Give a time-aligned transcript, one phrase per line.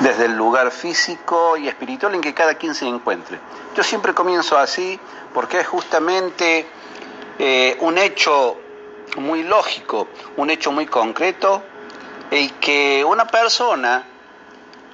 [0.00, 3.38] desde el lugar físico y espiritual en que cada quien se encuentre.
[3.74, 4.98] Yo siempre comienzo así
[5.32, 6.66] porque es justamente
[7.38, 8.58] eh, un hecho
[9.18, 11.62] muy lógico, un hecho muy concreto,
[12.30, 14.04] el que una persona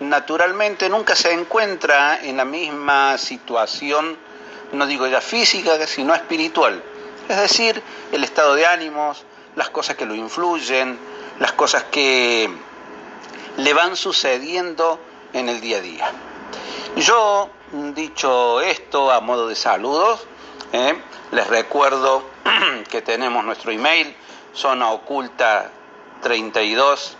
[0.00, 4.16] naturalmente nunca se encuentra en la misma situación,
[4.72, 6.82] no digo ya física, sino espiritual.
[7.28, 10.98] Es decir, el estado de ánimos, las cosas que lo influyen,
[11.38, 12.50] las cosas que
[13.56, 14.98] le van sucediendo
[15.32, 16.12] en el día a día.
[16.96, 17.50] Yo,
[17.94, 20.26] dicho esto a modo de saludos,
[20.72, 20.94] ¿eh?
[21.32, 22.22] les recuerdo
[22.90, 24.14] que tenemos nuestro email,
[24.54, 25.70] zona oculta
[26.22, 27.16] 32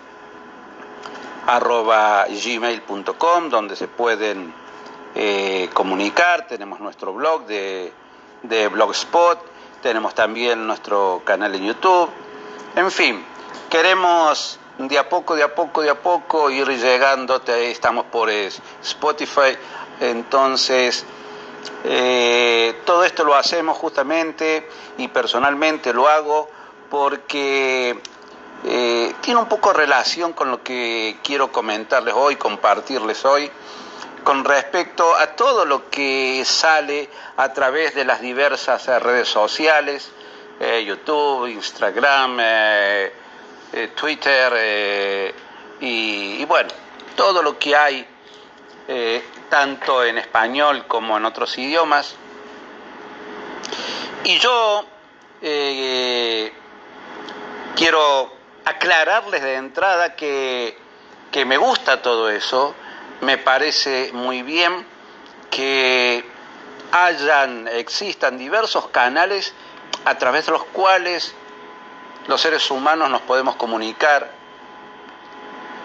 [1.46, 4.52] arroba gmail.com, donde se pueden
[5.14, 7.92] eh, comunicar, tenemos nuestro blog de,
[8.42, 9.38] de Blogspot,
[9.82, 12.10] tenemos también nuestro canal en YouTube,
[12.74, 13.24] en fin,
[13.70, 19.56] queremos de a poco, de a poco, de a poco ir llegando, estamos por Spotify,
[20.00, 21.06] entonces
[21.84, 24.68] eh, todo esto lo hacemos justamente
[24.98, 26.48] y personalmente lo hago
[26.90, 27.98] porque
[28.64, 33.50] eh, tiene un poco relación con lo que quiero comentarles hoy, compartirles hoy,
[34.24, 40.10] con respecto a todo lo que sale a través de las diversas eh, redes sociales,
[40.58, 42.38] YouTube, Instagram,
[43.72, 45.34] eh, Twitter eh,
[45.80, 46.68] y, bueno,
[47.14, 48.06] todo lo que hay,
[48.88, 52.14] eh, tanto en español como en otros idiomas.
[54.24, 54.84] Y yo
[57.76, 58.32] quiero
[58.64, 60.76] aclararles de entrada que,
[61.30, 62.74] que me gusta todo eso,
[63.20, 64.86] me parece muy bien
[65.50, 66.24] que
[66.90, 69.54] hayan, existan diversos canales
[70.04, 71.34] a través de los cuales
[72.26, 74.30] los seres humanos nos podemos comunicar,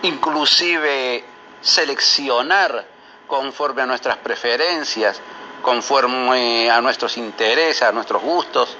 [0.03, 1.23] inclusive
[1.61, 2.87] seleccionar
[3.27, 5.21] conforme a nuestras preferencias,
[5.61, 8.75] conforme a nuestros intereses, a nuestros gustos.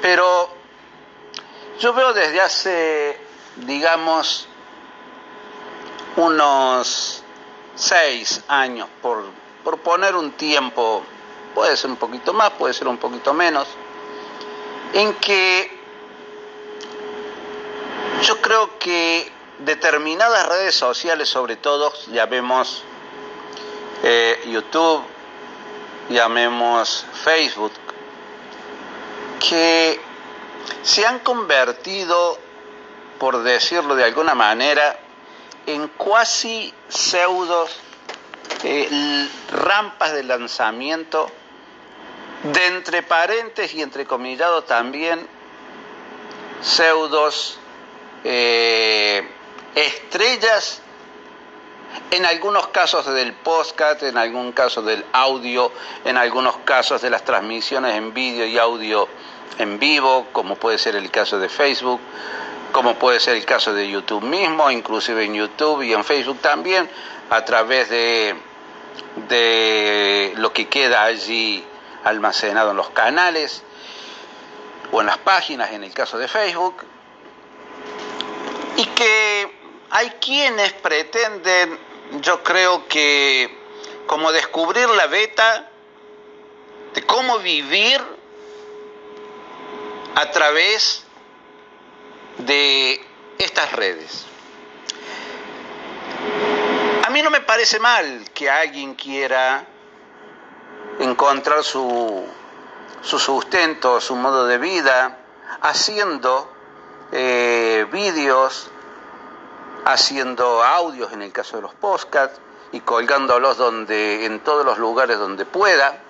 [0.00, 0.48] Pero
[1.78, 3.20] yo veo desde hace,
[3.56, 4.48] digamos,
[6.16, 7.22] unos
[7.74, 9.24] seis años, por,
[9.62, 11.02] por poner un tiempo,
[11.54, 13.68] puede ser un poquito más, puede ser un poquito menos,
[14.94, 15.75] en que
[18.22, 22.82] yo creo que determinadas redes sociales, sobre todo, llamemos
[24.02, 25.02] eh, YouTube,
[26.08, 27.72] llamemos Facebook,
[29.48, 30.00] que
[30.82, 32.38] se han convertido,
[33.18, 34.98] por decirlo de alguna manera,
[35.66, 37.76] en cuasi pseudos
[38.62, 41.30] eh, rampas de lanzamiento,
[42.42, 45.26] de entre paréntesis y entre comillado también,
[46.62, 47.58] pseudos
[48.28, 49.22] eh,
[49.76, 50.82] estrellas,
[52.10, 55.70] en algunos casos del podcast, en algún caso del audio,
[56.04, 59.08] en algunos casos de las transmisiones en vídeo y audio
[59.58, 62.00] en vivo, como puede ser el caso de Facebook,
[62.72, 66.90] como puede ser el caso de YouTube mismo, inclusive en YouTube y en Facebook también,
[67.30, 68.34] a través de,
[69.28, 71.64] de lo que queda allí
[72.02, 73.62] almacenado en los canales
[74.90, 76.84] o en las páginas, en el caso de Facebook,
[78.76, 79.50] y que
[79.90, 81.78] hay quienes pretenden,
[82.20, 83.50] yo creo que
[84.06, 85.70] como descubrir la beta
[86.94, 88.00] de cómo vivir
[90.14, 91.04] a través
[92.38, 93.04] de
[93.38, 94.26] estas redes.
[97.04, 99.66] A mí no me parece mal que alguien quiera
[101.00, 102.26] encontrar su,
[103.02, 105.18] su sustento, su modo de vida,
[105.60, 106.55] haciendo
[107.12, 108.70] eh, vídeos,
[109.84, 112.40] haciendo audios en el caso de los podcasts
[112.72, 116.00] y colgándolos donde, en todos los lugares donde pueda.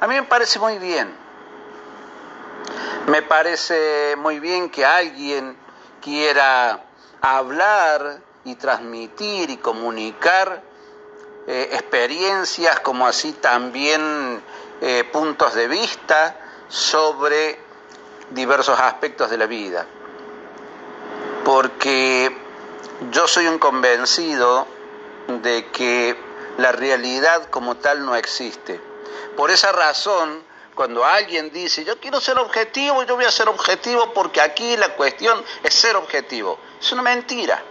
[0.00, 1.14] A mí me parece muy bien.
[3.06, 5.56] Me parece muy bien que alguien
[6.02, 6.84] quiera
[7.20, 10.62] hablar y transmitir y comunicar
[11.46, 14.42] eh, experiencias como así también
[14.80, 16.36] eh, puntos de vista
[16.68, 17.60] sobre
[18.30, 19.86] diversos aspectos de la vida
[21.46, 22.36] porque
[23.12, 24.66] yo soy un convencido
[25.28, 26.16] de que
[26.58, 28.80] la realidad como tal no existe.
[29.36, 30.42] Por esa razón,
[30.74, 34.96] cuando alguien dice, yo quiero ser objetivo, yo voy a ser objetivo porque aquí la
[34.96, 37.62] cuestión es ser objetivo, es una mentira.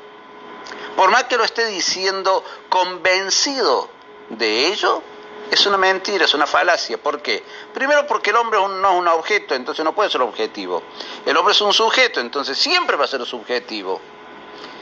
[0.95, 3.89] Por más que lo esté diciendo convencido
[4.29, 5.03] de ello,
[5.51, 6.97] es una mentira, es una falacia.
[6.97, 7.43] ¿Por qué?
[7.73, 10.83] Primero porque el hombre no es un objeto, entonces no puede ser objetivo.
[11.25, 14.01] El hombre es un sujeto, entonces siempre va a ser subjetivo.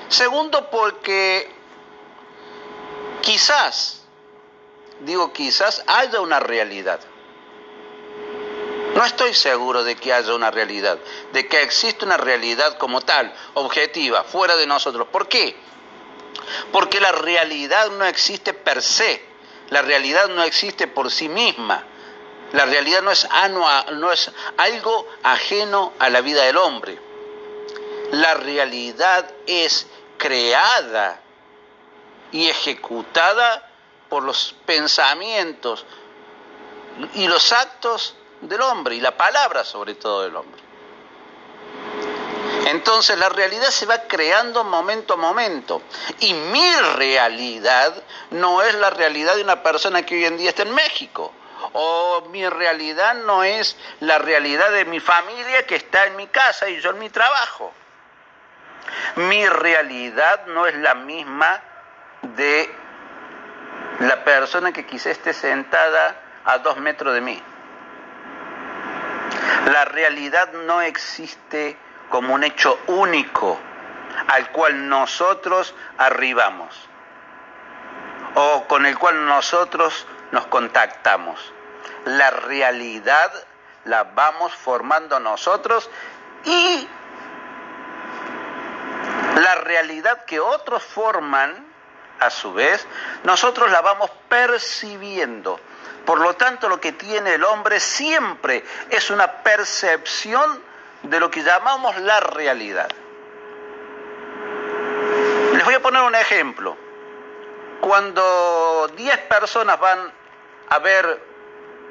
[0.07, 1.49] Segundo porque
[3.21, 4.01] quizás,
[5.01, 6.99] digo quizás, haya una realidad.
[8.95, 10.99] No estoy seguro de que haya una realidad,
[11.31, 15.07] de que existe una realidad como tal, objetiva, fuera de nosotros.
[15.11, 15.55] ¿Por qué?
[16.71, 19.32] Porque la realidad no existe per se,
[19.73, 21.83] la realidad no existe por sí misma,
[22.51, 23.27] la realidad no es,
[23.93, 26.99] no es algo ajeno a la vida del hombre.
[28.11, 29.87] La realidad es
[30.19, 31.19] creada
[32.31, 33.67] y ejecutada
[34.09, 35.83] por los pensamientos
[37.15, 40.61] y los actos del hombre y la palabra sobre todo del hombre.
[42.65, 45.81] Entonces la realidad se va creando momento a momento.
[46.19, 47.93] Y mi realidad
[48.31, 51.33] no es la realidad de una persona que hoy en día está en México.
[51.73, 56.69] O mi realidad no es la realidad de mi familia que está en mi casa
[56.69, 57.73] y yo en mi trabajo.
[59.15, 61.61] Mi realidad no es la misma
[62.21, 62.73] de
[63.99, 67.41] la persona que quizá esté sentada a dos metros de mí.
[69.71, 71.77] La realidad no existe
[72.09, 73.59] como un hecho único
[74.27, 76.89] al cual nosotros arribamos
[78.35, 81.53] o con el cual nosotros nos contactamos.
[82.05, 83.31] La realidad
[83.85, 85.89] la vamos formando nosotros
[86.45, 86.87] y
[89.35, 91.71] la realidad que otros forman,
[92.19, 92.87] a su vez,
[93.23, 95.59] nosotros la vamos percibiendo.
[96.05, 100.61] Por lo tanto, lo que tiene el hombre siempre es una percepción
[101.03, 102.89] de lo que llamamos la realidad.
[105.53, 106.75] Les voy a poner un ejemplo.
[107.81, 110.11] Cuando 10 personas van
[110.69, 111.21] a ver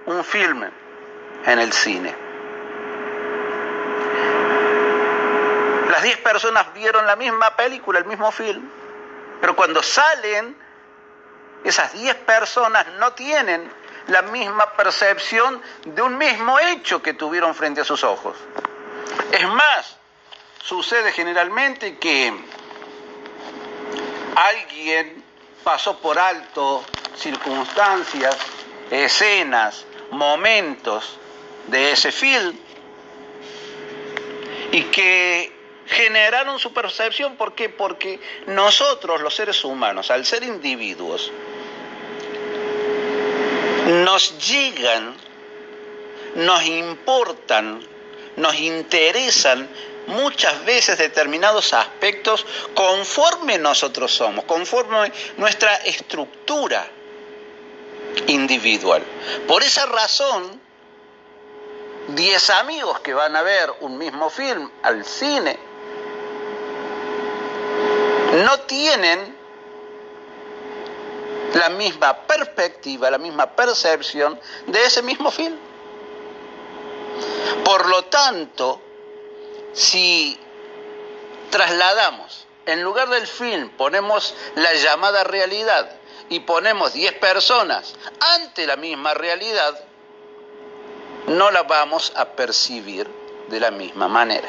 [0.07, 0.71] un filme
[1.45, 2.15] en el cine,
[5.91, 8.67] las 10 personas vieron la misma película, el mismo film,
[9.41, 10.57] pero cuando salen,
[11.65, 13.71] esas 10 personas no tienen
[14.09, 18.37] la misma percepción de un mismo hecho que tuvieron frente a sus ojos.
[19.33, 19.97] Es más,
[20.63, 22.33] sucede generalmente que
[24.35, 25.25] alguien
[25.65, 26.85] pasó por alto
[27.17, 28.37] circunstancias,
[28.91, 31.19] escenas, momentos
[31.67, 32.57] de ese film
[34.73, 35.53] y que
[35.87, 37.37] generaron su percepción.
[37.37, 37.69] ¿Por qué?
[37.69, 41.31] Porque nosotros, los seres humanos, al ser individuos,
[43.87, 45.15] nos llegan,
[46.37, 47.87] nos importan,
[48.37, 49.69] nos interesan
[50.07, 52.45] muchas veces determinados aspectos
[52.75, 56.87] conforme nosotros somos, conforme nuestra estructura
[58.27, 59.03] individual.
[59.47, 60.61] Por esa razón,
[62.09, 65.59] 10 amigos que van a ver un mismo film al cine
[68.45, 69.37] no tienen
[71.55, 75.57] la misma perspectiva, la misma percepción de ese mismo film.
[77.65, 78.81] Por lo tanto,
[79.73, 80.39] si
[81.51, 85.91] trasladamos, en lugar del film ponemos la llamada realidad
[86.29, 89.79] y ponemos 10 personas ante la misma realidad,
[91.27, 93.09] no la vamos a percibir
[93.49, 94.49] de la misma manera.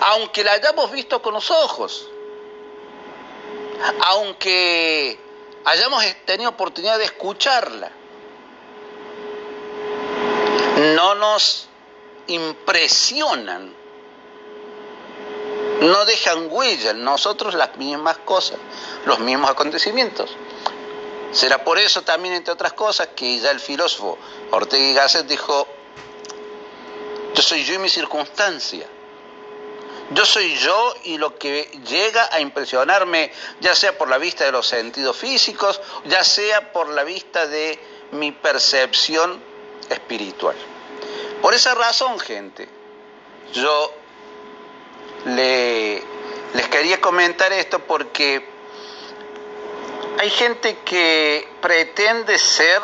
[0.00, 2.08] Aunque la hayamos visto con los ojos,
[4.04, 5.18] aunque
[5.64, 7.90] hayamos tenido oportunidad de escucharla,
[10.94, 11.69] no nos
[12.30, 13.74] impresionan,
[15.80, 18.58] no dejan huella en nosotros las mismas cosas,
[19.06, 20.30] los mismos acontecimientos.
[21.32, 24.18] Será por eso también, entre otras cosas, que ya el filósofo
[24.50, 25.66] Ortega y Gasset dijo,
[27.34, 28.86] yo soy yo y mi circunstancia.
[30.12, 34.50] Yo soy yo y lo que llega a impresionarme, ya sea por la vista de
[34.50, 37.78] los sentidos físicos, ya sea por la vista de
[38.10, 39.40] mi percepción
[39.88, 40.56] espiritual.
[41.42, 42.68] Por esa razón, gente,
[43.52, 43.92] yo
[45.24, 48.46] les quería comentar esto porque
[50.18, 52.80] hay gente que pretende ser...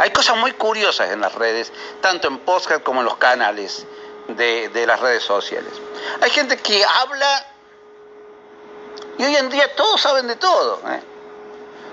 [0.00, 3.84] Hay cosas muy curiosas en las redes, tanto en podcast como en los canales
[4.28, 5.72] de, las redes sociales.
[6.20, 7.46] Hay gente que habla
[9.18, 10.80] y hoy en día todos saben de todo.
[10.88, 11.00] ¿eh?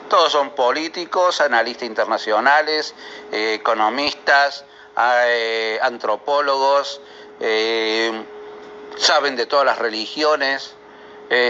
[0.09, 2.93] Todos son políticos, analistas internacionales,
[3.31, 4.65] eh, economistas,
[4.97, 7.01] eh, antropólogos,
[8.97, 10.73] saben de todas las religiones,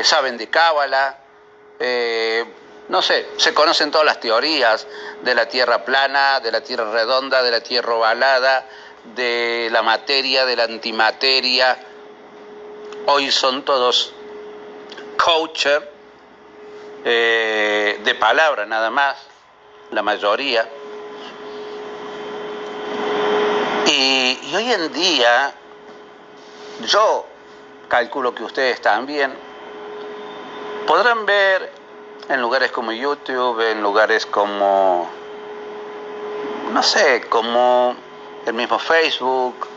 [0.03, 1.19] saben de Cábala,
[2.87, 4.87] no sé, se conocen todas las teorías
[5.21, 8.67] de la tierra plana, de la tierra redonda, de la tierra ovalada,
[9.15, 11.77] de la materia, de la antimateria.
[13.07, 14.13] Hoy son todos
[15.17, 15.94] coacher
[17.05, 19.15] eh, de palabra nada más,
[19.91, 20.67] la mayoría.
[23.85, 25.53] Y, y hoy en día,
[26.87, 27.25] yo
[27.87, 29.33] calculo que ustedes también
[30.87, 31.71] podrán ver
[32.27, 35.07] en lugares como YouTube, en lugares como,
[36.71, 37.95] no sé, como
[38.45, 39.67] el mismo Facebook,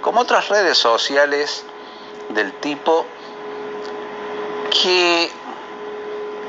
[0.00, 1.64] como otras redes sociales
[2.30, 3.06] del tipo
[4.70, 5.30] que,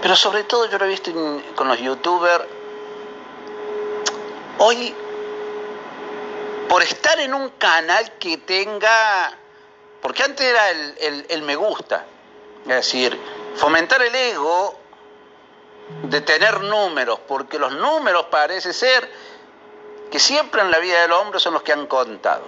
[0.03, 1.13] pero sobre todo yo lo he visto
[1.55, 2.43] con los youtubers,
[4.57, 4.93] hoy
[6.67, 9.31] por estar en un canal que tenga,
[10.01, 12.05] porque antes era el, el me gusta,
[12.63, 13.17] es decir,
[13.55, 14.77] fomentar el ego
[16.01, 19.09] de tener números, porque los números parece ser
[20.11, 22.43] que siempre en la vida del hombre son los que han contado.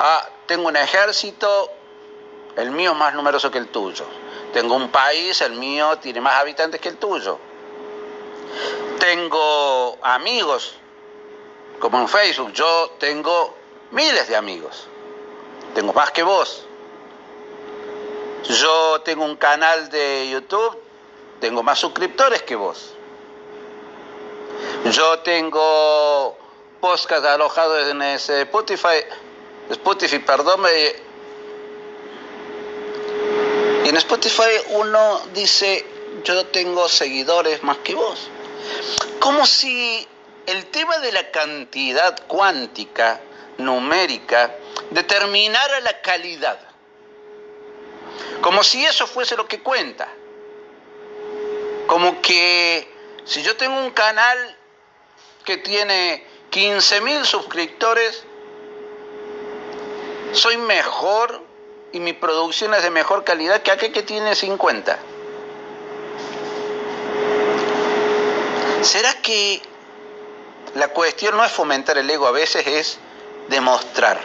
[0.00, 1.68] Ah, tengo un ejército,
[2.54, 4.06] el mío es más numeroso que el tuyo.
[4.56, 7.38] Tengo un país, el mío tiene más habitantes que el tuyo.
[8.98, 10.76] Tengo amigos,
[11.78, 13.54] como en Facebook, yo tengo
[13.90, 14.88] miles de amigos.
[15.74, 16.64] Tengo más que vos.
[18.44, 20.78] Yo tengo un canal de YouTube,
[21.38, 22.94] tengo más suscriptores que vos.
[24.86, 26.34] Yo tengo
[26.80, 29.04] podcast alojados en Spotify,
[29.68, 30.62] Spotify, perdón,
[33.88, 35.86] en Spotify uno dice,
[36.24, 38.28] yo tengo seguidores más que vos.
[39.20, 40.06] Como si
[40.46, 43.20] el tema de la cantidad cuántica,
[43.58, 44.56] numérica,
[44.90, 46.58] determinara la calidad.
[48.40, 50.08] Como si eso fuese lo que cuenta.
[51.86, 52.92] Como que
[53.24, 54.56] si yo tengo un canal
[55.44, 58.24] que tiene 15.000 suscriptores,
[60.32, 61.45] soy mejor
[61.92, 64.98] y mi producción es de mejor calidad que aquel que tiene 50.
[68.82, 69.62] ¿Será que
[70.74, 72.98] la cuestión no es fomentar el ego, a veces es
[73.48, 74.20] demostrar?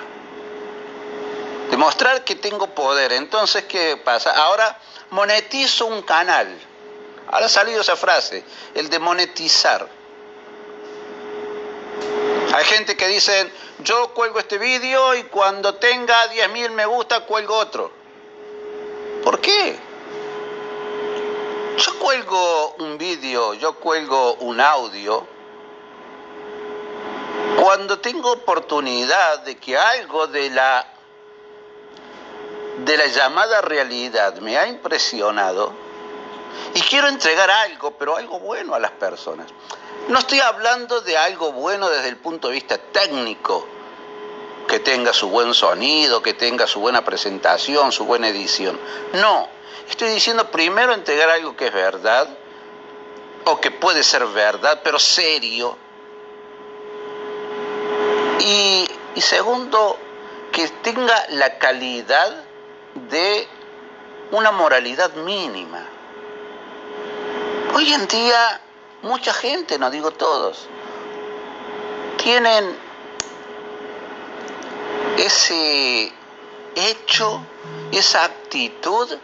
[1.70, 3.14] Demostrar que tengo poder.
[3.14, 4.32] Entonces, ¿qué pasa?
[4.32, 4.78] Ahora
[5.12, 6.48] monetizo un canal.
[7.28, 8.44] Ahora ha salido esa frase,
[8.76, 9.88] el de monetizar.
[12.54, 17.56] Hay gente que dice, yo cuelgo este vídeo y cuando tenga 10.000 me gusta, cuelgo
[17.56, 17.92] otro.
[19.24, 19.80] ¿Por qué?
[21.78, 25.26] Yo cuelgo un vídeo, yo cuelgo un audio
[27.62, 30.88] cuando tengo oportunidad de que algo de la
[32.80, 35.72] de la llamada realidad me ha impresionado
[36.74, 39.48] y quiero entregar algo, pero algo bueno a las personas.
[40.08, 43.68] No estoy hablando de algo bueno desde el punto de vista técnico,
[44.68, 48.80] que tenga su buen sonido, que tenga su buena presentación, su buena edición.
[49.14, 49.48] No,
[49.90, 52.28] estoy diciendo primero entregar algo que es verdad,
[53.46, 55.78] o que puede ser verdad, pero serio.
[58.40, 58.88] Y,
[59.22, 59.98] segundo,
[60.52, 62.44] que tenga la calidad
[63.10, 63.48] de
[64.32, 65.88] una moralidad mínima.
[67.74, 68.62] Hoy en día
[69.02, 70.68] mucha gente, no digo todos,
[72.18, 72.78] tienen
[75.18, 76.12] ese
[76.76, 77.42] hecho,
[77.92, 79.18] esa actitud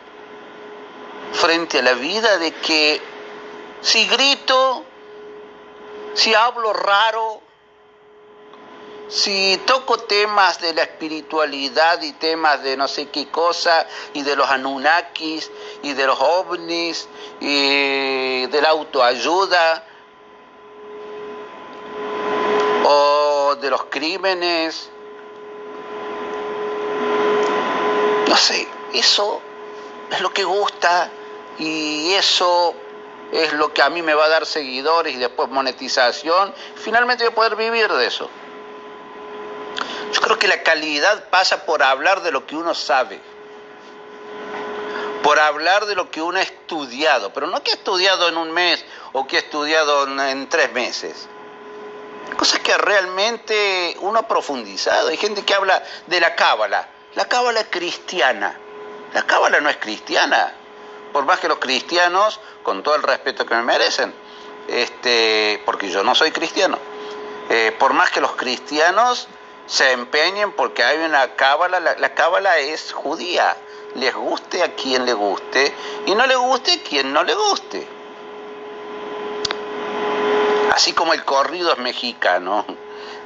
[1.34, 3.02] frente a la vida de que
[3.82, 4.84] si grito,
[6.14, 7.42] si hablo raro,
[9.08, 14.36] si toco temas de la espiritualidad y temas de no sé qué cosa, y de
[14.36, 15.50] los Anunnakis,
[15.84, 17.08] y de los ovnis,
[17.40, 19.86] y de la autoayuda,
[22.84, 24.90] o de los crímenes,
[28.28, 29.42] no sé, eso
[30.12, 31.10] es lo que gusta
[31.60, 32.74] y eso
[33.32, 36.54] es lo que a mí me va a dar seguidores y después monetización.
[36.76, 38.30] Finalmente voy a poder vivir de eso.
[40.14, 43.20] Yo creo que la calidad pasa por hablar de lo que uno sabe,
[45.24, 48.52] por hablar de lo que uno ha estudiado, pero no que ha estudiado en un
[48.52, 51.28] mes o que ha estudiado en tres meses.
[52.38, 55.10] Cosas que realmente uno ha profundizado.
[55.10, 56.88] Hay gente que habla de la cábala.
[57.16, 58.58] La cábala cristiana.
[59.14, 60.54] La cábala no es cristiana.
[61.14, 64.14] Por más que los cristianos, con todo el respeto que me merecen,
[64.68, 66.78] este, porque yo no soy cristiano,
[67.50, 69.28] eh, por más que los cristianos
[69.68, 73.56] se empeñen porque hay una cábala, la, cábala es judía,
[73.96, 75.74] les guste a quien le guste
[76.06, 77.88] y no le guste a quien no le guste.
[80.74, 82.66] Así como el corrido es mexicano,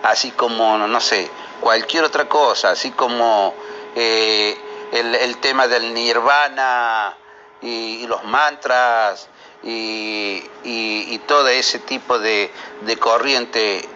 [0.04, 1.30] así como, no sé,
[1.60, 3.54] cualquier otra cosa, así como
[3.96, 4.58] eh,
[4.92, 7.16] el, tema del nirvana
[7.62, 9.30] y, los mantras
[9.64, 12.52] y, todo ese tipo de,
[13.00, 13.88] corriente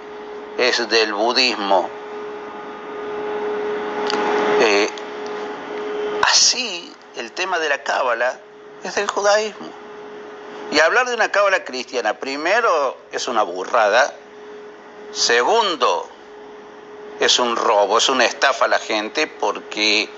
[0.58, 1.90] es del budismo.
[4.62, 4.90] Eh,
[6.26, 8.40] así el tema de la cábala
[8.84, 9.70] es del judaísmo.
[10.72, 14.14] Y hablar de una cábala cristiana, primero, es una burrada.
[15.12, 16.10] Segundo,
[17.20, 20.10] es un robo, es una estafa a la gente porque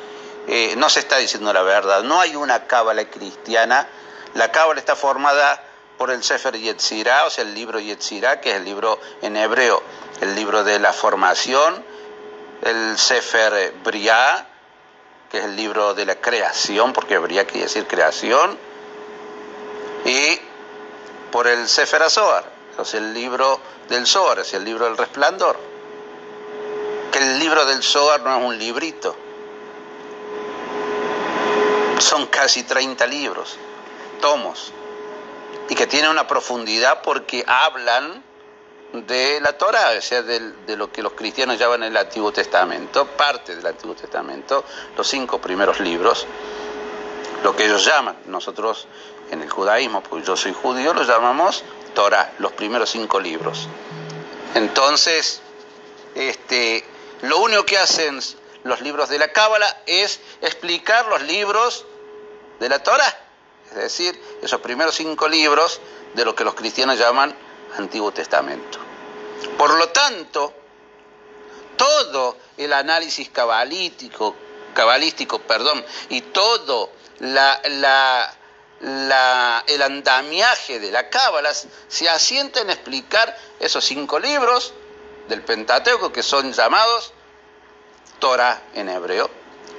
[0.47, 2.03] eh, no se está diciendo la verdad.
[2.03, 3.87] No hay una cábala cristiana.
[4.33, 5.63] La cábala está formada
[5.97, 9.81] por el Sefer Yetzirah, o sea, el libro Yetzirah, que es el libro en hebreo,
[10.21, 11.83] el libro de la formación,
[12.61, 14.47] el Sefer Briah,
[15.31, 18.57] que es el libro de la creación, porque Briah quiere decir creación,
[20.05, 20.39] y
[21.31, 22.09] por el Sefer o
[22.85, 25.57] sea, el libro del Zohar, es el libro del resplandor.
[27.11, 29.15] Que el libro del Zohar no es un librito,
[31.99, 33.57] son casi 30 libros,
[34.21, 34.71] tomos,
[35.69, 38.23] y que tienen una profundidad porque hablan
[39.05, 43.55] de la Torah, o sea, de, lo que los cristianos llaman el Antiguo Testamento, parte
[43.55, 44.63] del Antiguo Testamento,
[44.95, 46.25] los cinco primeros libros,
[47.43, 48.87] lo que ellos llaman, nosotros
[49.29, 51.63] en el judaísmo, porque yo soy judío, lo llamamos
[51.93, 53.67] Torah, los primeros cinco libros.
[54.55, 55.41] Entonces,
[56.15, 56.83] este,
[57.21, 58.19] lo único que hacen
[58.63, 61.85] los libros de la Cábala es explicar los libros
[62.59, 63.19] de la Torah,
[63.69, 65.79] es decir, esos primeros cinco libros
[66.13, 67.35] de lo que los cristianos llaman
[67.77, 68.86] Antiguo Testamento.
[69.57, 70.53] Por lo tanto,
[71.75, 74.35] todo el análisis cabalístico,
[74.73, 77.85] cabalístico perdón, y todo el
[79.81, 84.73] andamiaje de la Cábala se asienta en explicar esos cinco libros
[85.27, 87.13] del Pentateuco que son llamados
[88.19, 89.29] Torah en hebreo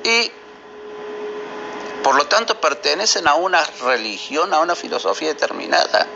[0.05, 0.31] y
[2.03, 6.07] por lo tanto pertenecen a una religión, a una filosofía determinada.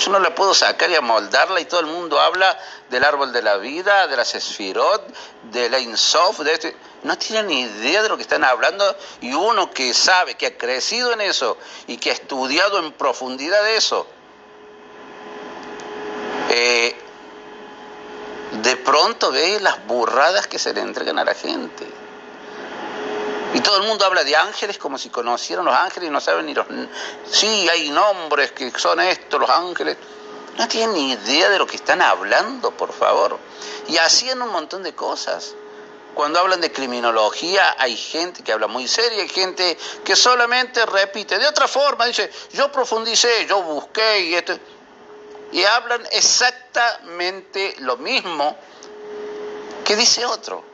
[0.00, 2.58] Yo no la puedo sacar y amoldarla y todo el mundo habla
[2.88, 5.06] del árbol de la vida, de las esfirot,
[5.52, 6.76] de la insof, de este.
[7.02, 10.56] No tienen ni idea de lo que están hablando y uno que sabe, que ha
[10.56, 14.06] crecido en eso y que ha estudiado en profundidad eso,
[16.48, 16.96] eh,
[18.52, 21.99] de pronto ve las burradas que se le entregan a la gente.
[23.54, 26.46] Y todo el mundo habla de ángeles como si conocieran los ángeles y no saben
[26.46, 26.66] ni los...
[27.30, 29.96] Sí, hay nombres que son estos, los ángeles.
[30.56, 33.38] No tienen ni idea de lo que están hablando, por favor.
[33.88, 35.54] Y hacían un montón de cosas.
[36.14, 41.38] Cuando hablan de criminología hay gente que habla muy seria, hay gente que solamente repite
[41.38, 44.58] de otra forma, dice, yo profundicé, yo busqué y esto
[45.52, 48.56] y hablan exactamente lo mismo
[49.84, 50.69] que dice otro.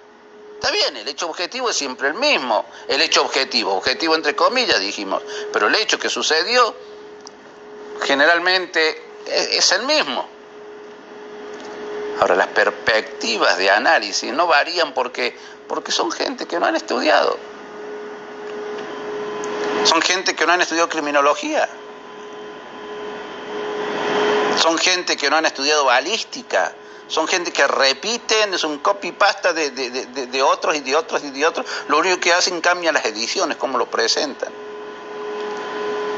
[0.57, 4.81] Está bien, el hecho objetivo es siempre el mismo, el hecho objetivo, objetivo entre comillas
[4.81, 6.75] dijimos, pero el hecho que sucedió
[8.03, 10.27] generalmente es el mismo.
[12.21, 15.37] Ahora, las perspectivas de análisis no varían porque,
[15.69, 17.39] porque son gente que no han estudiado.
[19.85, 21.69] Son gente que no han estudiado criminología.
[24.57, 26.75] Son gente que no han estudiado balística,
[27.09, 31.47] son gente que repiten, es un copy-pasta de, de, otros y de otros y de
[31.47, 31.67] otros.
[31.89, 34.53] Lo único que hacen cambia las ediciones, cómo lo presentan.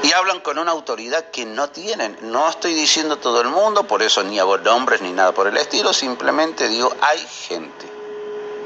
[0.02, 2.16] Y hablan con una autoridad que no tienen.
[2.22, 5.56] No estoy diciendo todo el mundo, por eso ni hago nombres ni nada por el
[5.56, 7.86] estilo, simplemente digo, hay gente.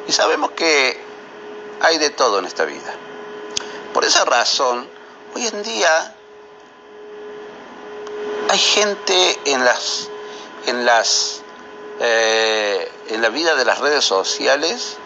[0.07, 1.01] Y sabemos que
[1.81, 2.95] hay de todo en esta vida.
[3.93, 4.89] Por esa razón,
[5.35, 6.17] hoy en día
[8.49, 10.09] hay gente en las,
[10.67, 11.43] en las,
[12.01, 14.97] eh, en la vida de las redes sociales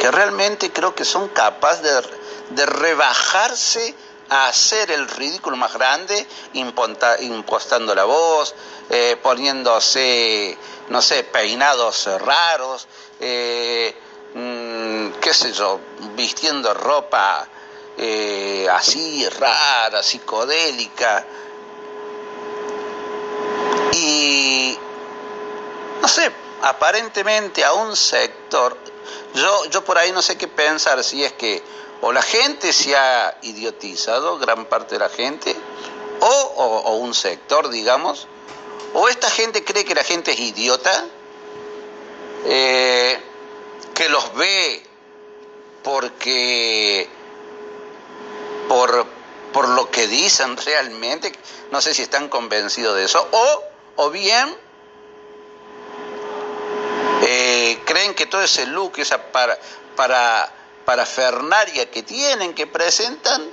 [0.00, 1.82] que realmente creo que son capaces
[2.50, 3.94] de, rebajarse
[4.30, 8.54] a hacer el ridículo más grande, impostando la voz,
[8.90, 10.56] eh, poniéndose,
[10.88, 12.86] no sé, peinados raros,
[13.20, 13.94] eh,
[14.34, 15.80] mm, qué sé yo,
[16.14, 17.48] vistiendo ropa
[18.70, 21.26] así rara, psicodélica,
[23.92, 24.78] y,
[26.00, 26.30] no sé,
[26.62, 28.76] aparentemente a un sector,
[29.34, 31.62] yo, yo por ahí no sé qué pensar, si es que
[32.00, 35.56] o la gente se ha idiotizado, gran parte de la gente,
[36.20, 38.26] o, un sector, digamos,
[38.94, 41.04] o esta gente cree que la gente es idiota,
[42.44, 43.20] eh,
[43.94, 44.82] que los ve
[45.82, 47.08] porque
[48.68, 49.06] por,
[49.52, 51.32] por lo que dicen realmente,
[51.70, 53.62] no sé si están convencidos de eso, o
[54.00, 54.56] o bien
[57.76, 59.58] creen que todo ese look, esa para,
[59.96, 60.52] para,
[60.84, 63.44] parafernaria que tienen, que presentan,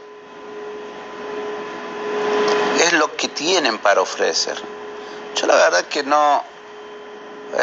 [2.79, 4.57] es lo que tienen para ofrecer.
[5.35, 6.43] Yo la verdad que no,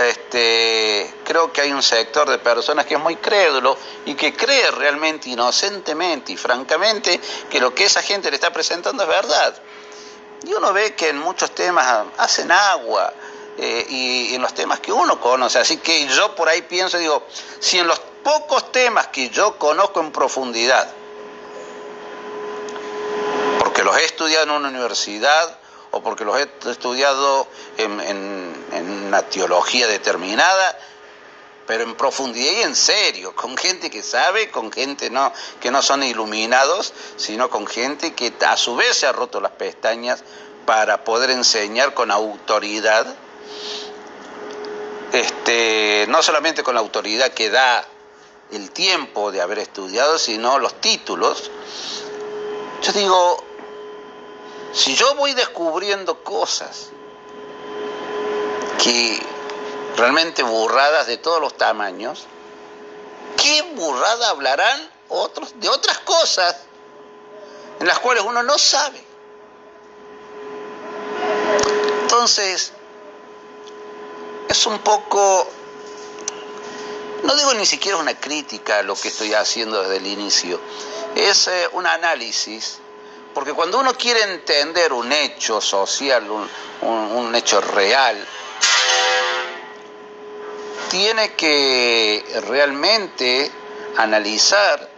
[0.09, 4.71] este, creo que hay un sector de personas que es muy crédulo y que cree
[4.73, 9.55] realmente inocentemente y francamente que lo que esa gente le está presentando es verdad.
[10.45, 13.13] Y uno ve que en muchos temas hacen agua
[13.59, 15.59] eh, y en los temas que uno conoce.
[15.59, 17.27] Así que yo por ahí pienso, digo,
[17.61, 20.89] si en los pocos temas que yo conozco en profundidad,
[23.59, 25.59] porque los he estudiado en una universidad
[25.91, 28.53] o porque los he estudiado en,
[29.07, 30.79] una teología determinada,
[31.67, 35.83] pero en profundidad y en serio, con gente que sabe, con gente no, que no
[35.83, 40.25] son iluminados, sino con gente que a su vez se ha roto las pestañas
[40.65, 43.07] para poder enseñar con autoridad,
[45.13, 47.87] este, no solamente con la autoridad que da
[48.51, 51.51] el tiempo de haber estudiado, sino los títulos.
[52.83, 53.45] Yo digo,
[54.73, 56.91] si yo voy descubriendo cosas
[58.83, 59.21] que
[59.97, 62.27] realmente burradas de todos los tamaños,
[63.37, 66.57] ¿qué burrada hablarán otros de otras cosas
[67.81, 69.03] en las cuales uno no sabe?
[72.03, 72.73] Entonces,
[74.49, 75.49] es un poco,
[77.23, 80.61] no digo ni siquiera una crítica a lo que estoy haciendo desde el inicio,
[81.15, 82.79] es eh, un análisis
[83.35, 86.29] porque cuando uno quiere entender un hecho social,
[86.83, 88.27] un, hecho real,
[90.91, 93.51] tiene que realmente
[93.97, 94.91] analizar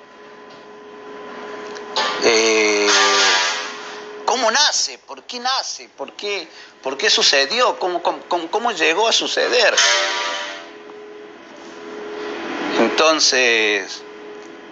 [2.25, 2.89] eh,
[4.25, 6.49] cómo nace, por qué nace, por qué,
[6.83, 9.75] por qué sucedió, cómo, cómo llegó a suceder.
[12.79, 14.03] Entonces,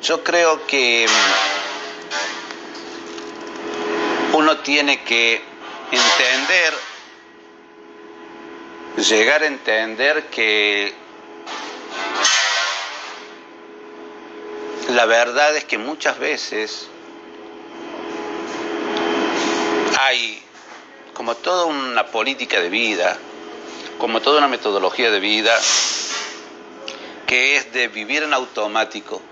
[0.03, 1.07] yo creo que
[4.33, 5.43] uno tiene que
[5.91, 6.75] entender,
[8.97, 10.95] llegar a entender que
[14.89, 16.89] la verdad es que muchas veces
[20.03, 20.43] hay
[21.15, 23.17] como toda una política de vida,
[23.99, 25.57] como toda una metodología de vida,
[27.27, 29.23] que es de vivir en automático,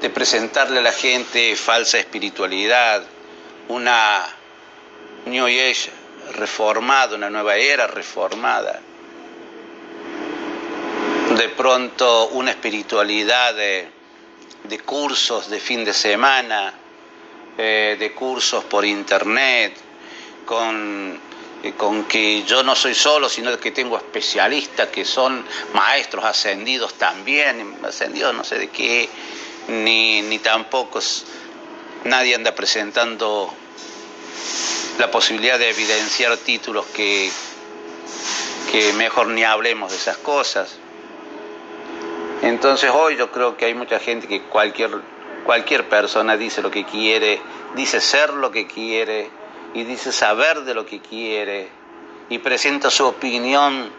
[0.00, 3.02] de presentarle a la gente falsa espiritualidad,
[3.68, 4.24] una
[5.26, 5.90] New Age
[6.34, 8.80] reformada, una nueva era reformada.
[11.36, 13.90] De pronto una espiritualidad de,
[14.84, 16.72] cursos de fin de semana,
[17.58, 19.85] eh, de cursos por internet,
[20.46, 21.20] con,
[21.62, 26.94] eh, con que yo no soy solo, sino que tengo especialistas que son maestros ascendidos
[26.94, 29.08] también, ascendidos no sé de qué,
[29.68, 31.00] ni, ni tampoco
[32.04, 33.52] nadie anda presentando
[34.98, 37.30] la posibilidad de evidenciar títulos que,
[38.70, 40.78] que mejor ni hablemos de esas cosas.
[42.42, 44.90] Entonces hoy yo creo que hay mucha gente que cualquier,
[45.44, 47.40] cualquier persona dice lo que quiere,
[47.74, 49.30] dice ser lo que quiere
[49.76, 51.68] y dice saber de lo que quiere
[52.30, 53.92] y presenta su opinión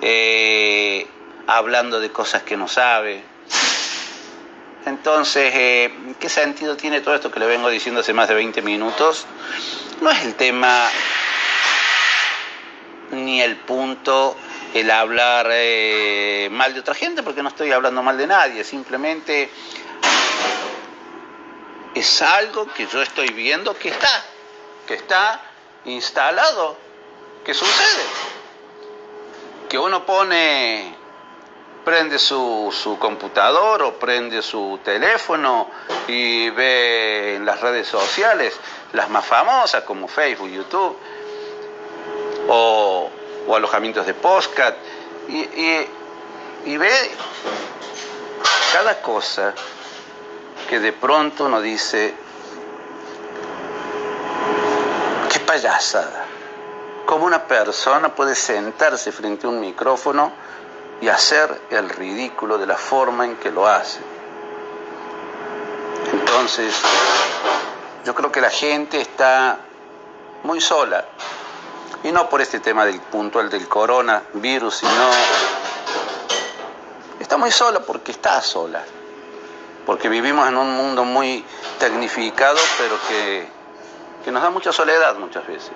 [0.00, 1.04] eh,
[1.48, 3.20] hablando de cosas que no sabe.
[4.86, 8.62] Entonces, eh, ¿qué sentido tiene todo esto que le vengo diciendo hace más de 20
[8.62, 9.26] minutos?
[10.00, 10.88] No es el tema
[13.10, 14.36] ni el punto
[14.72, 19.50] el hablar eh, mal de otra gente, porque no estoy hablando mal de nadie, simplemente
[21.92, 24.24] es algo que yo estoy viendo que está,
[24.86, 25.40] que está
[25.84, 26.76] instalado,
[27.44, 28.04] que sucede,
[29.68, 30.94] que uno pone
[31.84, 35.70] prende su, su, computador o prende su teléfono
[36.08, 38.58] y ve en las redes sociales,
[38.92, 40.96] las más famosas como Facebook, YouTube,
[42.48, 43.10] o,
[43.54, 44.74] alojamientos de postcat,
[45.28, 45.46] y,
[46.64, 47.10] y ve
[48.72, 49.54] cada cosa
[50.68, 52.14] que de pronto uno dice,
[55.32, 56.24] qué payasada,
[57.06, 60.32] cómo una persona puede sentarse frente a un micrófono
[61.00, 64.00] y hacer el ridículo de la forma en que lo hace.
[66.12, 66.74] Entonces,
[68.04, 69.58] yo creo que la gente está
[70.42, 71.04] muy sola.
[72.02, 75.10] Y no por este tema del puntual del coronavirus, sino
[77.18, 78.84] está muy sola porque está sola.
[79.86, 81.44] Porque vivimos en un mundo muy
[81.78, 83.48] tecnificado, pero que,
[84.24, 85.74] que nos da mucha soledad muchas veces.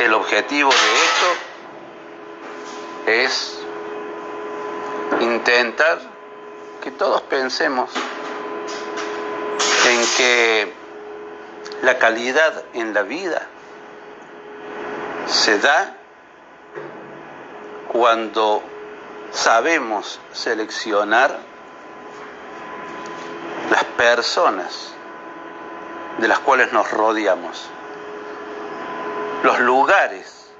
[0.00, 1.26] El objetivo de esto
[3.06, 3.58] es
[5.20, 6.00] intentar
[6.82, 7.90] que todos pensemos
[9.86, 10.84] en que
[11.84, 13.46] La calidad en la vida
[15.26, 15.94] se da
[17.92, 18.62] cuando
[19.32, 21.38] sabemos seleccionar
[23.70, 24.93] las personas
[26.18, 27.68] de las cuales nos rodeamos,
[29.42, 30.50] los lugares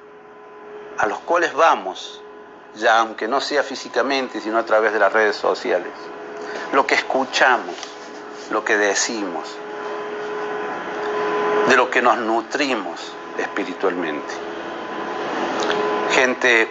[0.98, 2.20] a los cuales vamos,
[2.74, 5.92] ya aunque no sea físicamente, sino a través de las redes sociales,
[6.72, 7.74] lo que escuchamos,
[8.50, 9.56] lo que decimos,
[11.68, 14.34] de lo que nos nutrimos espiritualmente.
[16.10, 16.68] Gente,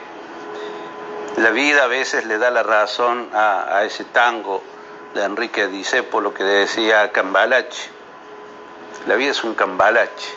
[1.38, 4.62] la vida a veces le da la razón a, ese tango
[5.14, 5.68] de Enrique
[6.22, 7.90] lo que decía Cambalache.
[9.08, 10.30] La vida es un cambalache.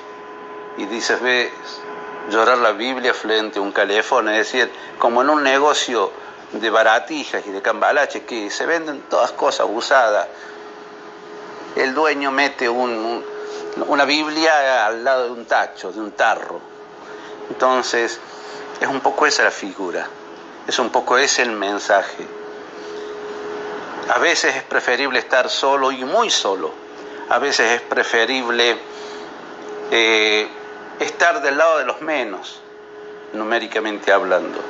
[0.77, 1.51] Y dices, ves
[2.31, 6.11] llorar la Biblia frente a un calefón, es decir, como en un negocio
[6.53, 10.27] de baratijas y de cambalache que se venden todas cosas usadas.
[11.77, 16.61] El dueño mete una Biblia al lado de un tacho, de un tarro.
[17.49, 18.19] Entonces,
[18.81, 20.07] es un poco esa la figura,
[20.67, 22.27] es un poco ese el mensaje.
[24.09, 26.86] A veces es preferible estar solo y muy solo.
[27.29, 28.79] A veces es preferible
[29.91, 30.49] eh,
[31.01, 32.61] estar del lado de los menos,
[33.33, 34.61] numéricamente hablando.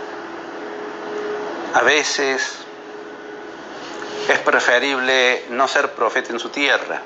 [1.75, 2.57] A veces
[4.29, 7.03] es preferible no ser profeta en su tierra,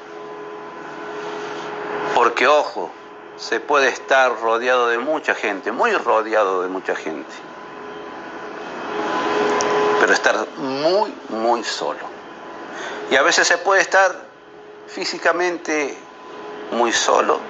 [2.14, 2.92] porque ojo,
[3.36, 7.32] se puede estar rodeado de mucha gente, muy rodeado de mucha gente,
[9.98, 12.08] pero estar muy, muy solo.
[13.10, 14.29] Y a veces se puede estar
[14.92, 15.96] físicamente
[16.72, 17.40] muy solo,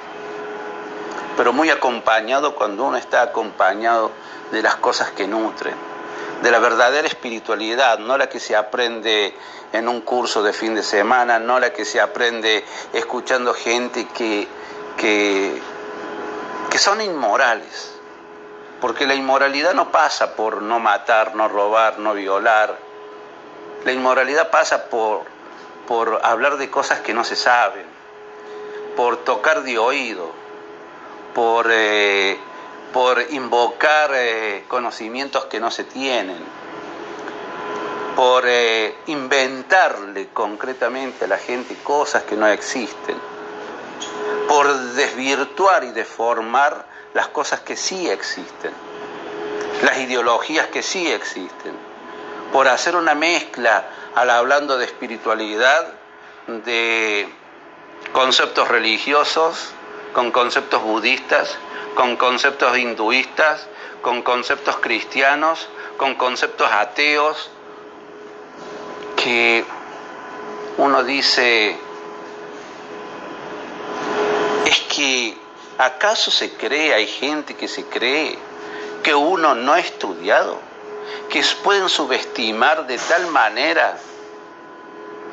[1.37, 4.11] pero muy acompañado cuando uno está acompañado
[4.53, 5.74] de las cosas que nutren,
[6.42, 9.35] de la verdadera espiritualidad, no la que se aprende
[9.72, 14.48] en un curso de fin de semana, no la que se aprende escuchando gente que,
[14.96, 15.61] que
[16.70, 17.92] que son inmorales,
[18.81, 22.79] porque la inmoralidad no pasa por no matar, no robar, no violar,
[23.85, 25.24] la inmoralidad pasa por,
[25.90, 27.85] por hablar de cosas que no se saben,
[28.94, 30.31] por tocar de oído,
[31.35, 32.38] por, eh,
[32.92, 36.38] por invocar eh, conocimientos que no se tienen,
[38.14, 43.16] por eh, inventarle concretamente a la gente cosas que no existen
[44.46, 48.70] por desvirtuar y deformar las cosas que sí existen,
[49.83, 51.74] las ideologías que sí existen,
[52.53, 55.92] por hacer una mezcla al hablando de espiritualidad,
[56.46, 57.29] de
[58.12, 59.73] conceptos religiosos,
[60.12, 61.57] con conceptos budistas,
[61.94, 63.68] con conceptos hinduistas,
[64.03, 67.51] con conceptos cristianos, con conceptos ateos,
[69.16, 69.64] que
[70.79, 71.77] uno dice,
[74.66, 75.37] es que
[75.79, 78.38] acaso se cree, hay gente que se cree
[79.03, 80.59] que uno no ha estudiado,
[81.29, 83.96] que pueden subestimar de tal manera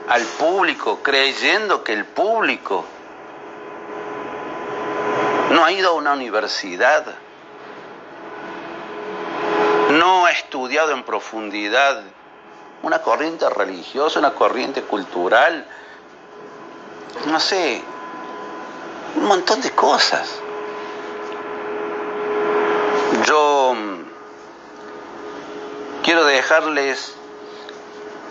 [0.08, 2.86] al público, creyendo que el público
[5.52, 7.06] no ha ido a una universidad,
[9.92, 12.04] no ha estudiado en profundidad
[12.84, 15.66] una corriente religiosa, una corriente cultural,
[17.26, 17.82] no sé,
[19.16, 20.42] un montón de cosas.
[23.26, 23.76] Yo
[26.08, 27.13] quiero dejarles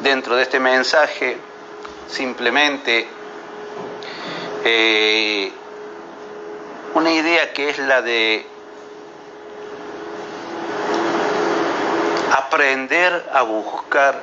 [0.00, 1.36] dentro de este mensaje
[2.08, 3.06] simplemente
[4.64, 5.52] eh,
[6.94, 8.46] una idea que es la de
[12.32, 14.22] aprender a buscar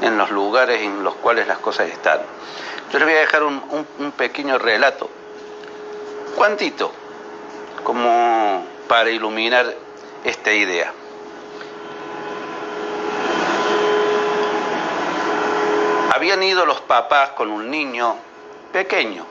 [0.00, 2.20] en los lugares en los cuales las cosas están.
[2.92, 5.10] Yo les voy a dejar un, pequeño relato,
[6.36, 6.92] cuantito,
[7.82, 9.74] como para iluminar
[10.22, 10.92] esta idea.
[16.22, 18.14] Habían ido los papás con un niño
[18.72, 19.26] pequeño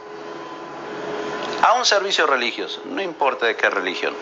[1.61, 4.13] a un servicio religioso, no importa de qué religión,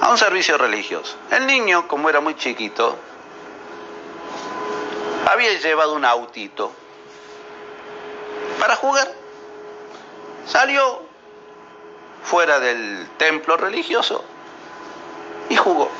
[0.00, 1.16] a un servicio religioso.
[1.32, 2.96] El niño, como era muy chiquito,
[5.28, 6.70] había llevado un autito
[8.60, 9.10] para jugar.
[10.46, 11.02] Salió
[12.22, 14.24] fuera del templo religioso
[15.48, 15.90] y jugó.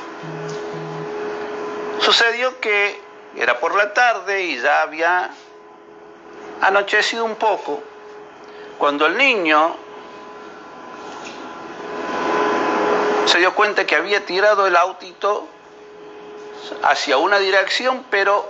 [1.99, 3.01] Sucedió que
[3.35, 5.29] era por la tarde y ya había
[6.61, 7.81] anochecido un poco,
[8.77, 9.75] cuando el niño
[13.25, 15.47] se dio cuenta que había tirado el autito
[16.83, 18.49] hacia una dirección, pero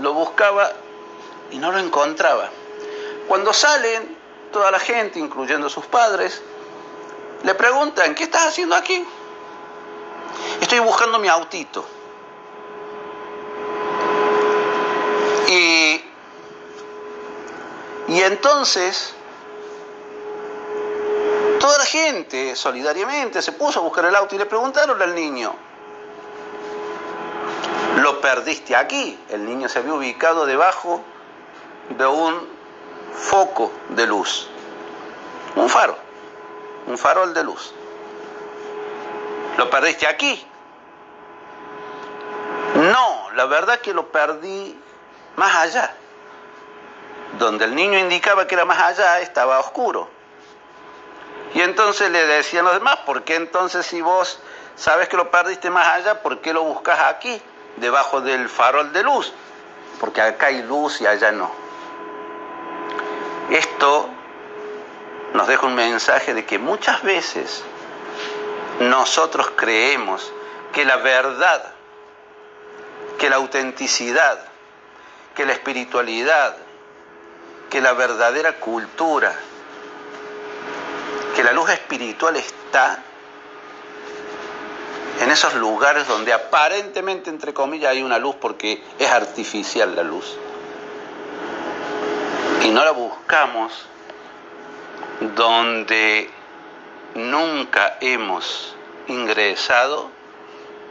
[0.00, 0.70] lo buscaba
[1.50, 2.50] y no lo encontraba.
[3.28, 4.16] Cuando salen
[4.52, 6.42] toda la gente, incluyendo sus padres,
[7.42, 9.04] le preguntan, ¿qué estás haciendo aquí?
[10.60, 11.84] Estoy buscando mi autito.
[15.48, 16.00] Y,
[18.16, 19.12] y entonces
[21.60, 25.54] toda la gente solidariamente se puso a buscar el auto y le preguntaron al niño,
[27.98, 29.20] lo perdiste aquí.
[29.28, 31.02] El niño se había ubicado debajo
[31.90, 32.48] de un
[33.12, 34.48] foco de luz,
[35.54, 35.98] un faro,
[36.86, 37.74] un farol de luz.
[39.58, 40.42] Lo perdiste aquí.
[42.76, 44.74] No, la verdad que lo perdí
[45.36, 45.94] más allá.
[47.38, 50.08] Donde el niño indicaba que era más allá, estaba oscuro.
[51.54, 54.40] Y entonces le decían los demás, ¿por qué entonces si vos
[54.74, 57.40] sabes que lo perdiste más allá, ¿por qué lo buscas aquí,
[57.76, 59.32] debajo del farol de luz?
[60.00, 61.50] Porque acá hay luz y allá no.
[63.50, 64.08] Esto
[65.34, 67.64] nos deja un mensaje de que muchas veces
[68.80, 70.32] nosotros creemos
[70.72, 71.72] que la verdad,
[73.18, 74.40] que la autenticidad,
[75.34, 76.56] que la espiritualidad,
[77.70, 79.34] que la verdadera cultura,
[81.34, 83.02] que la luz espiritual está
[85.20, 90.36] en esos lugares donde aparentemente, entre comillas, hay una luz porque es artificial la luz.
[92.62, 93.72] Y no la buscamos
[95.34, 96.30] donde
[97.14, 98.74] nunca hemos
[99.08, 100.10] ingresado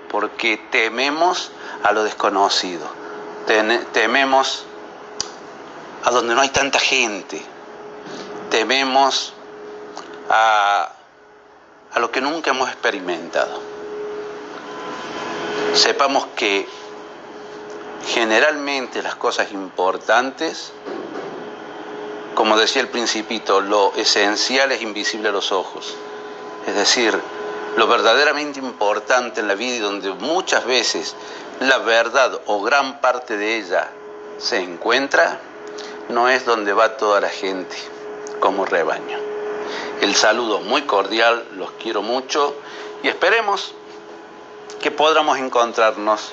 [0.10, 1.52] porque tememos
[1.84, 2.88] a lo desconocido,
[3.94, 4.66] tememos
[6.06, 7.42] a donde no hay tanta gente,
[8.52, 9.34] tememos
[10.30, 10.92] a,
[11.96, 13.60] lo que nunca hemos experimentado.
[15.74, 16.68] Sepamos que
[18.08, 20.72] generalmente las cosas importantes,
[22.36, 25.96] como decía el principito, lo esencial es invisible a los ojos.
[26.68, 27.20] Es decir,
[27.78, 31.16] lo verdaderamente importante en la vida y donde muchas veces
[31.60, 33.90] la verdad o gran parte de ella
[34.38, 35.40] se encuentra,
[36.10, 37.76] no es donde va toda la gente
[38.40, 39.18] como rebaño.
[40.02, 42.56] El saludo muy cordial, los quiero mucho
[43.04, 43.74] y esperemos
[44.82, 46.32] que podamos encontrarnos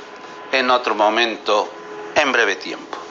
[0.53, 1.69] en otro momento
[2.15, 3.02] en breve tiempo.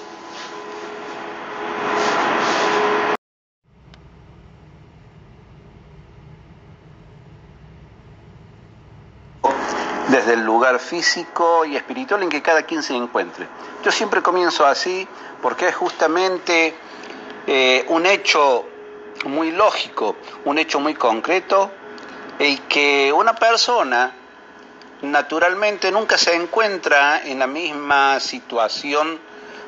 [10.12, 13.48] Desde el lugar físico y espiritual en que cada quien se encuentre.
[13.84, 15.08] Yo siempre comienzo así
[15.42, 16.76] porque es justamente
[17.48, 18.66] eh, un hecho
[19.26, 21.72] muy lógico, un hecho muy concreto,
[22.40, 24.12] y que una persona
[25.04, 29.20] naturalmente nunca se encuentra en la misma situación,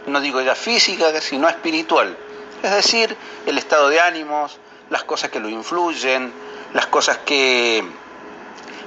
[0.08, 2.18] no digo ya física, sino espiritual.
[2.62, 6.34] Es decir, el estado de ánimos, las cosas que lo influyen,
[6.74, 7.84] las cosas que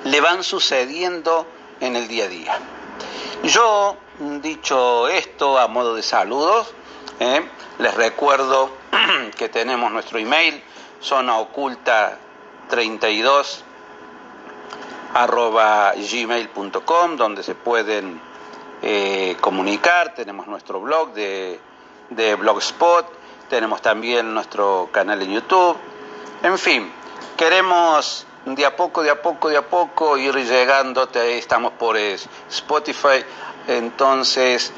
[0.06, 1.46] le van sucediendo
[1.80, 2.58] en el día a día.
[3.42, 3.96] Yo,
[4.40, 6.72] dicho esto a modo de saludos,
[7.20, 7.46] ¿eh?
[7.78, 8.70] les recuerdo
[9.36, 10.62] que tenemos nuestro email,
[11.00, 12.18] zona oculta
[12.68, 13.64] 32
[15.14, 18.20] arroba gmail.com, donde se pueden
[18.82, 21.58] eh, comunicar, tenemos nuestro blog de,
[22.10, 23.06] de Blogspot,
[23.48, 25.76] tenemos también nuestro canal en YouTube,
[26.42, 26.92] en fin,
[27.36, 33.24] queremos de a poco, de a poco, de a poco ir llegando, estamos por Spotify,
[33.66, 34.72] entonces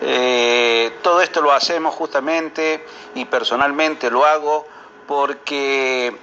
[0.00, 4.66] eh, todo esto lo hacemos justamente y personalmente lo hago
[5.06, 6.18] porque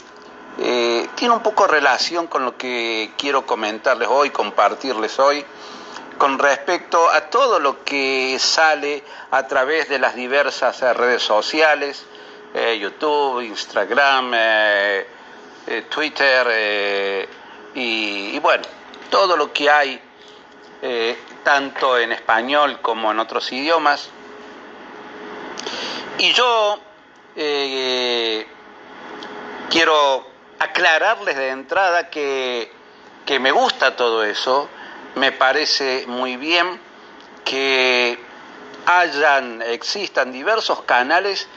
[0.58, 5.46] eh, tiene un poco relación con lo que quiero comentarles hoy, compartirles hoy,
[6.18, 12.04] con respecto a todo lo que sale a través de las diversas redes sociales,
[12.56, 14.34] eh, YouTube, Instagram,
[15.68, 17.30] eh, Twitter eh,
[17.76, 18.64] y, bueno,
[19.10, 20.00] todo lo que hay,
[20.82, 24.10] eh, tanto en español como en otros idiomas.
[26.18, 26.80] Y yo
[29.70, 30.28] quiero
[30.60, 32.72] aclararles de entrada que,
[33.26, 34.70] que me gusta todo eso,
[35.16, 36.80] me parece muy bien
[37.44, 38.20] que
[38.86, 41.48] hayan, existan diversos canales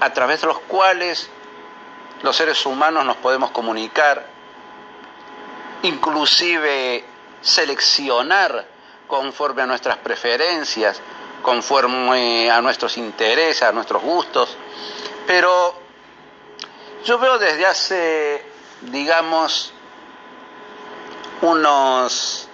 [0.00, 1.28] a través de los cuales
[2.24, 4.26] los seres humanos nos podemos comunicar,
[5.82, 7.04] inclusive
[7.42, 8.66] seleccionar
[9.06, 11.02] conforme a nuestras preferencias,
[11.42, 14.56] conforme a nuestros intereses, a nuestros gustos.
[15.26, 15.74] Pero
[17.04, 18.42] yo veo desde hace,
[18.80, 19.74] digamos,
[21.42, 22.48] unos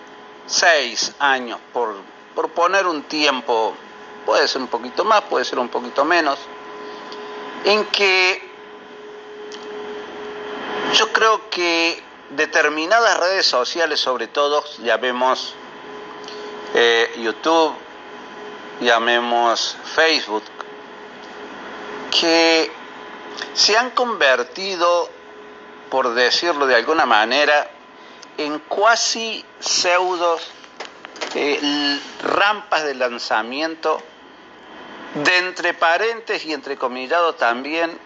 [0.47, 1.95] seis años, por,
[2.35, 3.77] por poner un tiempo,
[4.27, 6.41] puede ser un poquito más, puede ser un poquito menos,
[7.65, 8.50] en que
[10.95, 15.55] Yo creo que determinadas redes sociales, sobre todo, llamemos
[16.75, 17.75] eh, YouTube,
[18.81, 20.43] llamemos Facebook,
[22.11, 22.71] que
[23.55, 25.09] se han convertido,
[25.91, 27.71] por decirlo de alguna manera,
[28.37, 30.43] en cuasi pseudos
[31.35, 34.01] eh, rampas de lanzamiento,
[35.15, 37.99] de entre paréntesis y entre comillado también,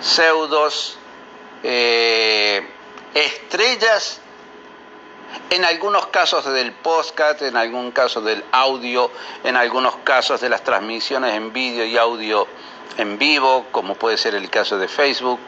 [0.00, 0.98] pseudos
[1.62, 2.66] eh,
[3.14, 4.20] estrellas,
[5.50, 9.10] en algunos casos del podcast, en algún caso del audio,
[9.44, 12.46] en algunos casos de las transmisiones en vídeo y audio
[12.96, 15.38] en vivo, como puede ser el caso de Facebook,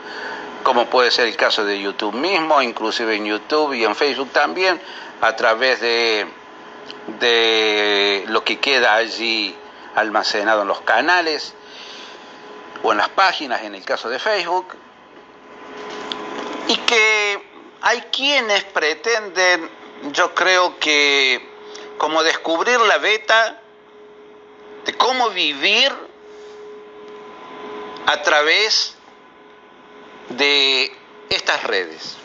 [0.62, 4.80] como puede ser el caso de YouTube mismo, inclusive en YouTube y en Facebook también,
[5.20, 6.26] a través de,
[7.18, 9.54] de lo que queda allí
[9.94, 11.54] almacenado en los canales
[12.82, 14.76] o en las páginas, en el caso de Facebook,
[16.70, 17.42] y que
[17.80, 19.68] hay quienes pretenden,
[20.12, 21.44] yo creo que,
[21.98, 23.60] como descubrir la beta
[24.84, 25.92] de cómo vivir
[28.06, 28.94] a través
[30.28, 30.96] de
[31.28, 32.16] estas redes.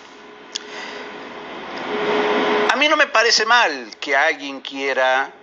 [2.71, 5.33] A mí no me parece mal que alguien quiera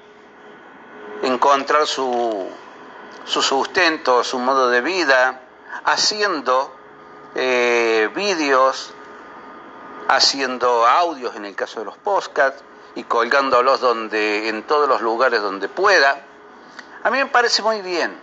[1.24, 2.48] encontrar su,
[3.24, 5.42] su sustento, su modo de vida,
[5.86, 6.81] haciendo
[7.34, 8.92] eh, vídeos,
[10.08, 12.62] haciendo audios en el caso de los podcasts
[12.94, 16.24] y colgándolos donde, en todos los lugares donde pueda.
[17.02, 18.14] A mí me parece muy bien.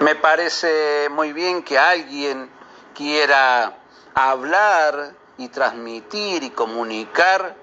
[0.00, 2.50] Me parece muy bien que alguien
[2.94, 3.78] quiera
[4.14, 7.54] hablar y transmitir y comunicar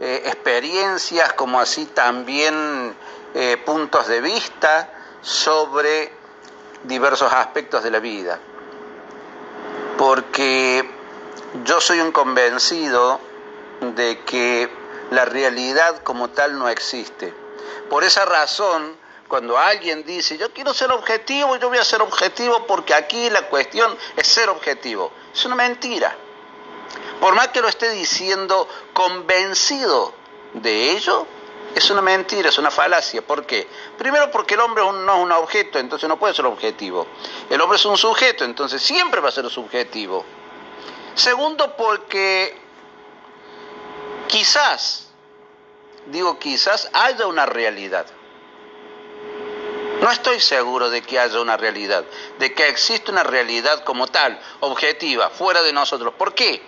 [0.00, 2.94] eh, experiencias como así también
[3.34, 6.12] eh, puntos de vista sobre
[6.82, 8.40] diversos aspectos de la vida.
[10.02, 10.84] Porque
[11.62, 13.20] yo soy un convencido
[13.94, 14.68] de que
[15.12, 17.32] la realidad como tal no existe.
[17.88, 18.96] Por esa razón,
[19.28, 23.42] cuando alguien dice, yo quiero ser objetivo, yo voy a ser objetivo porque aquí la
[23.42, 26.16] cuestión es ser objetivo, es una mentira.
[27.20, 30.12] Por más que lo esté diciendo convencido
[30.54, 31.28] de ello,
[31.74, 33.22] es una mentira, es una falacia.
[33.22, 33.66] ¿Por qué?
[33.96, 37.06] Primero porque el hombre no es un objeto, entonces no puede ser objetivo.
[37.48, 40.24] El hombre es un sujeto, entonces siempre va a ser subjetivo.
[41.14, 42.56] Segundo, porque
[44.28, 45.08] quizás,
[46.06, 48.06] digo quizás, haya una realidad.
[50.00, 52.04] No estoy seguro de que haya una realidad,
[52.38, 56.14] de que existe una realidad como tal, objetiva, fuera de nosotros.
[56.14, 56.60] ¿Por qué?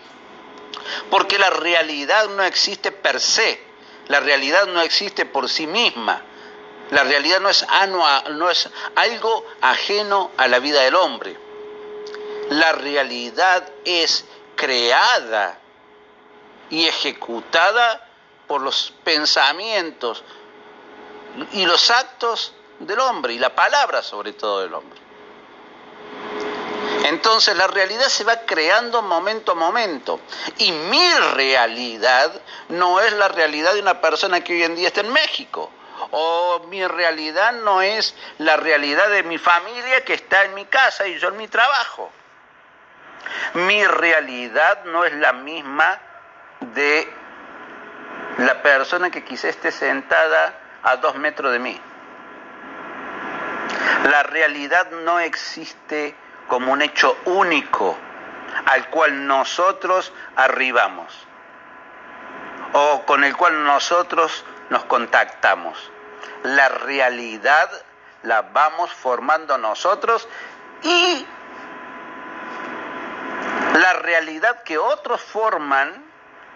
[1.10, 3.60] Porque la realidad no existe per se,
[4.08, 6.22] la realidad no existe por sí misma.
[6.90, 7.66] La realidad no es,
[8.30, 11.38] no es algo ajeno a la vida del hombre.
[12.50, 14.26] La realidad es
[14.56, 15.58] creada
[16.68, 18.06] y ejecutada
[18.46, 20.22] por los pensamientos
[21.52, 25.03] y los actos del hombre y la palabra sobre todo del hombre.
[27.04, 30.20] Entonces la realidad se va creando momento a momento.
[30.56, 32.32] Y mi realidad
[32.70, 35.70] no es la realidad de una persona que hoy en día está en México.
[36.12, 41.06] O mi realidad no es la realidad de mi familia que está en mi casa
[41.06, 42.10] y yo en mi trabajo.
[43.52, 46.00] Mi realidad no es la misma
[46.60, 47.06] de
[48.38, 51.78] la persona que quizá esté sentada a dos metros de mí.
[54.10, 57.96] La realidad no existe como un hecho único
[58.66, 61.26] al cual nosotros arribamos
[62.72, 65.90] o con el cual nosotros nos contactamos.
[66.42, 67.70] La realidad
[68.22, 70.28] la vamos formando nosotros
[70.82, 71.26] y
[73.74, 76.04] la realidad que otros forman,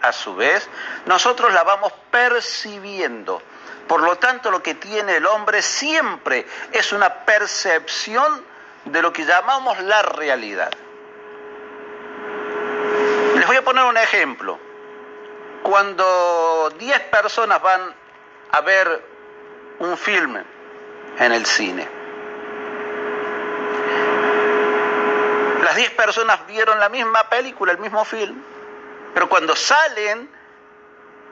[0.02, 0.68] a su vez,
[1.06, 3.42] nosotros la vamos percibiendo.
[3.88, 8.44] Por lo tanto, lo que tiene el hombre siempre es una percepción
[8.84, 10.70] de lo que llamamos la realidad.
[13.34, 14.58] Les voy a poner un ejemplo.
[15.62, 17.94] Cuando 10 personas van
[18.52, 19.02] a ver
[19.80, 20.42] un filme
[21.18, 21.86] en el cine,
[25.62, 28.42] las 10 personas vieron la misma película, el mismo film,
[29.12, 30.30] pero cuando salen,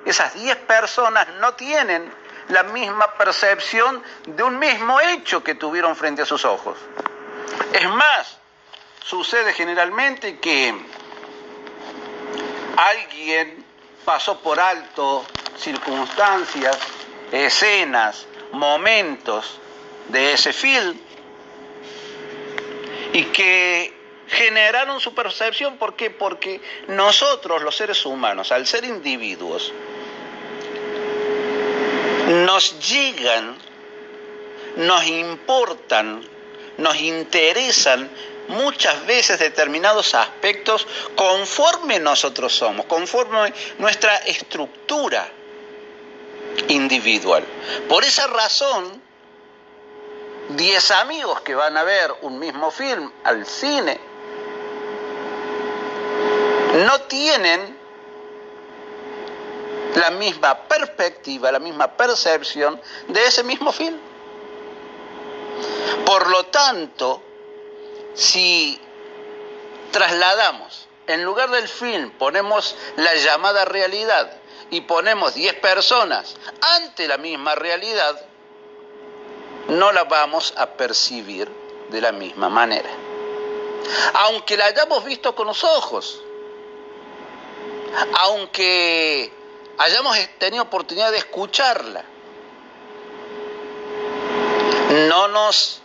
[0.04, 2.12] esas 10 personas no tienen
[2.48, 6.76] la misma percepción de un mismo hecho que tuvieron frente a sus ojos.
[7.72, 8.38] Es más,
[9.04, 10.74] sucede generalmente que
[12.76, 13.64] alguien
[14.04, 15.24] pasó por alto
[15.58, 16.78] circunstancias,
[17.32, 19.58] escenas, momentos
[20.08, 20.98] de ese film
[23.12, 23.94] y que
[24.28, 25.76] generaron su percepción.
[25.76, 26.10] ¿Por qué?
[26.10, 29.72] Porque nosotros, los seres humanos, al ser individuos,
[32.26, 33.56] nos llegan,
[34.76, 36.22] nos importan,
[36.78, 38.10] nos interesan
[38.48, 45.28] muchas veces determinados aspectos conforme nosotros somos, conforme nuestra estructura
[46.68, 47.44] individual.
[47.88, 49.02] Por esa razón,
[50.50, 53.98] 10 amigos que van a ver un mismo film al cine
[56.84, 57.76] no tienen
[59.94, 63.98] la misma perspectiva, la misma percepción de ese mismo film.
[66.04, 67.22] Por lo tanto,
[68.14, 68.80] si
[69.90, 74.30] trasladamos, en lugar del film ponemos la llamada realidad
[74.70, 78.20] y ponemos 10 personas ante la misma realidad,
[79.68, 81.50] no la vamos a percibir
[81.90, 82.90] de la misma manera.
[84.14, 86.22] Aunque la hayamos visto con los ojos,
[88.18, 89.32] aunque
[89.78, 92.04] hayamos tenido oportunidad de escucharla,
[94.90, 95.80] no nos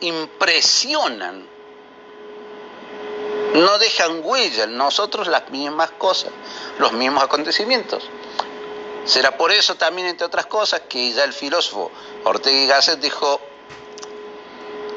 [0.00, 1.46] impresionan,
[3.54, 6.32] no dejan huella en nosotros las mismas cosas,
[6.78, 8.08] los mismos acontecimientos.
[9.04, 11.90] Será por eso también, entre otras cosas, que ya el filósofo
[12.24, 13.40] Ortega y Gasset dijo,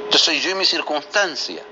[0.10, 1.64] yo soy yo y mi circunstancia.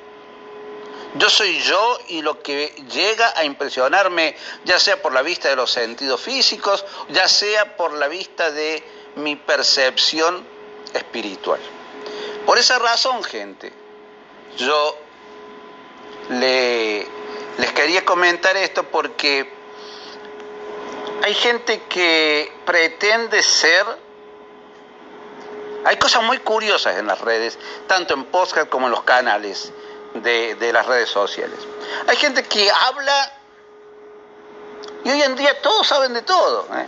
[1.15, 5.55] Yo soy yo y lo que llega a impresionarme, ya sea por la vista de
[5.55, 8.83] los sentidos físicos, ya sea por la vista de
[9.15, 10.56] mi percepción
[10.93, 11.59] espiritual.
[12.45, 13.71] Por esa razón, gente,
[14.57, 14.97] yo
[16.29, 19.51] les quería comentar esto porque
[21.23, 23.85] hay gente que pretende ser...
[25.85, 27.57] Hay cosas muy curiosas en las redes,
[27.87, 29.71] tanto en podcast como en los canales
[30.15, 31.59] de, las redes sociales.
[32.07, 33.33] Hay gente que habla
[35.05, 36.67] y hoy en día todos saben de todo.
[36.75, 36.87] ¿eh?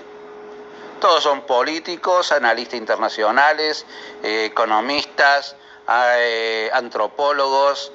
[0.99, 3.85] Todos son políticos, analistas internacionales,
[4.21, 5.55] eh, economistas,
[5.87, 7.91] eh, antropólogos,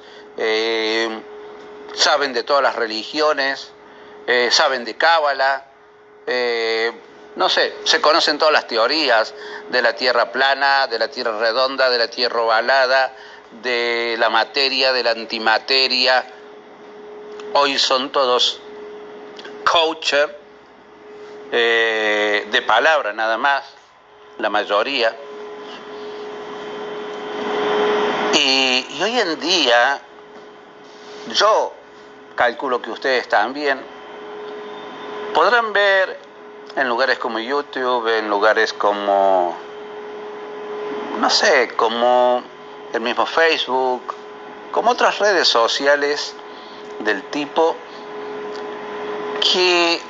[1.93, 3.71] saben de todas las religiones,
[4.49, 5.65] saben de Cábala,
[7.35, 9.33] no sé, se conocen todas las teorías
[9.69, 13.13] de la Tierra plana, de la Tierra redonda, de la Tierra ovalada,
[13.61, 16.25] de la materia, de la antimateria.
[17.53, 18.59] Hoy son todos
[19.69, 20.27] coaches
[21.51, 23.63] eh, de palabra nada más,
[24.37, 25.15] la mayoría.
[28.33, 30.01] Y, y hoy en día,
[31.33, 31.73] yo
[32.35, 33.81] calculo que ustedes también
[35.33, 36.17] podrán ver
[36.75, 39.55] en lugares como YouTube, en lugares como,
[41.19, 42.43] no sé, como
[42.93, 44.01] el mismo Facebook,
[44.71, 46.35] como otras redes sociales
[46.99, 47.75] del tipo
[49.41, 50.01] que,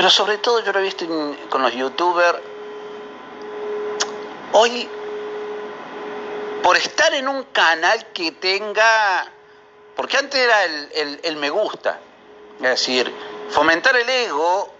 [0.00, 1.04] pero sobre todo yo lo he visto
[1.50, 2.38] con los youtubers,
[4.52, 4.88] hoy
[6.62, 9.30] por estar en un canal que tenga,
[9.94, 12.00] porque antes era el, el me gusta,
[12.56, 13.14] es decir,
[13.50, 14.72] fomentar el ego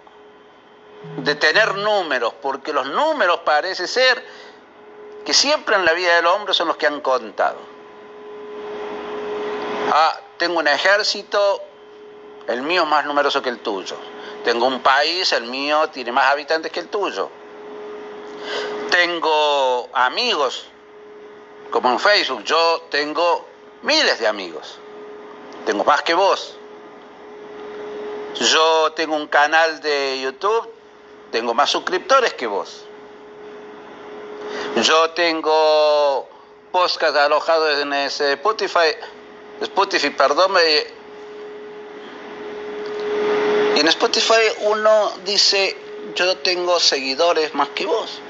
[1.18, 4.24] de tener números, porque los números parece ser
[5.22, 7.58] que siempre en la vida del hombre son los que han contado.
[9.92, 11.60] Ah, tengo un ejército,
[12.46, 13.98] el mío es más numeroso que el tuyo.
[14.44, 17.30] Tengo un país, el mío tiene más habitantes que el tuyo.
[18.90, 20.66] Tengo amigos,
[21.70, 23.46] como en Facebook, yo tengo
[23.82, 24.78] miles de amigos.
[25.66, 26.56] Tengo más que vos.
[28.34, 30.70] Yo tengo un canal de YouTube,
[31.30, 32.84] tengo más suscriptores que vos.
[34.76, 36.28] Yo tengo
[36.72, 38.96] podcast alojados en Spotify,
[39.60, 40.52] Spotify, perdón,
[43.80, 45.74] en Spotify uno dice,
[46.14, 48.20] yo tengo seguidores más que vos.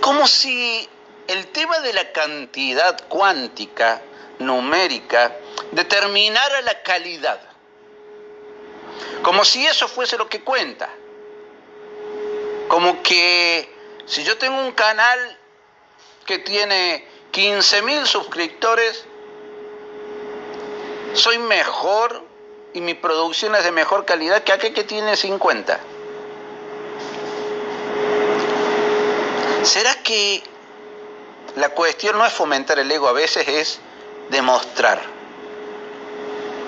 [0.00, 0.88] Como si
[1.26, 4.00] el tema de la cantidad cuántica,
[4.38, 5.36] numérica,
[5.72, 7.40] determinara la calidad.
[9.22, 10.88] Como si eso fuese lo que cuenta.
[12.68, 13.74] Como que
[14.06, 15.36] si yo tengo un canal
[16.26, 19.04] que tiene 15 mil suscriptores,
[21.14, 22.29] soy mejor
[22.74, 25.80] y mi producción es de mejor calidad que aquel que tiene 50.
[29.62, 30.42] ¿Será que
[31.56, 33.78] la cuestión no es fomentar el ego, a veces es
[34.30, 35.00] demostrar?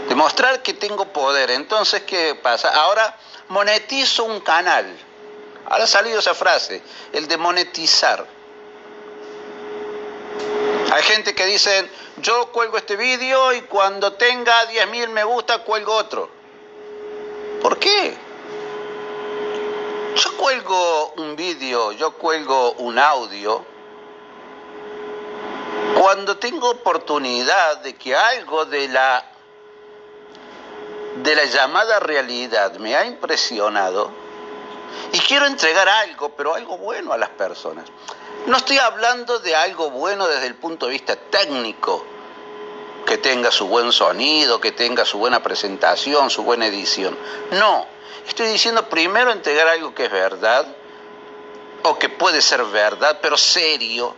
[0.09, 1.51] Demostrar que tengo poder.
[1.51, 2.69] Entonces, ¿qué pasa?
[2.69, 3.17] Ahora
[3.49, 4.95] monetizo un canal
[5.67, 6.83] Ahora ha salido esa frase,
[7.13, 8.27] el de monetizar.
[10.93, 11.89] Hay gente que dice,
[12.19, 16.29] yo cuelgo este vídeo y cuando tenga 10.000 me gusta, cuelgo otro.
[17.63, 18.15] ¿Por qué?
[20.15, 23.65] Yo cuelgo un vídeo, yo cuelgo un audio
[25.99, 29.25] cuando tengo oportunidad de que algo de la
[31.23, 34.11] de la llamada realidad me ha impresionado
[35.11, 37.87] y quiero entregar algo, pero algo bueno a las personas.
[38.47, 42.05] No estoy hablando de algo bueno desde el punto de vista técnico,
[43.07, 47.17] que tenga su buen sonido, que tenga su buena presentación, su buena edición.
[47.53, 47.87] No,
[48.27, 50.67] estoy diciendo primero entregar algo que es verdad,
[51.85, 54.15] o que puede ser verdad, pero serio.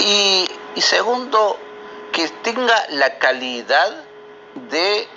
[0.00, 1.58] Y, y segundo,
[2.12, 4.04] que tenga la calidad
[4.54, 5.08] de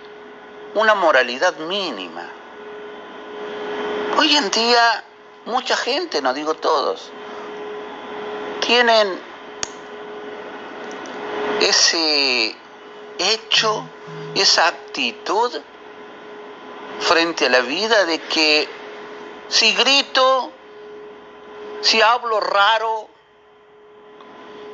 [0.76, 2.30] una moralidad mínima.
[4.18, 5.04] Hoy en día
[5.48, 7.10] mucha gente, no digo todos,
[8.60, 9.20] tienen
[11.62, 12.56] ese
[13.18, 13.84] hecho,
[14.36, 15.52] esa actitud
[17.00, 18.68] frente a la vida de que
[19.48, 20.52] si grito,
[21.82, 23.08] si hablo raro,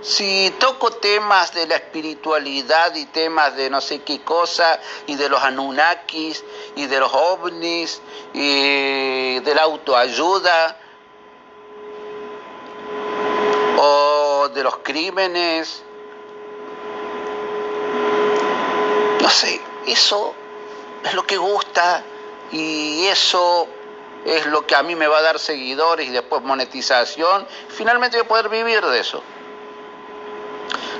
[0.04, 5.30] si toco temas de la espiritualidad y temas de no sé qué cosa, y de
[5.30, 6.44] los Anunnakis,
[6.76, 8.02] y de los ovnis,
[8.34, 10.78] y de la autoayuda,
[13.78, 15.84] o de los crímenes,
[19.22, 20.36] no sé, eso
[21.04, 22.04] es lo que gusta
[22.52, 23.68] y eso
[24.26, 27.48] es lo que a mí me va a dar seguidores y después monetización.
[27.70, 29.24] Finalmente voy a poder vivir de eso.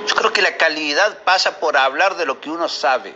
[0.06, 3.14] Yo creo que la calidad pasa por hablar de lo que uno sabe,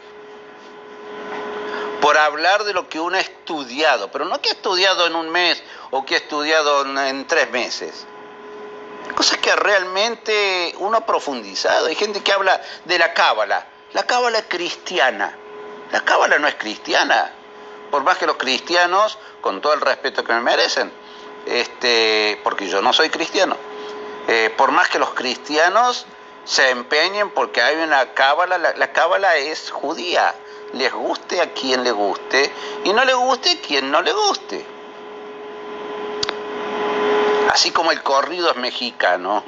[2.00, 5.28] por hablar de lo que uno ha estudiado, pero no que ha estudiado en un
[5.28, 8.06] mes o que ha estudiado en tres meses.
[9.14, 11.86] Cosas que realmente uno ha profundizado.
[11.86, 15.36] Hay gente que habla de la cábala, la cábala cristiana.
[15.90, 17.32] La cábala no es cristiana,
[17.90, 20.92] por más que los cristianos, con todo el respeto que me merecen,
[21.46, 23.56] este, porque yo no soy cristiano,
[24.26, 26.06] eh, por más que los cristianos
[26.48, 30.34] se empeñen porque hay una cábala, la, cábala es judía,
[30.72, 32.50] les guste a quien le guste
[32.84, 34.64] y no le guste a quien no le guste.
[37.52, 39.44] Así como el corrido es mexicano,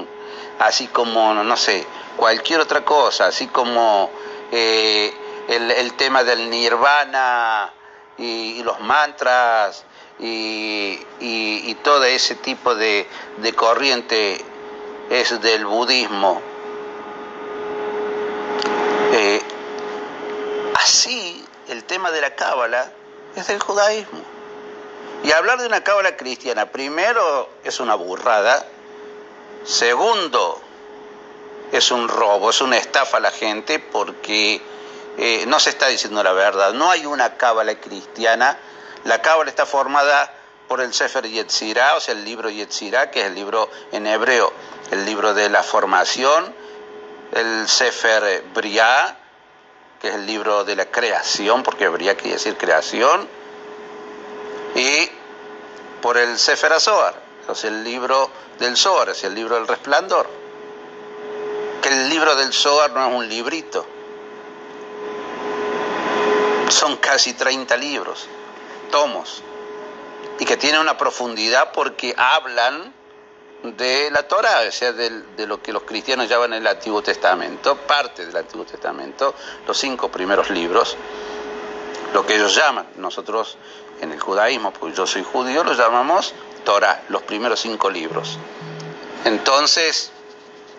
[0.59, 1.87] así como, no sé,
[2.19, 4.11] cualquier otra cosa, así como
[4.53, 5.11] eh,
[5.49, 7.73] el, tema del nirvana
[8.19, 9.87] y, los mantras
[10.19, 14.45] y, todo ese tipo de, de corriente
[15.09, 16.43] es del budismo
[19.13, 19.41] eh,
[20.83, 22.91] así, el tema de la cábala
[23.37, 24.21] es del judaísmo.
[25.23, 28.67] Y hablar de una cábala cristiana, primero, es una burrada.
[29.65, 30.61] Segundo,
[31.73, 34.63] es un robo, es una estafa a la gente porque
[35.19, 36.73] eh, no se está diciendo la verdad.
[36.73, 38.59] No hay una cábala cristiana.
[39.05, 40.35] La cábala está formada
[40.69, 44.53] por el Sefer Yetzirah, o sea, el libro Yetzirah, que es el libro en hebreo,
[44.93, 46.55] el libro de la formación,
[47.33, 49.20] el Sefer Briah,
[50.01, 53.29] que es el libro de la creación, porque Briah quiere decir creación,
[54.75, 55.11] y
[56.01, 60.29] por el Sefer o sea, el libro del Zohar, es el libro del resplandor.
[61.83, 63.87] Que el libro del Zohar no es un librito,
[66.69, 68.27] son casi 30 libros,
[68.91, 69.43] tomos,
[70.39, 72.95] y que tienen una profundidad porque hablan
[73.63, 78.25] de la Torah, o sea, de, lo que los cristianos llaman el Antiguo Testamento, parte
[78.25, 79.35] del Antiguo Testamento,
[79.67, 80.97] los cinco primeros libros,
[82.15, 83.59] lo que ellos llaman, nosotros
[84.01, 86.35] en el judaísmo, porque yo soy judío, lo llamamos
[86.65, 88.39] Torah, los primeros cinco libros.
[89.25, 90.11] Entonces,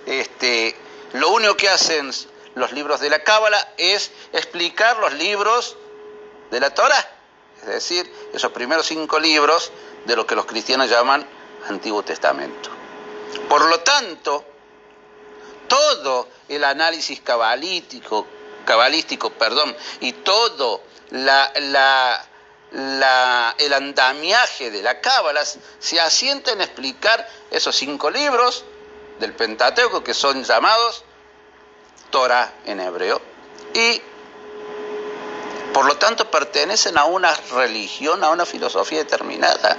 [0.08, 0.76] este,
[1.14, 2.12] lo único que hacen
[2.56, 5.78] los libros de la Cábala es explicar los libros
[6.50, 7.10] de la Torah,
[7.62, 9.72] es decir, esos primeros cinco libros
[10.06, 11.26] de lo que los cristianos llaman
[11.72, 12.70] Antiguo Testamento.
[13.50, 14.46] Por lo tanto,
[15.68, 18.28] todo el análisis cabalístico,
[19.38, 21.36] perdón, y todo el
[23.74, 25.42] andamiaje de la cábala
[25.80, 28.64] se asienta en explicar esos cinco libros
[29.20, 31.04] del Pentateuco que son llamados
[32.10, 33.22] Torah en hebreo
[33.74, 34.02] y
[35.74, 39.78] por lo tanto pertenecen a una religión, a una filosofía determinada.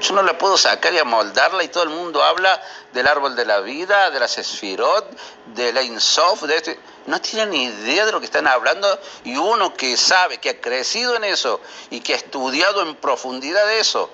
[0.00, 3.46] Yo no la puedo sacar y amoldarla y todo el mundo habla del árbol de
[3.46, 5.10] la vida, de las esfirot,
[5.54, 6.78] de la insof, de este.
[7.06, 10.60] No tienen ni idea de lo que están hablando y uno que sabe, que ha
[10.60, 14.10] crecido en eso y que ha estudiado en profundidad eso,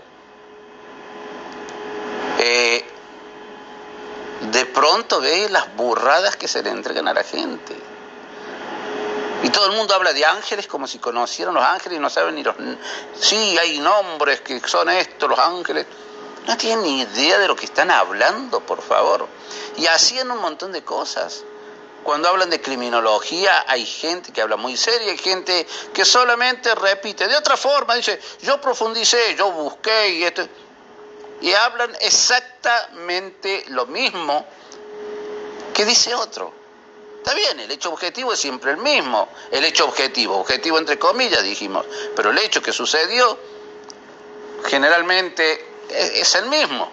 [2.39, 2.85] eh,
[4.53, 7.92] de pronto ve las burradas que se le entregan a la gente.
[9.43, 12.37] Y todo el mundo habla de ángeles como si conocieran los ángeles y no saben
[12.37, 12.55] ni los...
[13.19, 15.87] Sí, hay nombres que son estos, los ángeles.
[16.47, 19.27] No tienen ni idea de lo que están hablando, por favor.
[19.77, 21.45] Y hacían un montón de cosas.
[22.05, 27.29] Cuando hablan de criminología hay gente que habla muy seria, hay gente que solamente repite
[27.29, 30.47] de otra forma, dice, yo profundicé, yo busqué y esto.
[31.41, 34.45] Y hablan exactamente lo mismo
[35.75, 36.62] que dice otro.
[37.23, 41.45] Está bien, el hecho objetivo es siempre el mismo, el hecho objetivo, objetivo entre comillas
[41.45, 43.39] dijimos, pero el hecho que sucedió
[44.65, 46.91] generalmente es el mismo.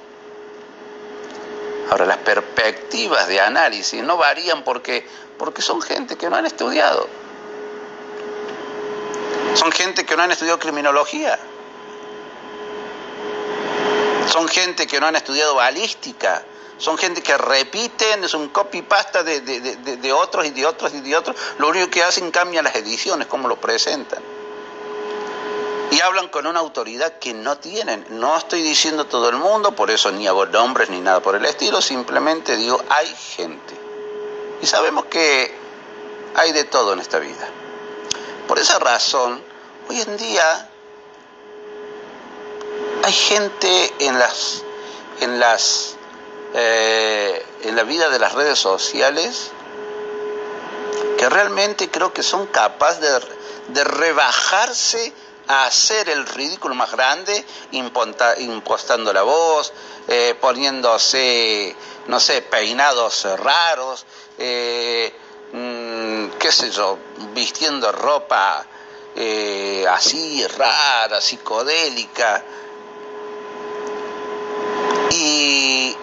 [1.89, 5.03] Ahora, las perspectivas de análisis no varían porque,
[5.39, 7.09] porque son gente que no han estudiado.
[9.55, 11.39] Son gente que no han estudiado criminología.
[14.27, 16.45] Son gente que no han estudiado balística.
[16.79, 21.15] Son gente que repiten, es un copy-pasta de, de, otros y de otros y de
[21.15, 21.35] otros.
[21.59, 24.23] Lo único que hacen cambia las ediciones, cómo lo presentan
[25.91, 28.05] y hablan con una autoridad que no tienen.
[28.09, 31.45] No estoy diciendo todo el mundo, por eso ni hago nombres ni nada por el
[31.45, 33.73] estilo, simplemente digo, hay gente.
[34.61, 35.53] Y sabemos que
[36.35, 37.49] hay de todo en esta vida.
[38.47, 39.41] Por esa razón,
[39.89, 40.69] hoy en día
[43.03, 44.63] hay gente en las
[45.21, 45.95] en las
[46.53, 49.51] eh, en la vida de las redes sociales
[51.17, 53.19] que realmente creo que son capaces de,
[53.67, 55.13] de rebajarse
[55.47, 59.73] a hacer el ridículo más grande, impostando la voz,
[60.07, 61.75] eh, poniéndose,
[62.07, 64.05] no sé, peinados raros,
[64.37, 65.13] eh,
[65.51, 66.97] mm, qué sé yo,
[67.33, 68.65] vistiendo ropa
[69.89, 72.43] así rara, psicodélica.
[75.11, 75.97] Y,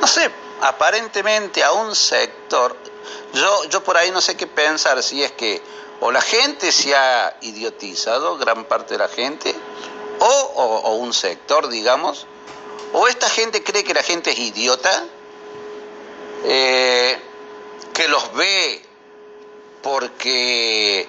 [0.00, 0.30] no sé,
[0.62, 2.76] aparentemente a un sector,
[3.34, 5.62] yo, yo por ahí no sé qué pensar, si es que
[6.00, 9.54] o la gente se ha idiotizado, gran parte de la gente,
[10.18, 12.26] o, un sector, digamos,
[12.92, 15.04] o esta gente cree que la gente es idiota,
[16.44, 17.18] eh,
[17.92, 18.82] que los ve
[19.82, 21.06] porque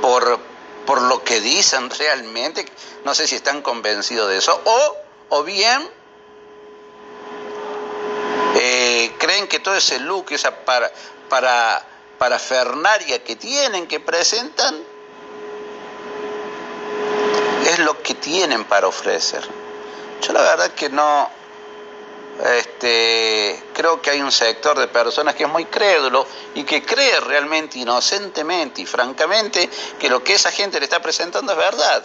[0.00, 0.38] por,
[0.86, 2.64] por lo que dicen realmente,
[3.04, 4.96] no sé si están convencidos de eso, o,
[5.30, 5.88] o bien
[9.12, 10.90] creen que todo ese look, esa para,
[11.28, 11.84] para
[12.18, 14.74] parafernaria que tienen, que presentan,
[17.66, 19.42] es lo que tienen para ofrecer.
[20.20, 21.30] Yo la verdad que no,
[22.42, 27.20] este, creo que hay un sector de personas que es muy crédulo y que cree
[27.20, 32.04] realmente inocentemente y francamente que lo que esa gente le está presentando es verdad.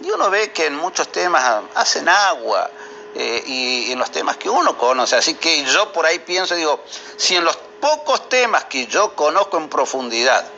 [0.00, 2.70] Y uno ve que en muchos temas hacen agua
[3.14, 5.16] eh, y, y en los temas que uno conoce.
[5.16, 6.80] Así que yo por ahí pienso, digo,
[7.16, 10.48] si en los pocos temas que yo conozco en profundidad,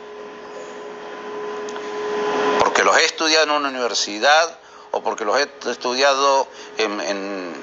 [2.59, 4.59] porque los he estudiado en una universidad
[4.91, 6.47] o porque los he estudiado
[6.77, 7.55] en,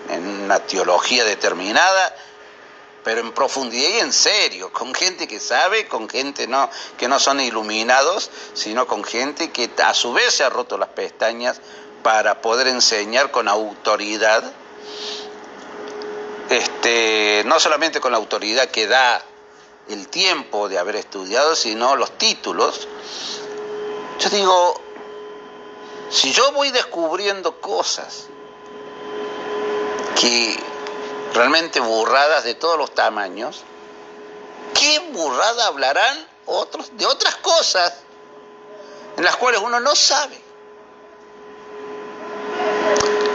[0.45, 2.15] una teología determinada,
[3.05, 6.69] pero en profundidad y en serio, con gente que sabe, con gente no,
[6.99, 10.91] que no son iluminados, sino con gente que a su vez se ha roto las
[10.91, 11.61] pestañas
[12.03, 14.45] para poder enseñar con autoridad,
[16.51, 19.23] este, no solamente con la autoridad que da
[19.89, 22.89] el tiempo de haber estudiado, sino los títulos.
[24.19, 24.81] Yo digo,
[26.11, 28.27] si yo voy descubriendo cosas
[30.21, 30.57] que
[31.35, 33.63] realmente burradas de todos los tamaños,
[34.75, 37.95] ¿qué burrada hablarán otros de otras cosas
[39.17, 40.41] en las cuales uno no sabe?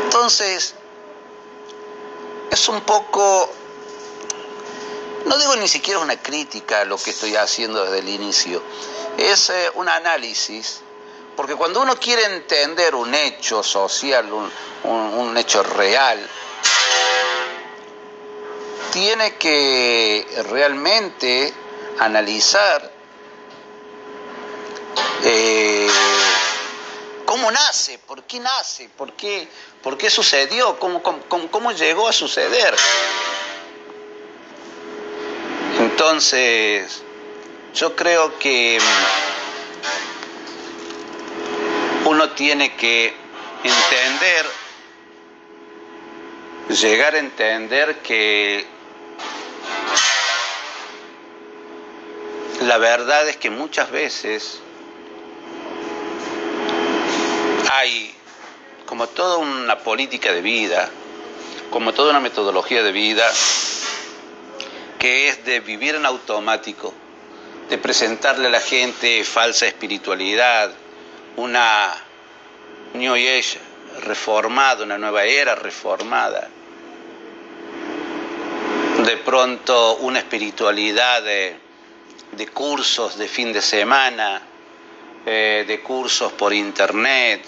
[0.03, 0.75] Entonces,
[2.51, 3.51] es un poco
[5.27, 8.63] no digo ni siquiera una crítica a lo que estoy haciendo desde el inicio,
[9.17, 10.79] es eh, un análisis,
[11.35, 14.31] porque cuando uno quiere entender un hecho social,
[14.83, 16.27] un, hecho real,
[18.91, 21.53] tiene que realmente
[21.99, 22.91] analizar
[25.23, 25.87] eh,
[27.27, 29.49] cómo nace, por qué nace, por qué,
[29.83, 32.73] por qué sucedió, cómo, cómo llegó a suceder.
[35.77, 37.03] Entonces,
[37.75, 38.79] yo creo que
[42.05, 43.13] mm, uno tiene que
[43.61, 44.45] entender,
[46.69, 48.65] llegar a entender que
[52.61, 54.61] la verdad es que muchas veces
[57.71, 58.13] hay
[58.85, 60.89] como toda una política de vida,
[61.69, 63.29] como toda una metodología de vida
[64.99, 66.93] que es de vivir en automático,
[67.69, 70.71] de presentarle a la gente falsa espiritualidad,
[71.35, 71.93] una
[72.93, 73.59] New Age
[74.03, 76.47] reformada, una nueva era reformada.
[79.05, 81.59] De pronto una espiritualidad de,
[82.53, 84.41] cursos de fin de semana,
[85.25, 87.41] eh, de cursos por internet,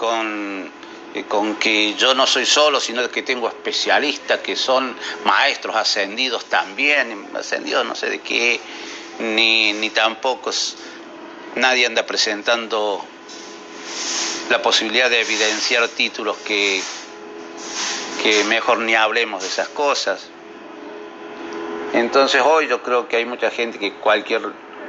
[0.00, 0.72] con
[1.12, 6.46] eh, con que yo no soy solo, sino que tengo especialistas que son maestros ascendidos
[6.46, 8.58] también, ascendidos no sé de qué,
[9.18, 10.52] ni, ni tampoco
[11.56, 13.04] nadie anda presentando
[14.48, 16.80] la posibilidad de evidenciar títulos que,
[18.22, 20.30] que mejor ni hablemos de esas cosas.
[21.92, 24.42] Entonces hoy yo creo que hay mucha gente que cualquier,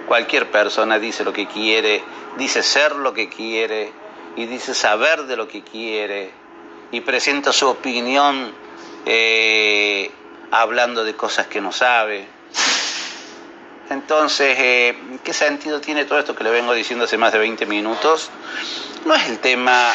[0.08, 2.02] cualquier persona dice lo que quiere,
[2.38, 3.92] dice ser lo que quiere,
[4.36, 6.32] y dice saber de lo que quiere
[6.92, 8.54] y presenta su opinión
[9.06, 10.12] eh,
[10.52, 12.28] hablando de cosas que no sabe.
[13.90, 17.66] Entonces, eh, ¿qué sentido tiene todo esto que le vengo diciendo hace más de 20
[17.66, 18.30] minutos?
[19.06, 19.94] No es el tema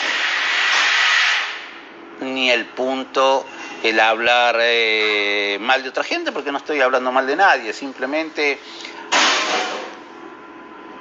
[2.20, 3.46] ni el punto
[3.82, 8.58] el hablar eh, mal de otra gente, porque no estoy hablando mal de nadie, simplemente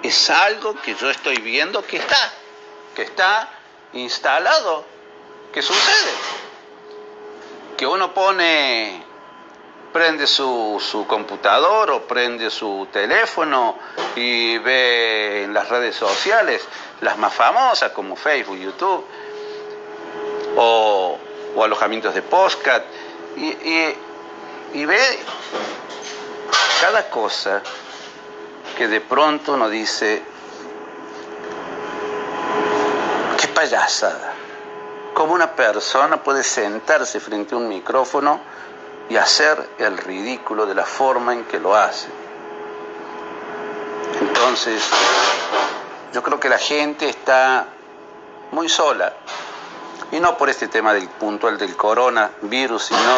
[0.04, 2.34] es algo que yo estoy viendo que está
[2.96, 3.50] que está
[3.94, 4.86] instalado.
[5.54, 6.12] ¿Qué sucede?
[7.78, 9.04] Que uno pone,
[9.94, 13.78] prende su, su computador o prende su teléfono
[14.16, 16.66] y ve en las redes sociales,
[17.02, 19.06] las más famosas como Facebook, YouTube,
[20.58, 21.20] o,
[21.62, 22.84] alojamientos de postcat,
[23.38, 23.94] y,
[24.74, 25.20] y ve
[26.82, 27.62] cada cosa
[28.78, 30.22] que de pronto uno dice,
[33.56, 34.34] payasada.
[35.16, 38.40] ¿Cómo una persona puede sentarse frente a un micrófono
[39.10, 42.08] y hacer el ridículo de la forma en que lo hace?
[44.20, 44.84] Entonces,
[46.14, 47.66] yo creo que la gente está
[48.52, 49.14] muy sola.
[50.12, 53.18] Y no por este tema del puntual del coronavirus, sino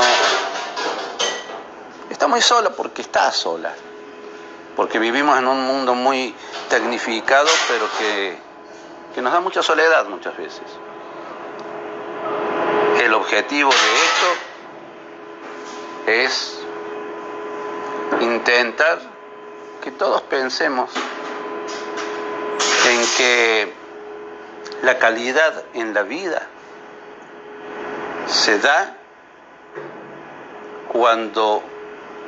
[2.10, 3.74] está muy sola porque está sola.
[4.76, 6.34] Porque vivimos en un mundo muy
[6.70, 8.47] tecnificado, pero que
[9.18, 10.61] que nos da mucha soledad muchas veces.
[13.01, 14.28] El objetivo de esto
[16.05, 16.59] es
[18.22, 18.99] intentar
[19.82, 20.91] que todos pensemos
[22.86, 23.74] en que
[24.84, 26.43] la calidad en la vida
[28.28, 28.97] se da
[30.89, 31.63] cuando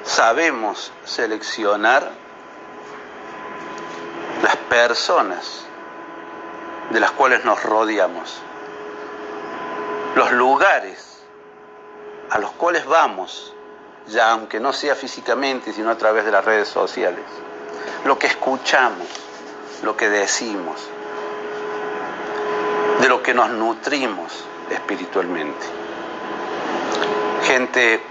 [0.03, 2.09] sabemos seleccionar
[4.41, 5.68] las personas
[6.89, 8.41] de las cuales nos rodeamos,
[10.15, 11.23] los lugares
[12.29, 13.53] a los cuales vamos,
[14.07, 17.25] ya aunque no sea físicamente, sino a través de las redes sociales,
[18.05, 19.07] lo que escuchamos,
[19.83, 20.87] lo que decimos,
[23.01, 25.65] de lo que nos nutrimos espiritualmente.
[27.43, 28.01] Gente,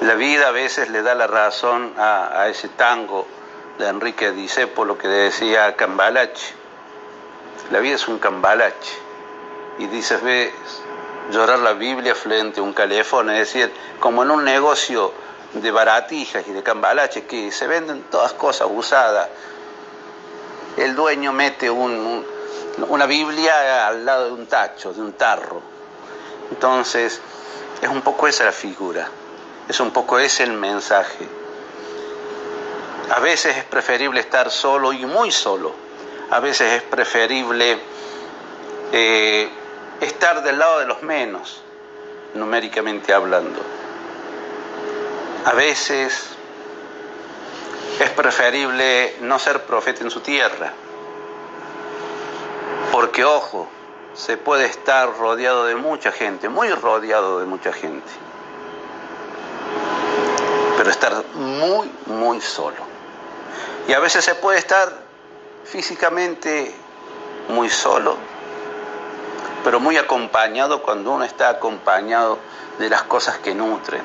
[0.00, 3.26] la vida a veces le da la razón a, ese tango
[3.78, 4.32] de Enrique
[4.84, 6.59] lo que decía Cambalache,
[7.70, 8.92] la vida es un cambalache.
[9.78, 10.52] Y dices, ves
[11.30, 15.12] llorar la Biblia frente a un calefón, es decir, como en un negocio
[15.54, 19.28] de baratijas y de cambalache que se venden todas cosas usadas.
[20.76, 25.60] El dueño mete una Biblia al lado de un tacho, de un tarro.
[26.50, 27.20] Entonces,
[27.80, 29.08] es un poco esa la figura,
[29.68, 31.26] es un poco ese el mensaje.
[33.14, 35.89] A veces es preferible estar solo y muy solo
[36.30, 37.78] a veces es preferible
[38.92, 39.48] eh,
[40.00, 41.60] estar del lado de los menos,
[42.34, 43.60] numéricamente hablando.
[45.44, 46.28] A veces
[47.98, 50.72] es preferible no ser profeta en su tierra,
[52.92, 53.68] porque ojo,
[54.14, 58.10] se puede estar rodeado de mucha gente, muy rodeado de mucha gente,
[60.76, 62.88] pero estar muy, muy solo.
[63.88, 65.09] Y a veces se puede estar
[65.64, 66.74] físicamente
[67.48, 68.16] muy solo,
[69.64, 72.38] pero muy acompañado cuando uno está acompañado
[72.78, 74.02] de las cosas que nutren,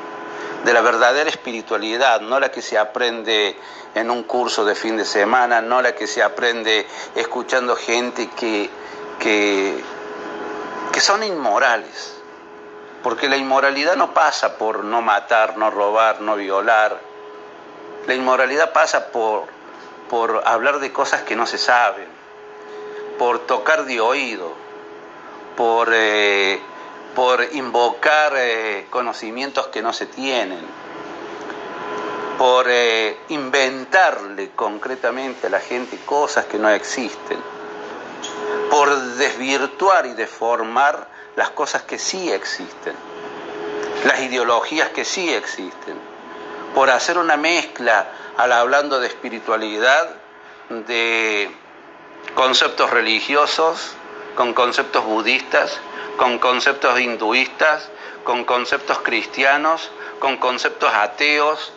[0.63, 3.57] de la verdadera espiritualidad, no la que se aprende
[3.93, 6.85] en un curso de fin de semana, no la que se aprende
[7.15, 8.69] escuchando gente que,
[9.19, 9.81] que,
[10.91, 12.13] que son inmorales.
[13.03, 16.99] Porque la inmoralidad no pasa por no matar, no robar, no violar.
[18.07, 19.54] La inmoralidad pasa por
[20.09, 22.07] por hablar de cosas que no se saben,
[23.17, 24.53] por tocar de oído,
[25.55, 26.59] por, eh,
[27.15, 30.65] por invocar eh, conocimientos que no se tienen,
[32.37, 37.39] por eh, inventarle concretamente a la gente cosas que no existen,
[38.69, 42.93] por desvirtuar y deformar las cosas que sí existen,
[44.05, 45.97] las ideologías que sí existen,
[46.75, 48.07] por hacer una mezcla
[48.37, 50.09] al hablando de espiritualidad,
[50.69, 51.49] de
[52.35, 53.93] conceptos religiosos,
[54.35, 55.79] con conceptos budistas,
[56.17, 57.89] con conceptos hinduistas,
[58.25, 61.71] con conceptos cristianos, con conceptos ateos,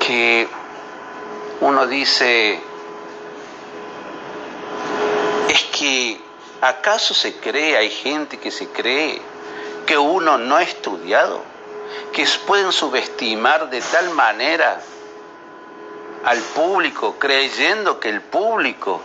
[0.00, 0.48] que
[1.60, 2.58] uno dice,
[5.48, 6.20] es que
[6.62, 9.20] ¿acaso se cree, hay gente que se cree
[9.84, 11.42] que uno no ha estudiado,
[12.12, 14.80] que pueden subestimar de tal manera
[16.24, 19.00] al público, creyendo que el público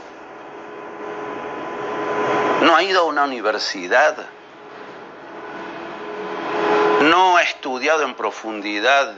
[2.61, 4.15] no ha ido a una universidad,
[7.01, 9.13] no ha estudiado en profundidad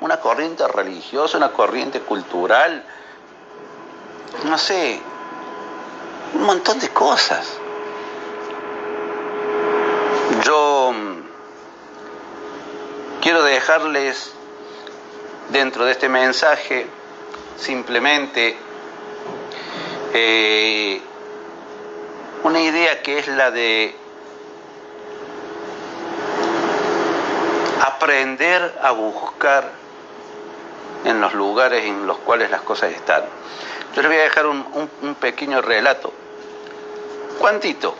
[0.00, 2.84] una corriente religiosa, una corriente cultural,
[4.44, 5.00] no sé,
[6.34, 7.58] un montón de cosas.
[10.44, 10.77] Yo
[13.28, 14.32] quiero dejarles
[15.50, 16.86] dentro de este mensaje
[17.58, 18.56] simplemente
[20.14, 20.98] eh,
[22.42, 23.94] una idea que es la de
[27.82, 29.72] aprender a buscar
[31.04, 33.24] en los lugares en los cuales las cosas están.
[33.94, 34.88] Yo les voy a dejar un,
[35.20, 36.14] pequeño relato,
[37.38, 37.94] cuantito,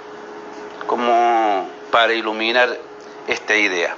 [0.86, 2.78] como para iluminar
[3.26, 3.94] esta idea.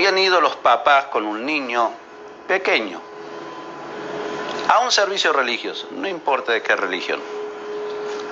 [0.00, 1.92] Habían ido los papás con un niño
[2.48, 3.02] pequeño
[4.70, 7.20] a un servicio religioso, no importa de qué religión,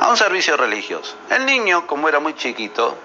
[0.01, 1.15] a un servicio religioso.
[1.29, 2.97] El niño, como era muy chiquito,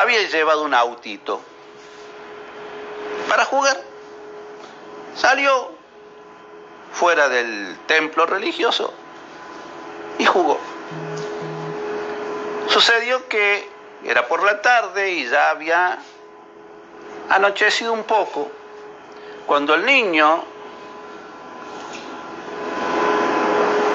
[0.00, 1.40] había llevado un autito
[3.28, 3.76] para jugar.
[5.16, 5.72] Salió
[6.92, 8.94] fuera del templo religioso
[10.20, 10.60] y jugó.
[12.68, 13.68] Sucedió que
[14.04, 15.98] era por la tarde y ya había
[17.28, 18.50] anochecido un poco,
[19.46, 20.44] cuando el niño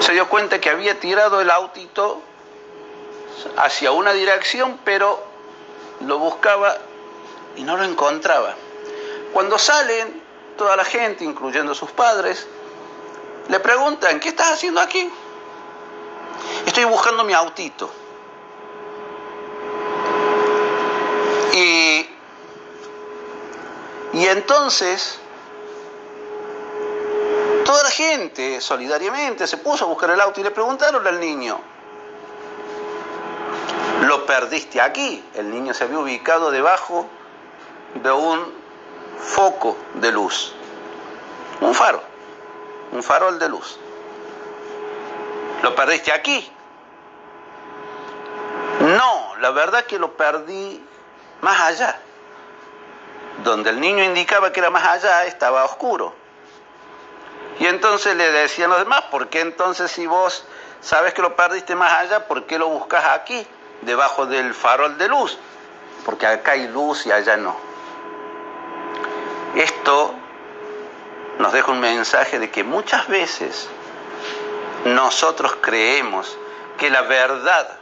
[0.00, 2.20] se dio cuenta que había tirado el autito
[3.56, 5.22] hacia una dirección, pero
[6.00, 6.76] lo buscaba
[7.56, 8.54] y no lo encontraba.
[9.32, 10.22] Cuando salen,
[10.56, 12.46] toda la gente, incluyendo sus padres,
[13.48, 15.10] le preguntan, ¿qué estás haciendo aquí?
[16.66, 17.90] Estoy buscando mi autito.
[21.52, 22.06] Y,
[24.14, 25.20] y entonces
[27.64, 31.58] Toda la gente solidariamente se puso a buscar el auto y le preguntaron al niño,
[34.02, 35.24] lo perdiste aquí.
[35.34, 37.08] El niño se había ubicado debajo
[37.94, 38.52] de un
[39.18, 40.54] foco de luz,
[41.62, 42.02] un faro,
[42.92, 43.78] un farol de luz.
[45.62, 46.50] Lo perdiste aquí.
[48.80, 50.84] No, la verdad que lo perdí
[51.40, 51.98] más allá.
[53.42, 56.14] Donde el niño indicaba que era más allá estaba oscuro.
[57.58, 60.44] Y entonces le decían los demás, ¿por qué entonces si vos
[60.80, 63.46] sabes que lo perdiste más allá, ¿por qué lo buscas aquí,
[63.82, 65.38] debajo del farol de luz?
[66.04, 67.56] Porque acá hay luz y allá no.
[69.54, 70.14] Esto
[71.38, 73.68] nos deja un mensaje de que muchas veces
[74.84, 76.36] nosotros creemos
[76.76, 77.78] que la verdad,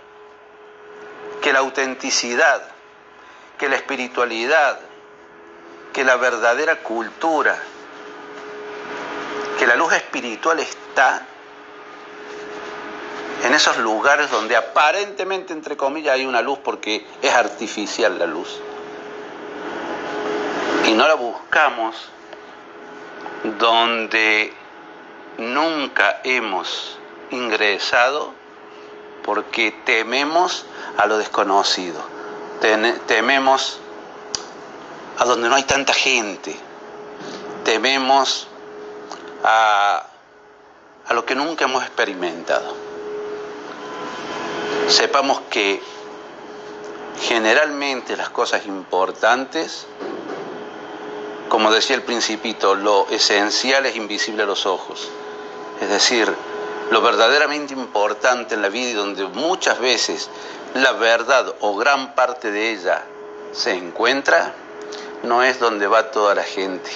[1.41, 2.63] que la autenticidad,
[3.59, 4.79] que la espiritualidad,
[5.93, 7.57] que la verdadera cultura,
[9.59, 11.27] que la luz espiritual está
[13.45, 18.61] en esos lugares donde aparentemente, entre comillas, hay una luz porque es artificial la luz.
[20.87, 22.09] Y no la buscamos
[23.59, 24.53] donde
[25.39, 26.99] nunca hemos
[27.31, 28.33] ingresado
[29.25, 30.67] porque tememos
[30.97, 32.01] a lo desconocido,
[33.07, 33.82] tememos
[35.23, 36.53] a donde no hay tanta gente,
[37.65, 38.49] tememos
[39.45, 40.05] a,
[41.11, 42.75] lo que nunca hemos experimentado.
[44.89, 45.81] Sepamos que
[47.21, 49.87] generalmente las cosas importantes,
[51.49, 55.09] como decía el principito, lo esencial es invisible a los ojos.
[55.81, 56.35] Es decir,
[56.91, 60.29] lo verdaderamente importante en la vida y donde muchas veces
[60.75, 63.05] la verdad o gran parte de ella
[63.53, 64.53] se encuentra,
[65.23, 66.91] no es donde va toda la gente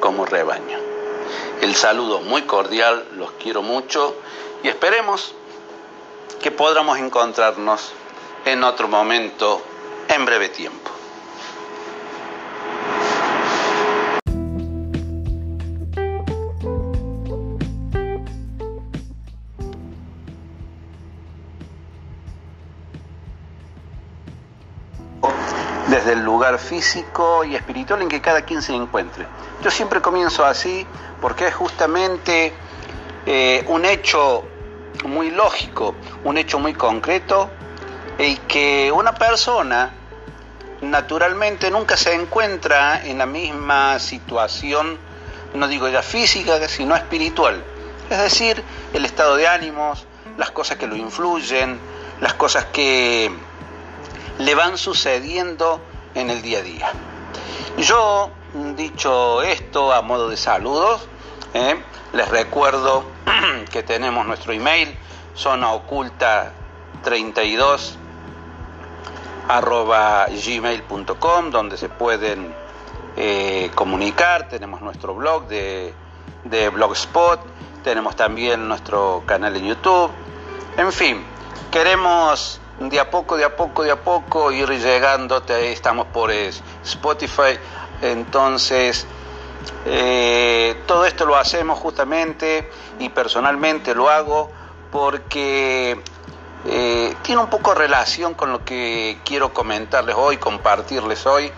[0.00, 0.88] como rebaño
[1.60, 4.16] el saludo muy cordial, los quiero mucho
[4.62, 5.34] y esperemos
[6.40, 7.92] que podamos encontrarnos
[8.44, 9.60] en otro momento
[10.08, 10.90] en breve tiempo.
[25.88, 29.26] Desde el lugar físico y espiritual en que cada quien se encuentre.
[29.62, 30.86] Yo siempre comienzo así
[31.20, 32.52] porque es justamente
[33.26, 34.44] eh, un hecho
[35.06, 37.50] muy lógico, un hecho muy concreto,
[38.18, 39.92] el que una persona
[40.82, 44.98] naturalmente nunca se encuentra en la misma situación,
[45.54, 47.64] no digo ya física, sino espiritual.
[48.10, 48.62] Es decir,
[48.92, 51.78] el estado de ánimos, las cosas que lo influyen,
[52.20, 53.30] las cosas que
[54.38, 55.80] le van sucediendo
[56.14, 56.92] en el día a día.
[57.78, 58.30] Yo,
[58.76, 61.06] dicho esto a modo de saludos,
[61.54, 61.76] ¿eh?
[62.12, 63.04] les recuerdo
[63.72, 64.96] que tenemos nuestro email,
[65.34, 66.52] zona oculta
[67.04, 67.98] 32
[69.48, 72.54] arroba gmail.com donde se pueden
[73.16, 75.94] eh, comunicar, tenemos nuestro blog de,
[76.44, 77.40] de Blogspot,
[77.82, 80.10] tenemos también nuestro canal en YouTube,
[80.76, 81.24] en fin,
[81.70, 87.58] queremos de a poco, de a poco, de a poco ir llegando, estamos por Spotify,
[88.02, 89.06] entonces
[89.84, 94.50] eh, todo esto lo hacemos justamente y personalmente lo hago
[94.92, 96.00] porque
[96.66, 101.52] eh, tiene un poco relación con lo que quiero comentarles hoy, compartirles hoy,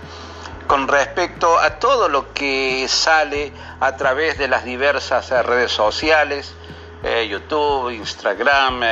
[0.66, 6.54] con respecto a todo lo que sale a través de las diversas redes sociales,
[7.02, 8.82] eh, YouTube, Instagram,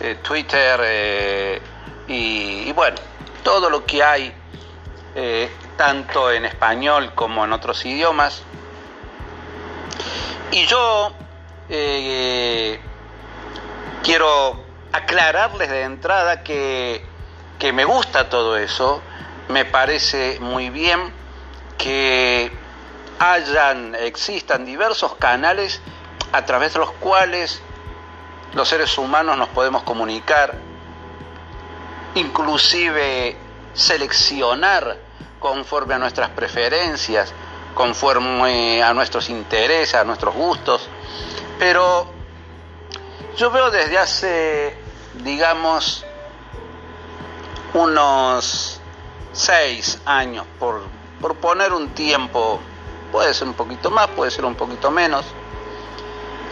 [0.00, 1.62] eh, Twitter eh,
[2.08, 2.96] y, bueno,
[3.42, 4.34] todo lo que hay,
[5.14, 8.42] eh, tanto en español como en otros idiomas.
[10.50, 11.12] Y yo
[14.02, 17.04] quiero aclararles de entrada que,
[17.58, 19.00] que me gusta todo eso,
[19.48, 21.12] me parece muy bien
[21.78, 22.52] que
[23.18, 25.80] hayan, existan diversos canales
[26.32, 27.62] a través de los cuales
[28.54, 30.54] los seres humanos nos podemos comunicar,
[32.14, 33.36] inclusive
[33.74, 34.96] seleccionar
[35.40, 37.32] conforme a nuestras preferencias,
[37.74, 40.88] conforme a nuestros intereses, a nuestros gustos.
[41.58, 42.06] Pero
[43.36, 44.78] yo veo desde hace,
[45.24, 46.04] digamos,
[47.74, 48.80] unos
[49.32, 50.82] seis años, por,
[51.20, 52.60] por poner un tiempo,
[53.10, 55.26] puede ser un poquito más, puede ser un poquito menos,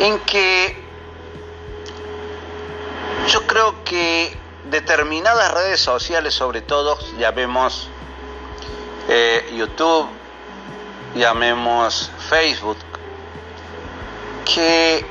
[0.00, 0.81] en que
[3.28, 4.36] yo creo que
[4.70, 7.88] determinadas redes sociales, sobre todo, llamemos
[9.08, 10.08] eh, YouTube,
[11.14, 12.78] llamemos Facebook,
[14.44, 15.04] que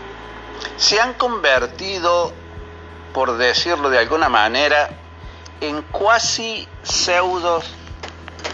[0.77, 2.33] se han convertido,
[3.13, 4.89] por decirlo de alguna manera,
[5.59, 7.65] en cuasi pseudos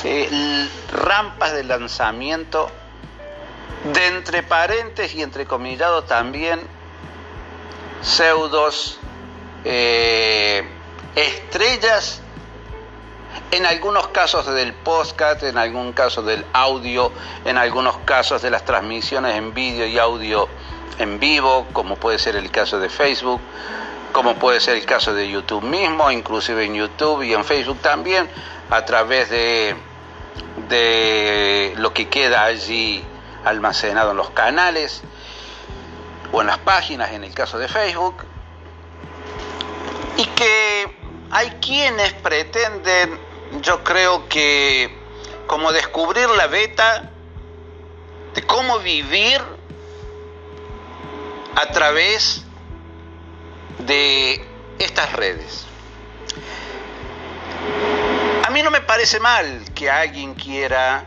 [0.03, 2.69] eh, rampas de lanzamiento,
[3.93, 6.59] de entre paréntesis y entre comillados también,
[8.01, 8.99] pseudos
[9.65, 10.63] eh,
[11.15, 12.21] estrellas,
[13.51, 17.11] en algunos casos del podcast, en algún caso del audio,
[17.45, 20.47] en algunos casos de las transmisiones en vídeo y audio
[20.99, 23.41] en vivo, como puede ser el caso de Facebook,
[24.11, 28.29] como puede ser el caso de YouTube mismo, inclusive en YouTube y en Facebook también,
[28.69, 29.75] a través de,
[30.69, 33.03] de lo que queda allí
[33.45, 35.03] almacenado en los canales
[36.31, 38.25] o en las páginas, en el caso de Facebook,
[40.18, 40.98] y que
[41.31, 43.19] hay quienes pretenden,
[43.61, 44.95] yo creo que
[45.45, 47.11] como descubrir la beta
[48.34, 49.41] de cómo vivir
[51.56, 52.44] a través
[53.80, 54.45] de
[54.80, 55.65] estas redes.
[58.45, 61.06] A mí no me parece mal que alguien quiera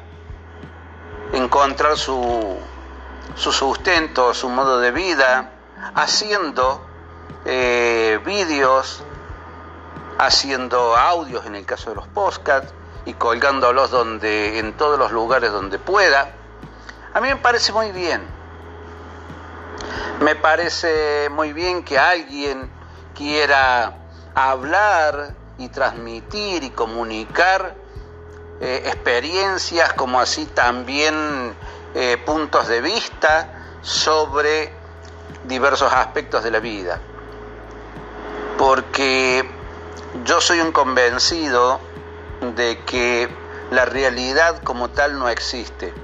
[1.32, 2.58] encontrar su,
[3.36, 5.52] su sustento, su modo de vida,
[5.94, 6.89] haciendo
[7.52, 9.02] eh, vídeos,
[10.18, 12.72] haciendo audios en el caso de los podcasts
[13.06, 16.30] y colgándolos donde, en todos los lugares donde pueda.
[17.12, 18.22] A mí me parece muy bien.
[20.20, 22.70] Me parece muy bien que alguien
[23.16, 23.96] quiera
[24.36, 27.74] hablar y transmitir y comunicar
[28.60, 31.52] eh, experiencias como así también
[31.94, 34.72] eh, puntos de vista sobre
[35.46, 37.00] diversos aspectos de la vida
[38.60, 39.42] porque
[40.26, 41.80] yo soy un convencido
[42.56, 43.26] de que
[43.70, 45.94] la realidad como tal no existe.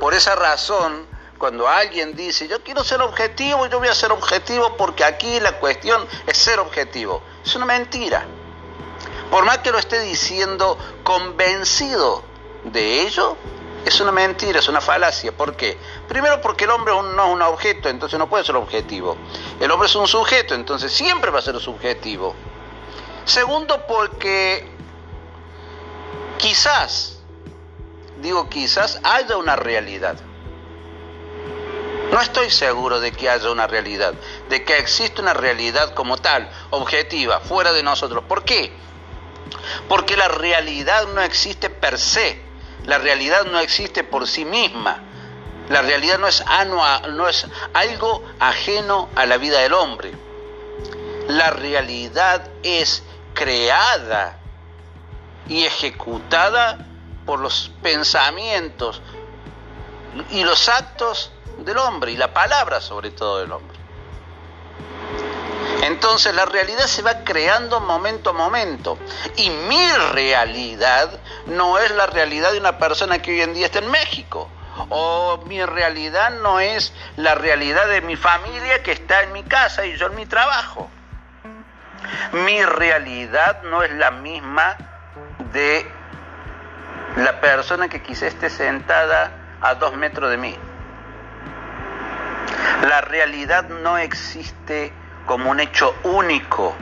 [0.00, 1.06] Por esa razón,
[1.38, 5.60] cuando alguien dice, yo quiero ser objetivo, yo voy a ser objetivo porque aquí la
[5.60, 7.22] cuestión es ser objetivo.
[7.44, 8.26] Es una mentira.
[9.30, 12.24] Por más que lo esté diciendo convencido
[12.64, 13.36] de ello,
[13.84, 15.32] es una mentira, es una falacia.
[15.32, 15.78] ¿Por qué?
[16.08, 19.16] Primero porque el hombre no es un objeto, entonces no puede ser objetivo.
[19.58, 22.34] El hombre es un sujeto, entonces siempre va a ser subjetivo.
[23.24, 24.66] Segundo porque
[26.38, 27.18] quizás,
[28.20, 30.16] digo quizás, haya una realidad.
[32.10, 34.14] No estoy seguro de que haya una realidad,
[34.48, 38.24] de que existe una realidad como tal, objetiva, fuera de nosotros.
[38.26, 38.72] ¿Por qué?
[39.88, 42.49] Porque la realidad no existe per se,
[42.86, 45.02] la realidad no existe por sí misma.
[45.68, 46.44] La realidad no es,
[47.10, 50.12] no es algo ajeno a la vida del hombre.
[51.28, 53.04] La realidad es
[53.34, 54.38] creada
[55.48, 56.86] y ejecutada
[57.24, 59.00] por los pensamientos
[60.30, 63.69] y los actos del hombre y la palabra sobre todo del hombre.
[65.82, 68.98] Entonces la realidad se va creando momento a momento.
[69.36, 71.10] Y mi realidad
[71.46, 74.50] no es la realidad de una persona que hoy en día está en México.
[74.88, 79.86] O mi realidad no es la realidad de mi familia que está en mi casa
[79.86, 80.90] y yo en mi trabajo.
[82.32, 84.76] Mi realidad no es la misma
[85.52, 85.90] de
[87.16, 90.56] la persona que quizá esté sentada a dos metros de mí.
[92.88, 94.92] La realidad no existe
[95.30, 96.74] como un hecho único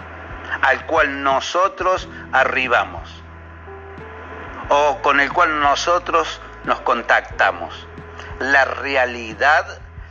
[0.62, 3.22] al cual nosotros arribamos
[4.70, 7.86] o con el cual nosotros nos contactamos.
[8.38, 9.66] La realidad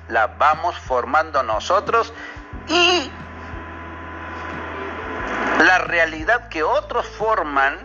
[0.09, 2.13] la vamos formando nosotros
[2.67, 3.11] y
[5.63, 7.75] la realidad que otros forman,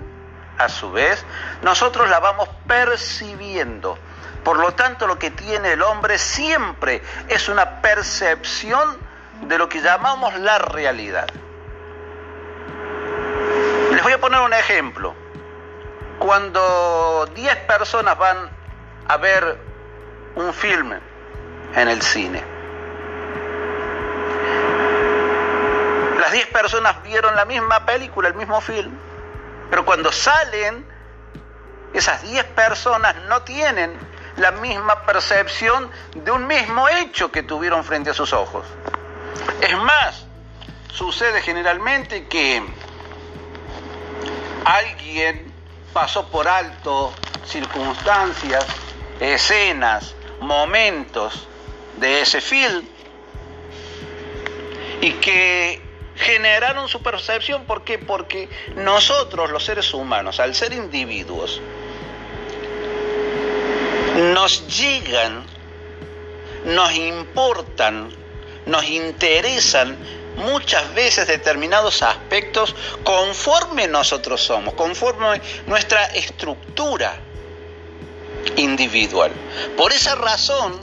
[0.59, 1.24] a su vez,
[1.62, 3.97] nosotros la vamos percibiendo.
[4.45, 9.12] Por lo tanto, lo que tiene el hombre siempre es una percepción
[9.43, 11.28] de lo que llamamos la realidad.
[13.93, 15.14] Les voy a poner un ejemplo.
[16.19, 18.51] Cuando 10 personas van
[19.09, 19.59] a ver
[20.36, 20.98] un filme
[21.74, 22.43] en el cine,
[26.20, 28.93] las 10 personas vieron la misma película, el mismo film,
[29.70, 30.86] pero cuando salen,
[31.93, 33.98] esas 10 personas no tienen
[34.36, 38.64] la misma percepción de un mismo hecho que tuvieron frente a sus ojos.
[39.61, 40.27] Es más,
[40.93, 42.63] sucede generalmente que
[44.65, 45.53] alguien
[45.93, 47.13] pasó por alto
[47.47, 48.67] circunstancias,
[49.21, 51.47] escenas, momentos
[51.97, 52.85] de ese film
[55.01, 55.83] y que
[56.17, 57.65] generaron su percepción.
[57.65, 57.99] ¿Por qué?
[57.99, 61.61] Porque nosotros, los seres humanos, al ser individuos,
[64.33, 65.45] nos llegan,
[66.65, 68.22] nos importan
[68.67, 69.97] nos interesan
[70.37, 72.75] muchas veces determinados aspectos
[73.05, 77.15] conforme nosotros somos, conforme nuestra estructura
[78.57, 79.33] individual.
[79.77, 80.81] Por esa razón,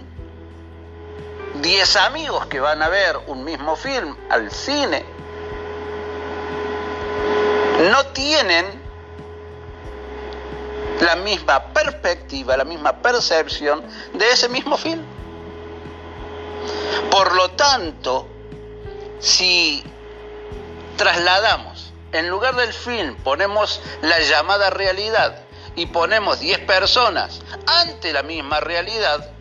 [1.62, 5.04] 10 amigos que van a ver un mismo film al cine
[7.92, 8.66] no tienen
[11.02, 13.82] la misma perspectiva, la misma percepción
[14.14, 15.02] de ese mismo film.
[17.20, 18.28] Por lo tanto,
[19.20, 19.84] si
[20.96, 25.44] trasladamos, en lugar del film ponemos la llamada realidad
[25.76, 29.32] y ponemos 10 personas ante la misma realidad,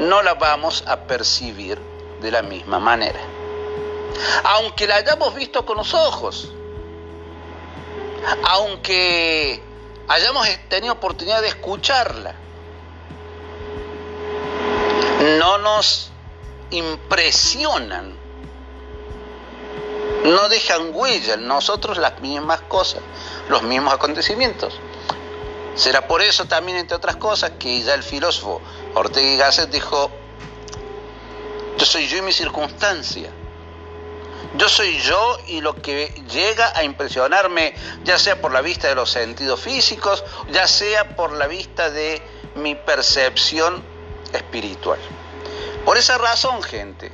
[0.00, 1.80] no la vamos a percibir
[2.20, 3.20] de la misma manera.
[4.44, 6.52] Aunque la hayamos visto con los ojos,
[8.50, 9.62] aunque
[10.08, 12.34] hayamos tenido oportunidad de escucharla,
[15.38, 16.10] no nos
[16.74, 18.14] impresionan,
[20.24, 23.02] no dejan huella en nosotros las mismas cosas,
[23.48, 24.74] los mismos acontecimientos.
[25.74, 28.60] Será por eso también, entre otras cosas, que ya el filósofo
[28.94, 30.10] Ortega y Gasset dijo,
[31.76, 33.30] yo soy yo y mi circunstancia.
[34.56, 37.74] Yo soy yo y lo que llega a impresionarme,
[38.04, 42.22] ya sea por la vista de los sentidos físicos, ya sea por la vista de
[42.54, 43.82] mi percepción
[44.32, 45.00] espiritual.
[45.84, 47.12] Por esa razón, gente,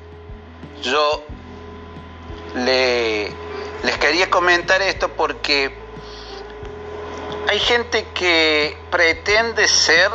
[0.82, 1.24] yo
[2.54, 5.74] les quería comentar esto porque
[7.48, 10.10] hay gente que pretende ser...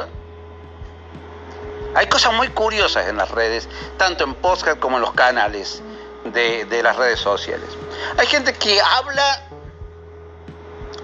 [1.93, 5.81] Hay cosas muy curiosas en las redes, tanto en podcast como en los canales
[6.25, 7.69] de, las redes sociales.
[8.17, 9.43] Hay gente que habla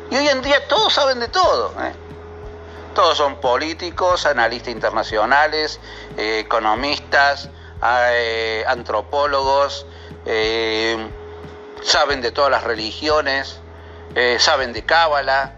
[0.09, 1.73] y hoy en día todos saben de todo.
[1.81, 1.93] ¿eh?
[2.93, 5.79] Todos son políticos, analistas internacionales,
[6.17, 7.49] eh, economistas,
[7.83, 9.85] eh, antropólogos,
[10.25, 10.97] eh,
[11.81, 13.59] saben de todas las religiones,
[14.39, 15.53] saben de Cábala,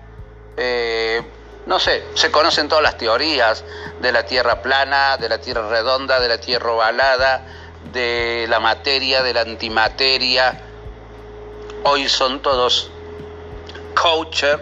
[1.66, 3.66] no sé, se conocen todas las teorías
[4.00, 7.48] de la tierra plana, de la tierra redonda, de la tierra ovalada,
[7.92, 10.62] de la materia, de la antimateria.
[11.84, 12.92] Hoy son todos
[13.96, 14.60] coaches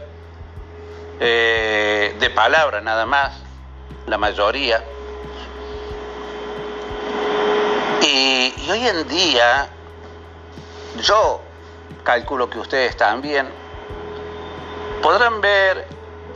[1.24, 3.32] eh, de palabra nada más,
[4.08, 4.84] la mayoría.
[8.02, 9.70] Y, y hoy en día,
[11.04, 11.42] yo
[12.04, 13.48] calculo que ustedes también
[15.04, 15.88] podrán ver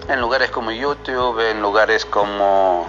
[0.07, 2.85] en lugares como YouTube, en lugares como,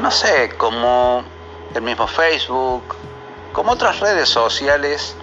[0.00, 1.22] no sé, como
[1.74, 2.82] el mismo Facebook,
[3.52, 5.14] como otras redes sociales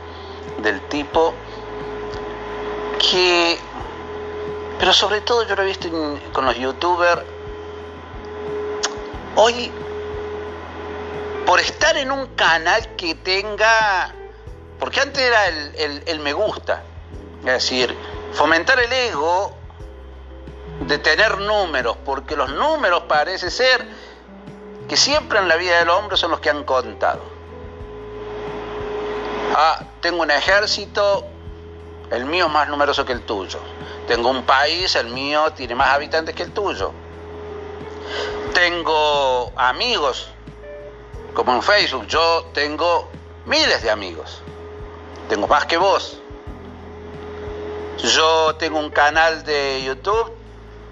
[0.63, 1.33] del tipo
[2.97, 3.59] que,
[4.81, 5.87] pero sobre todo yo lo he visto
[6.33, 7.21] con los youtubers,
[9.35, 9.71] hoy,
[11.45, 14.11] por estar en un canal que tenga,
[14.79, 16.81] porque antes era el, el me gusta,
[17.41, 17.95] es decir,
[18.33, 19.53] fomentar el ego
[20.87, 23.87] de tener números, porque los números parece ser
[24.89, 27.21] que siempre en la vida del hombre son los que han contado.
[29.55, 31.23] Ah, tengo un ejército,
[32.09, 33.59] el mío es más numeroso que el tuyo.
[34.07, 36.91] Tengo un país, el mío tiene más habitantes que el tuyo.
[38.53, 40.29] Tengo amigos,
[41.33, 43.09] como en Facebook, yo tengo
[43.45, 44.41] miles de amigos.
[45.29, 46.19] Tengo más que vos.
[47.99, 50.33] Yo tengo un canal de YouTube,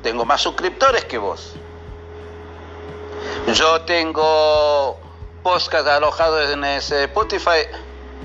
[0.03, 1.56] tengo más suscriptores que vos.
[3.53, 4.98] Yo tengo
[5.41, 7.65] podcast alojados en Spotify,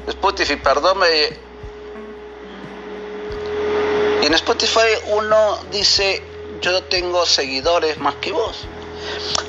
[0.06, 0.98] Spotify, perdón,
[4.26, 6.22] en Spotify uno dice,
[6.62, 8.66] yo tengo seguidores más que vos.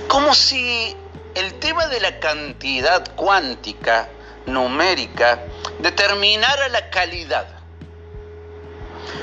[0.09, 0.95] Como si
[1.33, 4.09] el tema de la cantidad cuántica,
[4.45, 5.39] numérica,
[5.79, 7.47] determinara la calidad.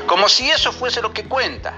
[0.07, 1.75] Como si eso fuese lo que cuenta.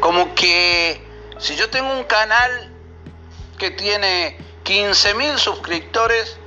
[0.00, 1.06] Como que
[1.38, 2.72] si yo tengo un canal
[3.58, 6.38] que tiene 15.000 suscriptores,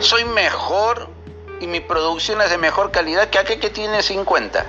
[0.00, 1.13] soy mejor
[1.64, 4.66] y mi producción es de mejor calidad que aquel que tiene 50.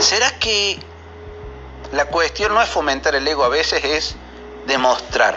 [0.00, 0.80] ¿Será que
[1.92, 4.16] la cuestión no es fomentar el ego, a veces es
[4.66, 5.36] demostrar?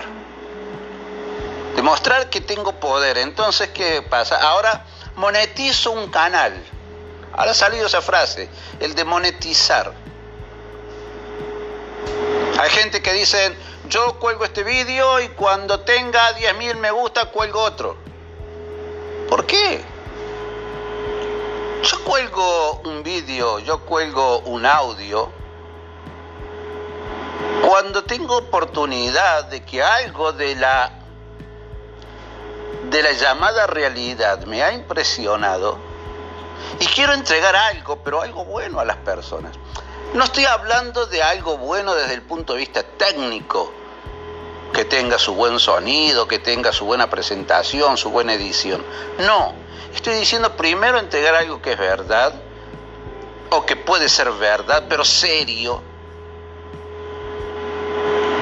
[1.76, 3.20] Demostrar que tengo poder.
[3.20, 4.38] Entonces, ¿qué pasa?
[4.38, 4.84] Ahora
[5.16, 6.60] monetizo un canal
[7.34, 8.50] Ahora ha salido esa frase,
[8.80, 9.94] el de monetizar.
[12.60, 13.54] Hay gente que dice,
[13.90, 17.98] yo cuelgo este vídeo y cuando tenga 10.000 me gusta, cuelgo otro.
[19.30, 19.84] ¿Por qué?
[21.84, 25.32] Yo cuelgo un vídeo, yo cuelgo un audio
[27.68, 30.92] cuando tengo oportunidad de que algo de la
[32.90, 35.78] de la llamada realidad me ha impresionado
[36.80, 39.52] y quiero entregar algo, pero algo bueno a las personas.
[40.14, 43.72] No estoy hablando de algo bueno desde el punto de vista técnico,
[44.74, 48.84] que tenga su buen sonido, que tenga su buena presentación, su buena edición.
[49.20, 49.54] No,
[49.94, 52.34] estoy diciendo primero entregar algo que es verdad,
[53.50, 55.82] o que puede ser verdad, pero serio.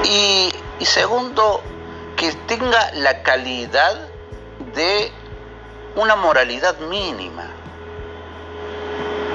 [0.04, 1.62] Y, y segundo,
[2.16, 4.08] que tenga la calidad
[4.74, 5.12] de
[5.96, 7.50] una moralidad mínima.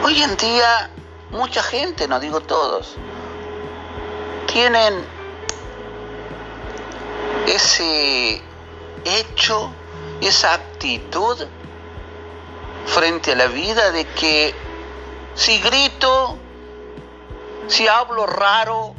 [0.03, 0.89] Hoy en día
[1.31, 2.95] mucha gente, no digo todos,
[4.47, 5.05] tienen
[7.47, 8.41] ese
[9.05, 9.71] hecho,
[10.21, 11.37] esa actitud
[12.85, 14.53] frente a la vida de que
[15.33, 16.37] si grito,
[17.67, 18.95] si hablo raro,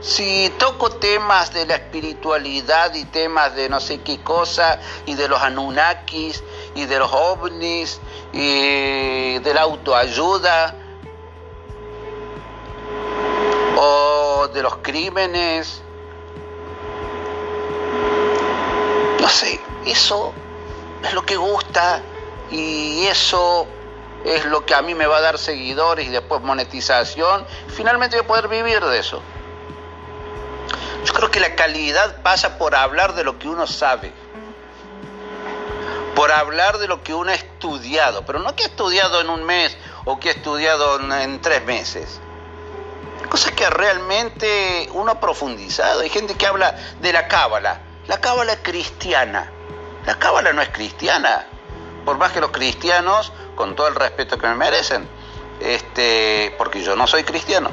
[0.00, 5.28] si toco temas de la espiritualidad y temas de no sé qué cosa y de
[5.28, 6.42] los Anunnakis
[6.80, 8.00] y de los ovnis
[8.32, 10.74] y de la autoayuda
[13.76, 15.82] o de los crímenes.
[19.20, 20.32] No sé, eso
[21.04, 22.00] es lo que gusta
[22.50, 23.66] y eso
[24.24, 27.44] es lo que a mí me va a dar seguidores y después monetización.
[27.68, 29.22] Finalmente voy a poder vivir de eso.
[31.04, 34.12] Yo creo que la calidad pasa por hablar de lo que uno sabe
[36.20, 39.42] por hablar de lo que uno ha estudiado, pero no que ha estudiado en un
[39.42, 39.74] mes
[40.04, 42.20] o que ha estudiado en tres meses.
[43.30, 46.00] Cosas que realmente uno ha profundizado.
[46.02, 49.50] Hay gente que habla de la cábala, la cábala cristiana.
[50.04, 51.46] La cábala no es cristiana.
[52.04, 55.08] por más que los cristianos, con todo el respeto que me merecen,
[55.60, 57.70] este, porque yo no soy cristiano,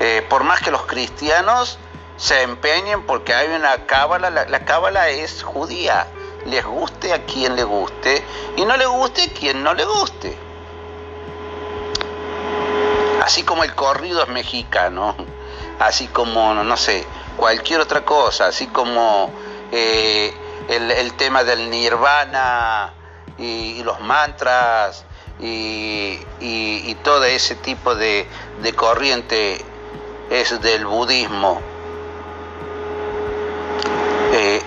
[0.00, 1.78] eh, por más que los cristianos
[2.16, 6.08] se empeñen porque hay una cábala, la, cábala es judía,
[6.48, 8.22] les guste a quien le guste
[8.56, 10.36] y no le guste a quien no le guste.
[13.22, 15.14] Así como el corrido es mexicano,
[15.78, 17.04] así como, no sé,
[17.36, 19.30] cualquier otra cosa, así como
[19.70, 20.32] eh,
[20.68, 22.92] el, tema del nirvana
[23.36, 25.04] y, los mantras
[25.40, 26.18] y,
[27.04, 28.26] todo ese tipo de,
[28.62, 29.64] de corriente
[30.30, 31.60] es del budismo.
[34.32, 34.60] Eh,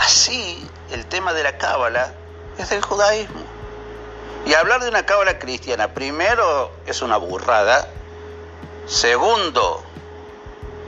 [0.00, 2.12] así, el tema de la cábala
[2.58, 3.42] es del judaísmo.
[4.46, 7.88] Y hablar de una cábala cristiana, primero, es una burrada.
[8.86, 9.84] Segundo,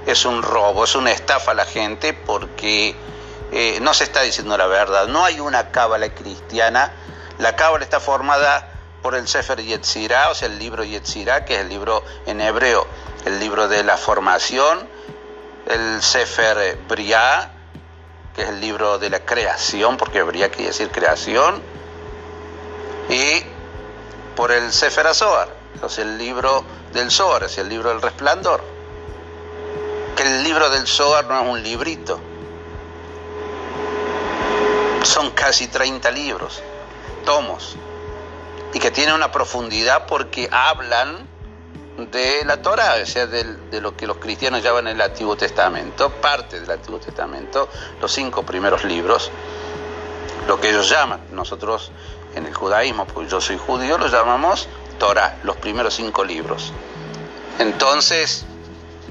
[0.07, 2.97] es un robo, es una estafa a la gente porque
[3.53, 5.07] eh, no se está diciendo la verdad.
[5.07, 6.93] No hay una cábala cristiana.
[7.39, 8.69] La cábala está formada
[9.03, 12.87] por el Sefer Yetzirah, o sea, el libro Yetzirah, que es el libro en hebreo,
[13.27, 14.89] el libro de la formación,
[15.67, 17.52] el Sefer Briah,
[18.35, 21.63] que es el libro de la creación, porque Briah quiere decir creación,
[23.09, 23.43] y
[24.37, 25.15] por el Sefer o
[25.89, 28.63] sea, el libro del Zohar, es el libro del resplandor.
[30.17, 32.21] Que el libro del Zohar no es un librito,
[35.03, 36.63] son casi 30 libros,
[37.25, 37.77] tomos
[38.73, 41.29] y que tiene una profundidad porque hablan
[41.97, 46.61] de la Torah, o sea, de, lo que los cristianos llaman el Antiguo Testamento, parte
[46.61, 47.69] del Antiguo Testamento,
[48.01, 49.31] los cinco primeros libros,
[50.47, 51.93] lo que ellos llaman, nosotros
[52.35, 56.73] en el judaísmo, porque yo soy judío, lo llamamos Torah, los primeros cinco libros.
[57.59, 58.45] Entonces,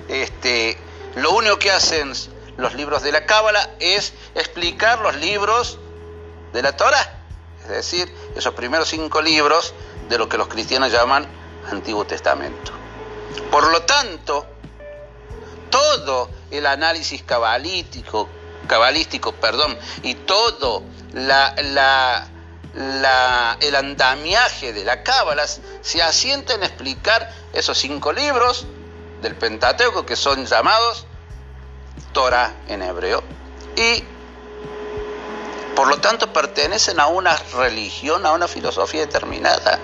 [0.07, 0.77] este,
[1.15, 2.13] lo único que hacen
[2.57, 5.77] los libros de la Cábala es explicar los libros
[6.53, 7.21] de la Torah
[7.63, 9.73] es decir, esos primeros cinco libros
[10.09, 11.27] de lo que los cristianos llaman
[11.69, 12.71] Antiguo Testamento.
[13.49, 14.45] Por lo tanto,
[15.69, 18.29] todo el análisis cabalístico,
[18.67, 20.83] cabalístico perdón, y todo
[21.13, 21.77] el
[23.75, 28.65] andamiaje de la cábala se asienta en explicar esos cinco libros
[29.21, 31.05] del Pentateuco que son llamados
[32.13, 33.23] Torah en hebreo
[33.75, 34.03] y
[35.75, 39.79] por lo tanto, pertenecen a una religión, a una filosofía determinada.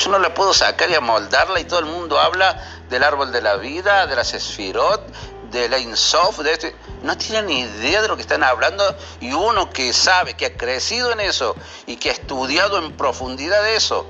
[0.00, 2.56] Yo no la puedo sacar y amoldarla y todo el mundo habla
[2.88, 5.06] del árbol de la vida, de las esfirot,
[5.50, 6.74] de la insof, de este.
[7.02, 8.82] No tienen ni idea de lo que están hablando
[9.20, 11.54] y uno que sabe, que ha crecido en eso
[11.86, 14.06] y que ha estudiado en profundidad eso,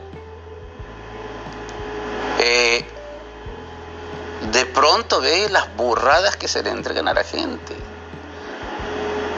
[2.38, 2.84] eh,
[4.52, 7.74] de pronto ve las burradas que se le entregan a la gente.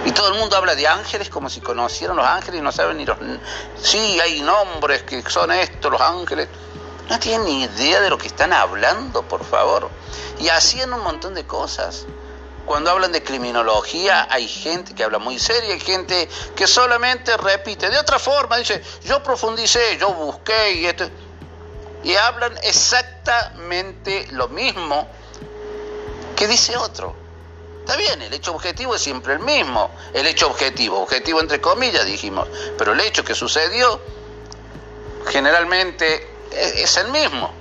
[0.05, 2.97] Y todo el mundo habla de ángeles como si conocieran los ángeles y no saben
[2.97, 3.17] ni los...
[3.81, 6.49] Sí, hay nombres que son estos, los ángeles.
[7.09, 9.91] No tienen ni idea de lo que están hablando, por favor.
[10.41, 12.07] Y hacían un montón de cosas.
[12.67, 17.91] Cuando hablan de criminología hay gente que habla muy seria, hay gente que solamente repite
[17.91, 21.09] de otra forma, dice, yo profundicé, yo busqué y esto.
[22.05, 25.09] Y hablan exactamente lo mismo
[26.37, 27.22] que dice otro.
[27.83, 29.91] Está bien, el hecho objetivo es siempre el mismo.
[30.15, 32.47] El hecho objetivo, objetivo entre comillas dijimos,
[32.79, 34.01] pero el hecho que sucedió
[35.27, 37.53] generalmente es, el mismo.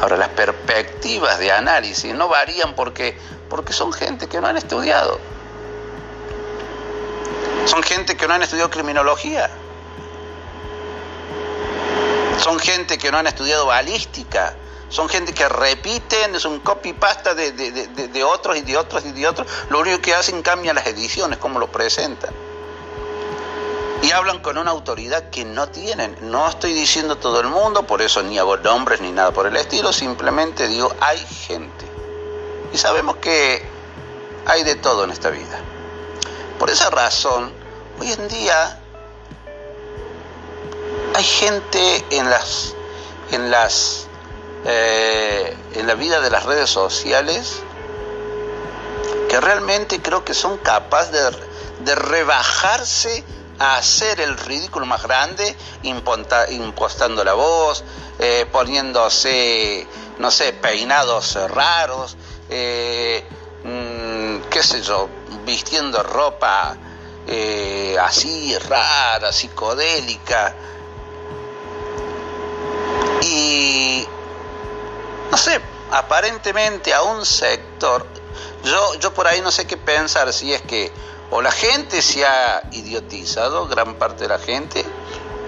[0.00, 3.18] Ahora, las perspectivas de análisis no varían porque,
[3.50, 5.18] porque son gente que no han estudiado.
[7.64, 9.50] Son gente que no han estudiado criminología.
[12.38, 14.54] Son gente que no han estudiado balística
[14.88, 19.46] son gente que repiten, es un copy-pasta de, otros y de otros y de otros.
[19.68, 22.34] Lo único que hacen cambia las ediciones, cómo lo presentan.
[24.02, 26.16] Y hablan con una autoridad que no tienen.
[26.22, 29.56] No estoy diciendo todo el mundo, por eso ni hago nombres ni nada por el
[29.56, 31.84] estilo, simplemente digo, hay gente.
[32.72, 33.62] Y sabemos que
[34.46, 35.60] hay de todo en esta vida.
[36.58, 37.52] Por esa razón,
[38.00, 38.80] hoy en día
[41.14, 42.74] hay gente en las,
[43.32, 44.07] en las
[44.64, 47.60] eh, en la vida de las redes sociales
[49.28, 51.36] que realmente creo que son capaces
[51.80, 53.24] de, rebajarse
[53.58, 57.84] a hacer el ridículo más grande, impostando la voz,
[58.18, 59.86] eh, poniéndose,
[60.18, 62.16] no sé, peinados raros,
[62.50, 63.24] eh,
[63.64, 65.08] mm, qué sé yo,
[65.44, 66.76] vistiendo ropa
[68.00, 70.54] así rara, psicodélica.
[73.22, 74.06] Y
[75.30, 75.60] no sé,
[75.90, 78.06] aparentemente a un sector,
[78.64, 80.92] yo, yo por ahí no sé qué pensar, si es que
[81.30, 84.84] o la gente se ha idiotizado, gran parte de la gente,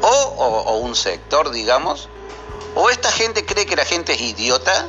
[0.02, 2.08] o, un sector, digamos,
[2.74, 4.88] o esta gente cree que la gente es idiota,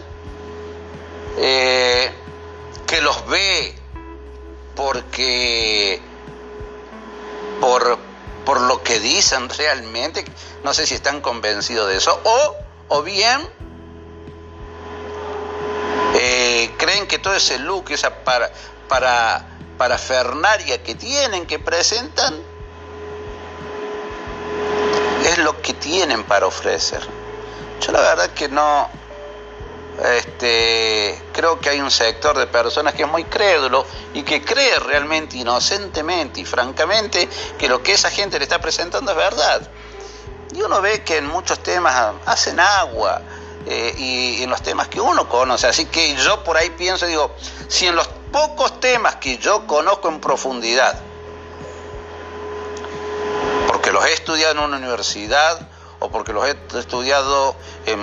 [1.37, 2.11] eh,
[2.87, 3.75] que los ve
[4.75, 6.01] porque
[7.59, 7.97] por,
[8.45, 10.25] por lo que dicen realmente,
[10.63, 12.55] no sé si están convencidos de eso, o,
[12.89, 13.41] o bien
[16.13, 18.51] eh, creen que todo ese look, esa para,
[18.87, 19.45] para,
[19.77, 22.35] parafernaria que tienen, que presentan,
[25.25, 27.01] es lo que tienen para ofrecer.
[27.79, 28.89] Yo la verdad que no,
[30.03, 34.79] este, creo que hay un sector de personas que es muy crédulo y que cree
[34.79, 37.27] realmente inocentemente y francamente
[37.57, 39.61] que lo que esa gente le está presentando es verdad.
[40.53, 43.21] Y uno ve que en muchos temas hacen agua
[43.65, 45.67] eh, y en los temas que uno conoce.
[45.67, 47.35] Así que yo por ahí pienso, digo,
[47.67, 50.99] si en los pocos temas que yo conozco en profundidad,
[53.67, 55.67] porque los he estudiado en una universidad
[55.99, 57.55] o porque los he estudiado
[57.85, 58.01] en,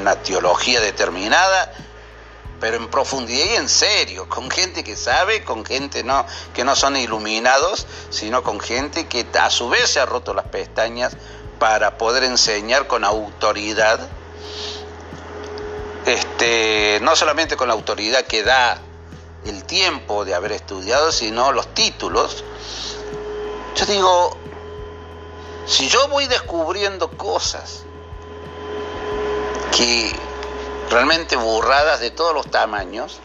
[0.00, 1.72] una teología determinada,
[2.60, 6.24] pero en profundidad y en serio, con gente que sabe, con gente no,
[6.54, 10.46] que no son iluminados, sino con gente que a su vez se ha roto las
[10.46, 11.16] pestañas
[11.58, 13.98] para poder enseñar con autoridad,
[16.06, 18.78] este, no solamente con la autoridad que da
[19.44, 22.44] el tiempo de haber estudiado, sino los títulos.
[23.74, 24.36] Yo digo,
[25.66, 27.82] si yo voy descubriendo cosas
[29.76, 30.12] que
[30.90, 33.18] realmente burradas de todos los tamaños,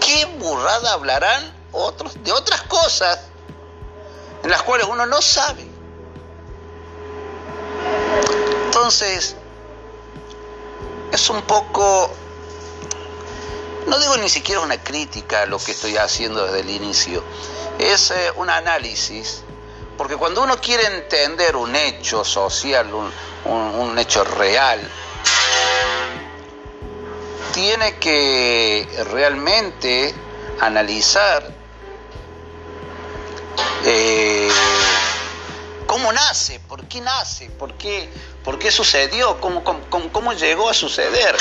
[0.00, 3.20] ¿qué burrada hablarán otros de otras cosas
[4.42, 5.66] en las cuales uno no sabe?
[8.64, 9.36] Entonces,
[11.16, 12.14] es un poco,
[13.86, 17.24] no digo ni siquiera una crítica a lo que estoy haciendo desde el inicio,
[17.78, 19.42] es eh, un análisis
[19.96, 22.92] porque cuando uno quiere entender un hecho social,
[23.44, 24.78] un, hecho real,
[27.54, 30.14] tiene que realmente
[30.60, 31.50] analizar
[33.86, 34.50] eh,
[35.86, 38.10] cómo nace, por qué nace, por qué,
[38.46, 41.36] por qué sucedió, cómo, cómo llegó a suceder.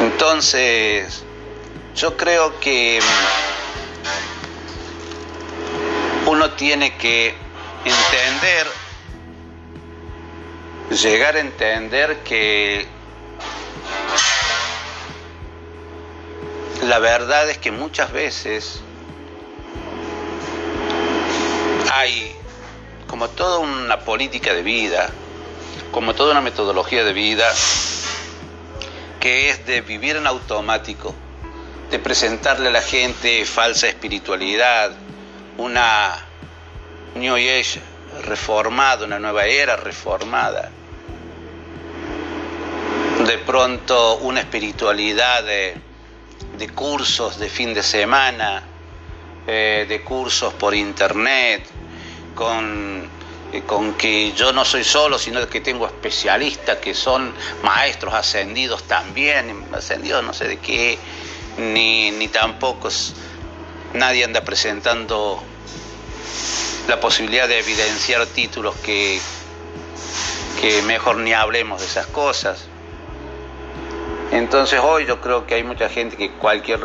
[0.00, 1.24] Entonces,
[1.96, 3.00] yo creo que
[6.26, 7.34] uno tiene que
[7.84, 8.68] entender,
[10.90, 12.86] llegar a entender que
[16.84, 18.80] la verdad es que muchas veces
[21.92, 22.35] hay
[23.06, 25.10] como toda una política de vida,
[25.92, 27.52] como toda una metodología de vida,
[29.20, 31.14] que es de vivir en automático,
[31.90, 34.92] de presentarle a la gente falsa espiritualidad,
[35.58, 36.16] una
[37.14, 37.80] New Age
[38.24, 40.70] reformada, una nueva era reformada.
[43.26, 45.80] De pronto una espiritualidad de,
[46.74, 48.62] cursos de fin de semana,
[49.46, 51.66] eh, de cursos por internet,
[52.36, 53.08] con,
[53.52, 57.34] eh, con que yo no soy solo, sino que tengo especialistas que son
[57.64, 60.96] maestros ascendidos también, ascendidos no sé de qué,
[61.58, 62.88] ni, ni tampoco
[63.94, 65.42] nadie anda presentando
[66.86, 69.18] la posibilidad de evidenciar títulos que,
[70.60, 72.68] que mejor ni hablemos de esas cosas.
[74.30, 76.80] Entonces hoy yo creo que hay mucha gente que cualquier,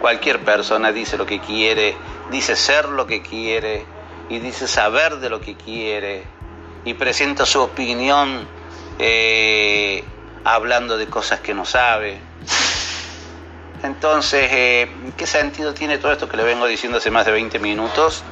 [0.00, 1.96] cualquier persona dice lo que quiere,
[2.30, 3.84] dice ser lo que quiere
[4.32, 6.24] y dice saber de lo que quiere
[6.86, 8.48] y presenta su opinión
[8.98, 10.02] eh,
[10.42, 12.18] hablando de cosas que no sabe.
[13.82, 17.58] Entonces, eh, ¿qué sentido tiene todo esto que le vengo diciendo hace más de 20
[17.58, 18.22] minutos?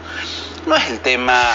[0.66, 1.54] No es el tema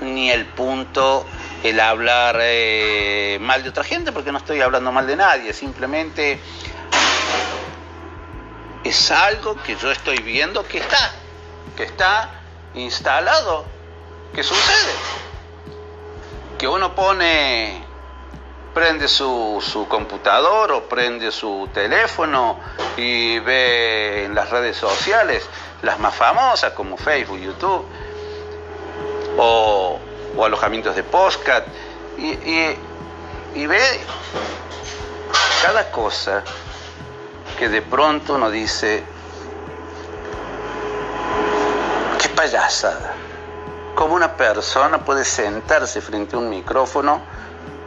[0.00, 1.26] ni el punto
[1.62, 6.38] el hablar eh, mal de otra gente, porque no estoy hablando mal de nadie, simplemente
[8.82, 11.14] es algo que yo estoy viendo que está,
[11.76, 12.30] que está
[12.74, 13.64] instalado,
[14.34, 14.92] que sucede,
[16.58, 17.82] que uno pone
[18.72, 22.58] prende su, su, computador o prende su teléfono
[22.96, 25.48] y ve en las redes sociales,
[25.82, 27.86] las más famosas como Facebook, YouTube,
[29.38, 30.00] o,
[30.44, 31.64] alojamientos de postcat,
[32.18, 32.36] y,
[33.54, 34.00] y ve
[35.62, 36.42] cada cosa
[37.58, 39.04] que de pronto uno dice,
[42.20, 43.12] qué payasada,
[43.94, 47.20] cómo una persona puede sentarse frente a un micrófono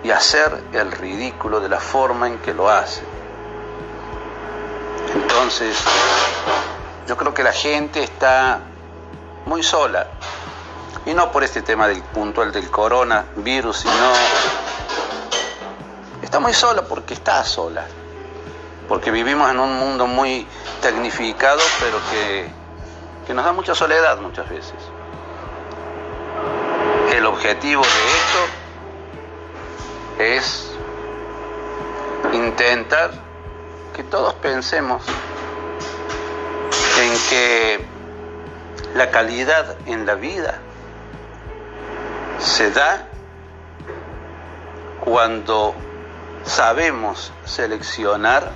[0.03, 3.01] y hacer el ridículo de la forma en que lo hace.
[5.13, 5.77] Entonces,
[7.07, 8.59] yo creo que la gente está
[9.45, 10.07] muy sola.
[11.05, 14.11] Y no por este tema del puntual del coronavirus, sino
[16.21, 17.85] está muy sola porque está sola.
[18.89, 20.45] Porque vivimos en un mundo muy
[20.81, 22.49] tecnificado, pero que,
[23.27, 24.73] que nos da mucha soledad muchas veces.
[27.13, 28.39] El objetivo de esto
[30.17, 30.71] es
[32.31, 33.11] intentar
[33.93, 35.03] que todos pensemos
[37.01, 37.85] en que
[38.95, 40.59] la calidad en la vida
[42.39, 43.09] se da
[45.03, 45.75] cuando
[46.45, 48.53] sabemos seleccionar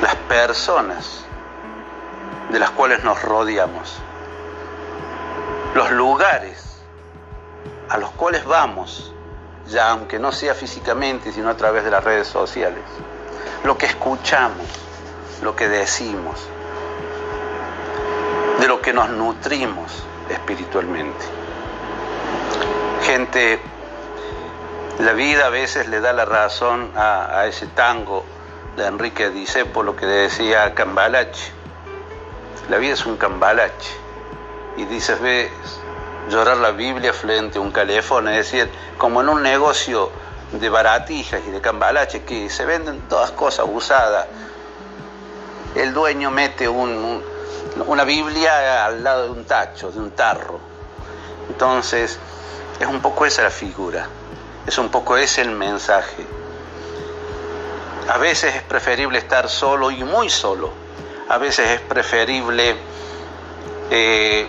[0.00, 1.25] las personas
[2.50, 3.98] de las cuales nos rodeamos,
[5.74, 6.80] los lugares
[7.88, 9.12] a los cuales vamos,
[9.68, 12.84] ya aunque no sea físicamente, sino a través de las redes sociales,
[13.64, 14.66] lo que escuchamos,
[15.42, 16.40] lo que decimos,
[18.60, 21.24] de lo que nos nutrimos espiritualmente.
[23.02, 23.60] Gente,
[24.98, 28.24] la vida a veces le da la razón a, ese tango
[28.76, 29.30] de Enrique
[29.84, 31.55] lo que decía Cambalache.
[32.68, 33.92] La vida es un cambalache.
[34.76, 35.50] Y dices, ves
[36.28, 40.10] llorar la Biblia frente a un calefón, es decir, como en un negocio
[40.52, 44.26] de baratijas y de cambalache que se venden todas cosas usadas.
[45.74, 50.58] El dueño mete una Biblia al lado de un tacho, de un tarro.
[51.48, 52.18] Entonces,
[52.80, 54.08] es un poco esa la figura,
[54.66, 56.26] es un poco ese el mensaje.
[58.08, 60.85] A veces es preferible estar solo y muy solo.
[61.28, 62.76] A veces es preferible
[63.90, 64.46] eh,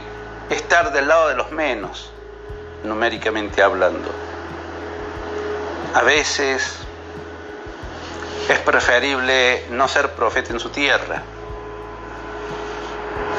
[0.51, 2.11] estar del lado de los menos,
[2.83, 4.09] numéricamente hablando.
[5.95, 6.77] A veces
[8.47, 11.23] es preferible no ser profeta en su tierra,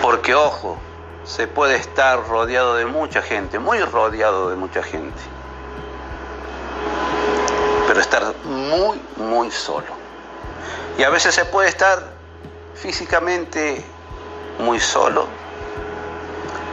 [0.02, 0.76] porque ojo,
[1.22, 5.20] se puede estar rodeado de mucha gente, muy rodeado de mucha gente,
[7.86, 9.96] pero estar muy, muy solo.
[10.98, 12.17] Y a veces se puede estar
[12.80, 13.84] físicamente
[14.60, 15.26] muy solo,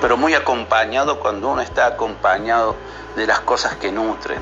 [0.01, 2.75] pero muy acompañado cuando uno está acompañado
[3.15, 4.39] de las cosas que nutren,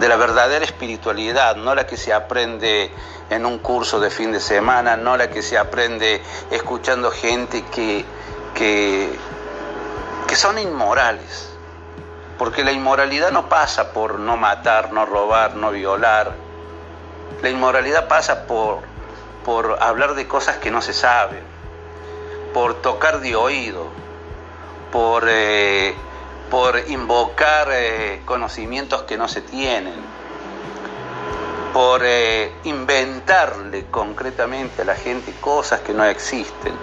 [0.00, 2.90] de la verdadera espiritualidad, no la que se aprende
[3.30, 6.20] en un curso de fin de semana, no la que se aprende
[6.50, 8.04] escuchando gente que,
[8.54, 9.16] que,
[10.26, 11.48] que son inmorales.
[12.38, 16.32] Porque la inmoralidad no pasa por no matar, no robar, no violar.
[17.42, 18.82] La inmoralidad pasa por,
[19.44, 21.42] por hablar de cosas que no se saben,
[22.52, 23.86] por tocar de oído,
[24.92, 25.94] por, eh,
[26.50, 29.94] por invocar eh, conocimientos que no se tienen,
[31.72, 36.74] por eh, inventarle concretamente a la gente cosas que no existen,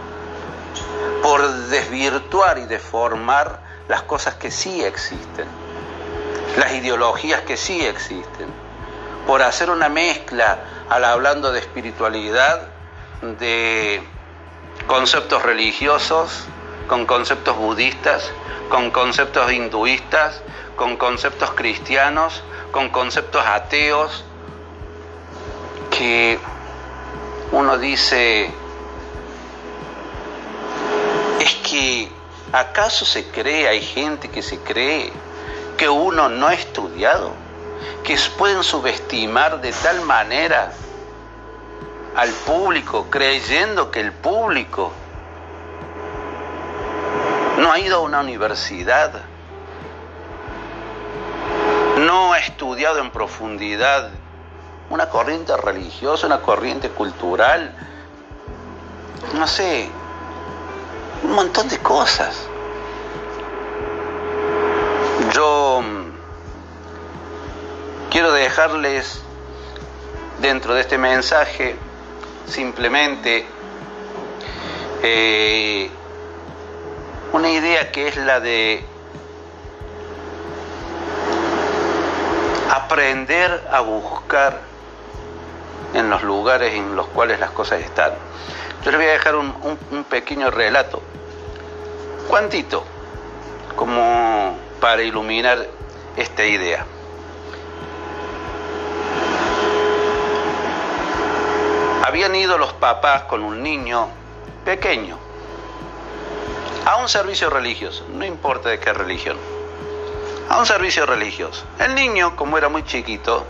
[1.22, 5.45] por desvirtuar y deformar las cosas que sí existen,
[6.57, 8.65] las ideologías que sí existen,
[9.26, 12.68] por hacer una mezcla al hablando de espiritualidad,
[13.22, 14.02] de
[14.88, 16.46] conceptos religiosos,
[16.88, 18.32] con conceptos budistas,
[18.70, 20.42] con conceptos hinduistas,
[20.76, 24.24] con conceptos cristianos, con conceptos ateos,
[25.98, 26.38] que
[27.52, 28.52] uno dice,
[31.40, 32.12] es que
[32.52, 35.12] ¿acaso se cree, hay gente que se cree
[35.78, 37.34] que uno no ha estudiado,
[38.04, 40.72] que pueden subestimar de tal manera
[42.16, 44.94] al público, creyendo que el público
[47.58, 49.12] no ha ido a una universidad,
[51.98, 54.12] no ha estudiado en profundidad
[54.90, 57.74] una corriente religiosa, una corriente cultural,
[59.34, 59.90] no sé,
[61.24, 62.48] un montón de cosas.
[68.56, 69.19] Dejarles
[70.40, 71.76] dentro de este mensaje
[72.48, 73.45] simplemente
[75.03, 75.90] eh,
[77.34, 78.82] una idea que es la de
[82.72, 84.61] aprender a buscar
[85.94, 88.14] en los lugares en los cuales las cosas están.
[88.86, 91.02] Yo les voy a dejar un, pequeño relato,
[92.30, 92.86] cuantito,
[93.76, 95.68] como para iluminar
[96.15, 96.86] esta idea.
[102.06, 104.10] Habían ido los papás con un niño
[104.64, 105.18] pequeño
[106.86, 109.38] a un servicio religioso, no importa de qué religión,
[110.48, 111.65] a un servicio religioso.
[111.80, 113.44] El niño, como era muy chiquito,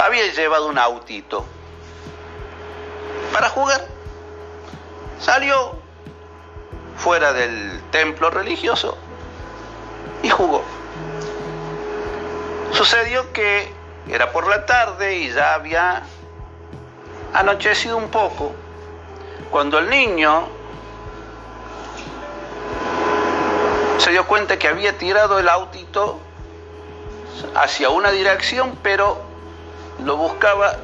[0.00, 1.44] había llevado un autito
[3.32, 3.88] para jugar.
[5.18, 5.80] Salió
[6.96, 8.96] fuera del templo religioso
[10.22, 10.62] y jugó.
[12.70, 13.74] Sucedió que
[14.08, 16.04] era por la tarde y ya había
[17.34, 18.52] anochecido un poco,
[19.50, 20.48] cuando el niño
[23.98, 26.18] se dio cuenta que había tirado el autito
[27.54, 29.20] hacia una dirección, pero
[30.04, 30.76] lo buscaba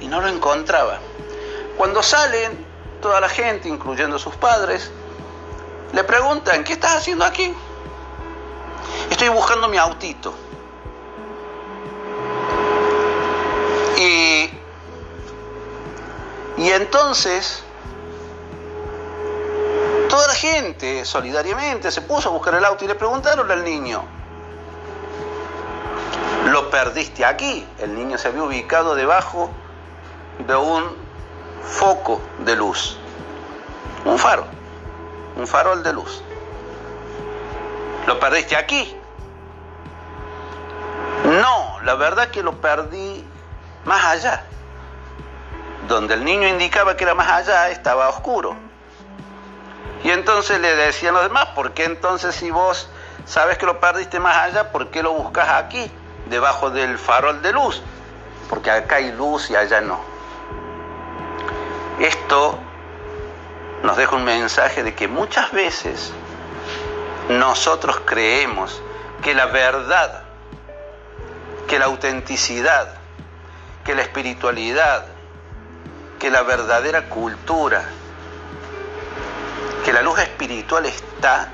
[0.00, 0.98] y no lo encontraba.
[1.76, 2.64] Cuando salen,
[3.02, 4.90] toda la gente, incluyendo sus padres,
[5.92, 7.52] le preguntan, ¿qué estás haciendo aquí?
[9.10, 10.34] Estoy buscando mi autito.
[13.98, 14.50] Y,
[16.56, 17.62] y entonces
[20.08, 24.02] toda la gente solidariamente se puso a buscar el auto y le preguntaron al niño,
[26.46, 27.66] lo perdiste aquí.
[27.78, 29.50] El niño se había ubicado debajo
[30.46, 30.84] de un
[31.62, 32.96] foco de luz,
[34.04, 34.46] un faro,
[35.36, 36.22] un farol de luz.
[38.06, 38.96] Lo perdiste aquí.
[41.24, 43.24] No, la verdad que lo perdí
[43.84, 44.44] más allá.
[45.88, 48.56] Donde el niño indicaba que era más allá, estaba oscuro.
[50.02, 52.88] Y entonces le decían los demás, ¿por qué entonces si vos
[53.24, 55.90] sabes que lo perdiste más allá, ¿por qué lo buscas aquí,
[56.28, 57.82] debajo del farol de luz?
[58.48, 60.00] Porque acá hay luz y allá no.
[61.98, 62.58] Esto
[63.82, 66.12] nos deja un mensaje de que muchas veces
[67.28, 68.80] nosotros creemos
[69.22, 70.22] que la verdad,
[71.66, 72.94] que la autenticidad,
[73.84, 75.06] que la espiritualidad,
[76.18, 77.84] que la verdadera cultura,
[79.84, 81.52] que la luz espiritual está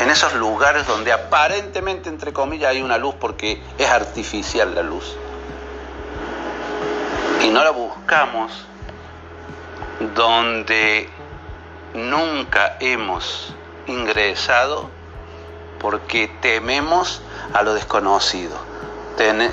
[0.00, 5.16] en esos lugares donde aparentemente, entre comillas, hay una luz porque es artificial la luz.
[7.42, 8.52] Y no la buscamos
[10.14, 11.08] donde
[11.94, 13.54] nunca hemos
[13.86, 14.90] ingresado
[15.78, 18.76] porque tememos a lo desconocido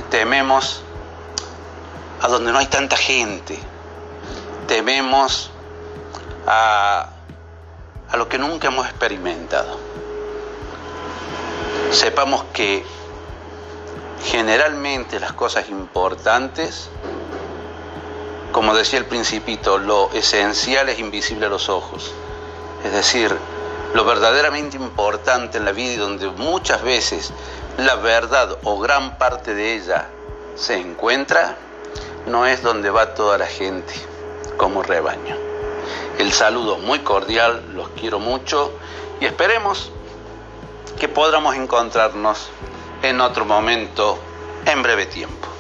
[0.10, 0.84] tememos
[2.24, 3.60] a donde no hay tanta gente,
[4.66, 5.52] tememos
[6.48, 7.10] a,
[8.14, 9.78] lo que nunca hemos experimentado.
[11.92, 12.86] Sepamos que
[14.24, 16.90] generalmente las cosas importantes,
[18.54, 22.14] como decía el principito, lo esencial es invisible a los ojos.
[22.86, 23.38] Es decir,
[23.94, 27.34] lo verdaderamente importante en la vida y donde muchas veces
[27.78, 30.08] la verdad o gran parte de ella
[30.56, 31.58] se encuentra,
[32.26, 33.94] no es donde va toda la gente
[34.58, 35.36] como rebaño.
[36.18, 38.72] El saludo muy cordial, los quiero mucho
[39.20, 39.92] y esperemos
[41.00, 42.50] que podamos encontrarnos
[43.02, 44.18] en otro momento
[44.66, 45.53] en breve tiempo.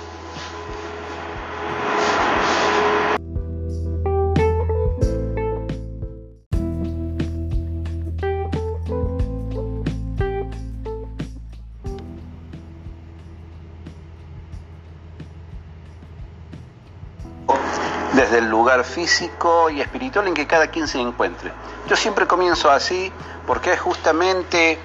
[18.23, 21.51] Desde el lugar físico y espiritual en que cada quien se encuentre.
[21.89, 23.11] Yo siempre comienzo así
[23.45, 24.79] porque es justamente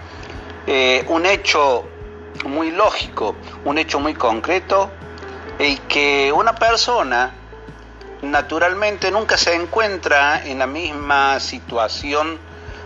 [0.66, 1.84] eh, un hecho
[2.46, 4.90] muy lógico, un hecho muy concreto
[5.56, 7.32] y que una persona
[8.22, 12.40] naturalmente nunca se encuentra en la misma situación,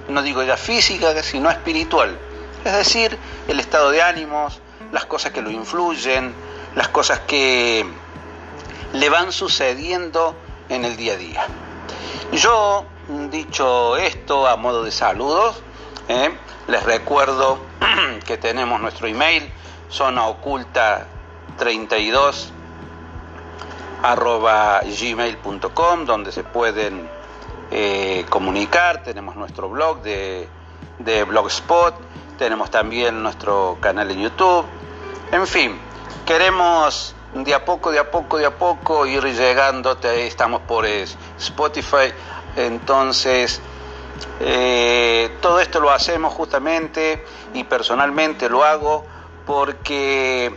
[0.09, 2.19] no digo ya física, sino espiritual.
[2.63, 3.19] Es decir,
[3.49, 4.61] el estado de ánimos,
[4.93, 6.35] las cosas que lo influyen,
[6.75, 7.87] las cosas que
[8.93, 10.37] le van sucediendo
[10.73, 11.47] en el día a día.
[12.33, 12.87] Yo,
[13.31, 15.63] dicho esto a modo de saludos,
[16.09, 16.31] ¿eh?
[16.67, 17.59] les recuerdo
[18.27, 19.53] que tenemos nuestro email,
[19.91, 21.07] zona oculta
[21.59, 22.53] 32
[24.03, 27.09] arroba gmail.com donde se pueden
[27.71, 30.49] eh, comunicar, tenemos nuestro blog de,
[30.99, 31.95] de Blogspot,
[32.39, 34.65] tenemos también nuestro canal en YouTube,
[35.31, 35.79] en fin,
[36.27, 42.13] queremos de a poco, de a poco, de a poco ir llegando, estamos por Spotify,
[42.57, 43.61] entonces
[44.41, 49.05] eh, todo esto lo hacemos justamente y personalmente lo hago
[49.47, 50.55] porque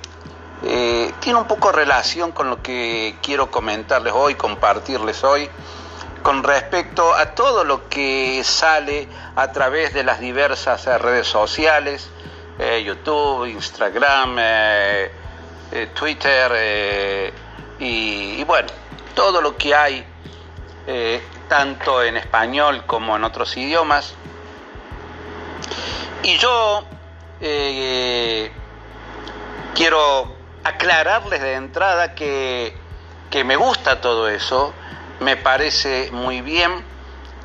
[0.63, 5.49] eh, tiene un poco relación con lo que quiero comentarles hoy, compartirles hoy,
[6.23, 12.09] con respecto a todo lo que sale a través de las diversas redes sociales,
[12.59, 14.37] eh, YouTube, Instagram,
[15.75, 17.33] eh, Twitter eh,
[17.79, 18.69] y, bueno,
[19.13, 20.05] todo lo que hay,
[20.87, 24.13] eh, tanto en español como en otros idiomas.
[26.23, 26.85] Y yo
[29.75, 30.33] quiero
[30.63, 32.73] aclararles de entrada que,
[33.29, 34.73] que me gusta todo eso,
[35.19, 36.85] me parece muy bien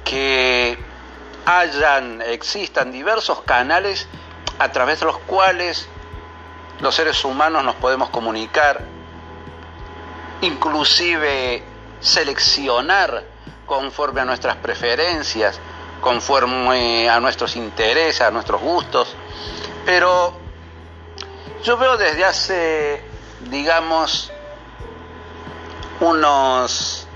[0.05, 0.79] que
[1.47, 4.07] hayan, existan diversos canales
[4.61, 5.89] a través de los cuales
[6.81, 8.85] los seres humanos nos podemos comunicar,
[10.41, 11.63] inclusive
[12.01, 13.25] seleccionar
[13.67, 15.61] conforme a nuestras preferencias,
[16.01, 19.15] conforme a nuestros intereses, a nuestros gustos.
[19.85, 20.33] Pero
[21.63, 23.05] yo veo desde hace,
[23.51, 24.33] digamos,
[26.01, 27.07] unos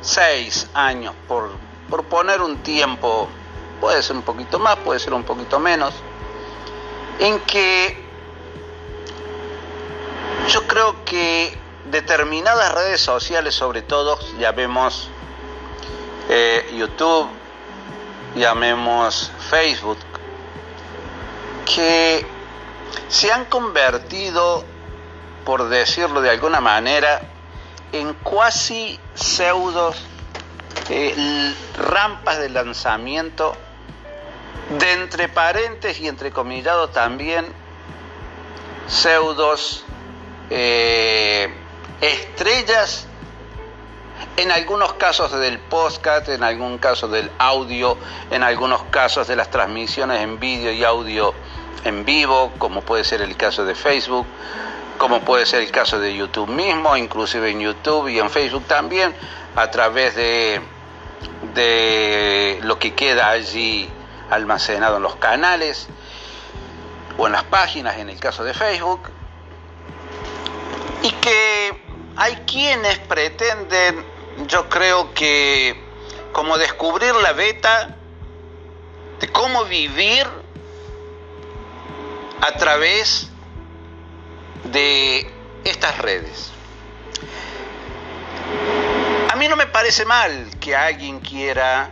[0.00, 1.52] seis años, por,
[1.88, 3.28] por poner un tiempo,
[3.80, 5.94] puede ser un poquito más, puede ser un poquito menos,
[7.20, 8.01] en que
[10.48, 11.56] yo creo que
[11.90, 15.08] determinadas redes sociales, sobre todo, llamemos
[16.28, 17.28] eh, YouTube,
[18.34, 19.98] llamemos Facebook,
[21.64, 22.26] que
[23.08, 24.64] se han convertido,
[25.44, 27.22] por decirlo de alguna manera,
[27.92, 29.96] en cuasi pseudos
[30.88, 33.54] eh, rampas de lanzamiento
[34.78, 37.46] de entre parentes y entre comillado también
[38.86, 39.84] pseudos
[40.50, 41.52] eh,
[42.00, 43.06] estrellas
[44.36, 47.96] en algunos casos del podcast, en algún caso del audio,
[48.30, 51.34] en algunos casos de las transmisiones en vídeo y audio
[51.84, 54.26] en vivo, como puede ser el caso de Facebook,
[54.98, 59.14] como puede ser el caso de YouTube mismo, inclusive en YouTube y en Facebook también,
[59.56, 60.60] a través de,
[61.54, 63.88] de lo que queda allí
[64.30, 65.88] almacenado en los canales
[67.18, 69.10] o en las páginas, en el caso de Facebook,
[71.02, 71.82] y que
[72.16, 74.04] hay quienes pretenden,
[74.46, 75.76] yo creo que,
[76.32, 77.96] como descubrir la beta
[79.20, 80.26] de cómo vivir
[82.40, 83.28] a través
[84.64, 85.30] de
[85.64, 86.50] estas redes.
[89.30, 91.90] A mí no me parece mal que alguien quiera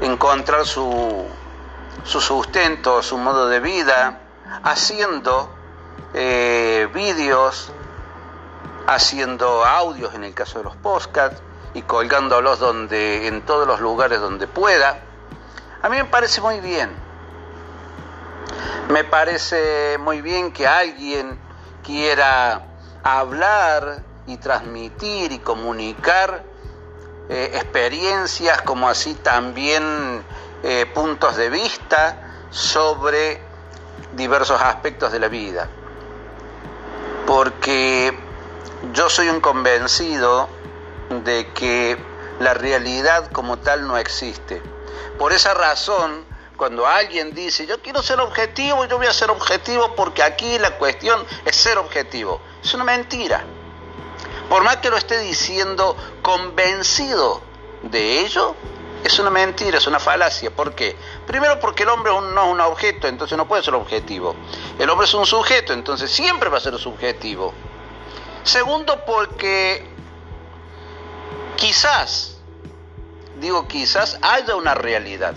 [0.00, 1.26] encontrar su,
[2.04, 4.20] su sustento, su modo de vida,
[4.62, 5.57] haciendo
[6.14, 7.70] eh, vídeos,
[8.86, 11.42] haciendo audios en el caso de los podcasts
[11.74, 15.00] y colgándolos donde, en todos los lugares donde pueda.
[15.82, 16.90] A mí me parece muy bien.
[18.88, 21.38] Me parece muy bien que alguien
[21.84, 22.62] quiera
[23.02, 26.42] hablar y transmitir y comunicar
[27.28, 30.24] eh, experiencias como así también
[30.62, 33.40] eh, puntos de vista sobre
[34.14, 35.68] diversos aspectos de la vida.
[37.28, 38.18] Porque
[38.94, 40.48] yo soy un convencido
[41.10, 41.98] de que
[42.40, 44.62] la realidad como tal no existe.
[45.18, 46.24] Por esa razón,
[46.56, 50.78] cuando alguien dice, yo quiero ser objetivo, yo voy a ser objetivo porque aquí la
[50.78, 52.40] cuestión es ser objetivo.
[52.64, 53.44] Es una mentira.
[54.48, 57.42] Por más que lo esté diciendo convencido
[57.82, 58.54] de ello,
[59.04, 60.50] es una mentira, es una falacia.
[60.50, 60.96] ¿Por qué?
[61.26, 64.34] Primero porque el hombre no es un objeto, entonces no puede ser objetivo.
[64.78, 67.54] El hombre es un sujeto, entonces siempre va a ser subjetivo.
[68.42, 69.86] Segundo porque
[71.56, 72.38] quizás,
[73.40, 75.34] digo quizás, haya una realidad.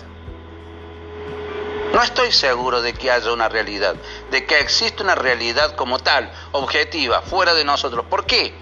[1.94, 3.96] No estoy seguro de que haya una realidad,
[4.32, 8.06] de que existe una realidad como tal, objetiva, fuera de nosotros.
[8.10, 8.54] ¿Por qué?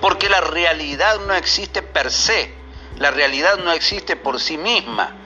[0.00, 2.61] Porque la realidad no existe per se,
[2.98, 5.16] la realidad no existe por sí misma.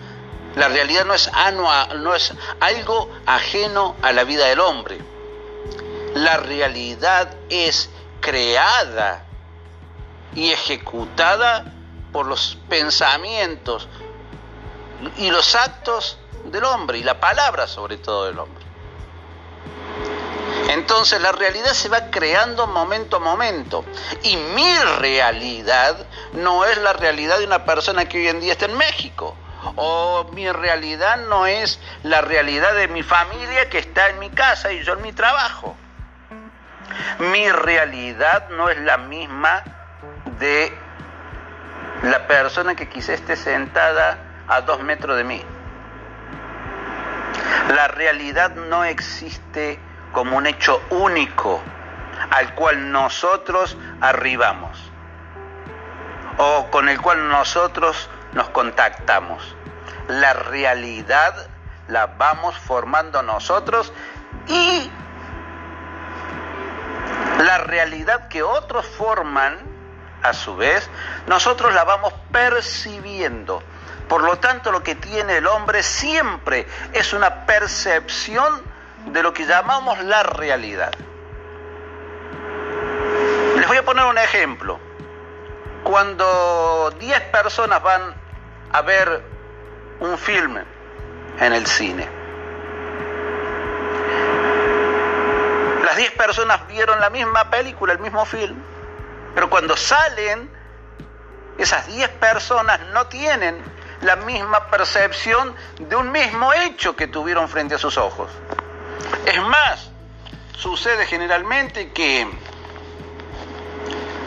[0.55, 1.30] La realidad no es,
[1.98, 4.98] no es algo ajeno a la vida del hombre.
[6.14, 7.90] La realidad es
[8.20, 9.24] creada
[10.34, 11.72] y ejecutada
[12.12, 13.88] por los pensamientos
[15.18, 18.55] y los actos del hombre y la palabra sobre todo del hombre.
[20.68, 23.84] Entonces la realidad se va creando momento a momento.
[24.22, 25.97] Y mi realidad
[26.32, 29.36] no es la realidad de una persona que hoy en día está en México.
[29.76, 34.72] O mi realidad no es la realidad de mi familia que está en mi casa
[34.72, 35.76] y yo en mi trabajo.
[37.18, 39.62] Mi realidad no es la misma
[40.38, 40.72] de
[42.02, 45.43] la persona que quizá esté sentada a dos metros de mí.
[47.74, 49.80] La realidad no existe
[50.16, 51.62] como un hecho único
[52.30, 54.90] al cual nosotros arribamos
[56.38, 59.55] o con el cual nosotros nos contactamos.
[60.09, 61.34] La realidad
[61.88, 63.93] la vamos formando nosotros
[64.48, 64.90] y
[67.43, 69.59] la realidad que otros forman,
[70.22, 70.88] a su vez,
[71.26, 73.62] nosotros la vamos percibiendo
[74.09, 78.76] por lo tanto, lo que tiene el hombre siempre es una percepción
[79.06, 80.92] de lo que llamamos la realidad.
[83.56, 84.78] Les voy a poner un ejemplo.
[85.82, 88.14] Cuando 10 personas van
[88.72, 89.22] a ver
[90.00, 90.58] un film
[91.38, 92.08] en el cine,
[95.84, 98.56] las 10 personas vieron la misma película, el mismo film,
[99.34, 100.50] pero cuando salen,
[101.58, 103.62] esas 10 personas no tienen
[104.02, 108.30] la misma percepción de un mismo hecho que tuvieron frente a sus ojos.
[109.27, 109.90] Es más,
[110.56, 112.27] sucede generalmente que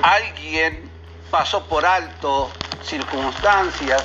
[0.02, 0.90] alguien
[1.32, 2.52] pasó por alto
[2.84, 4.04] circunstancias,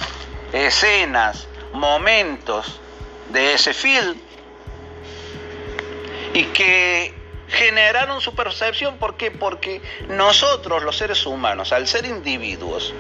[0.53, 2.81] escenas, momentos
[3.31, 4.16] de ese film
[6.32, 7.15] y que
[7.49, 8.99] generaron su percepción.
[8.99, 9.31] ¿Por qué?
[9.31, 12.93] Porque nosotros, los seres humanos, al ser individuos,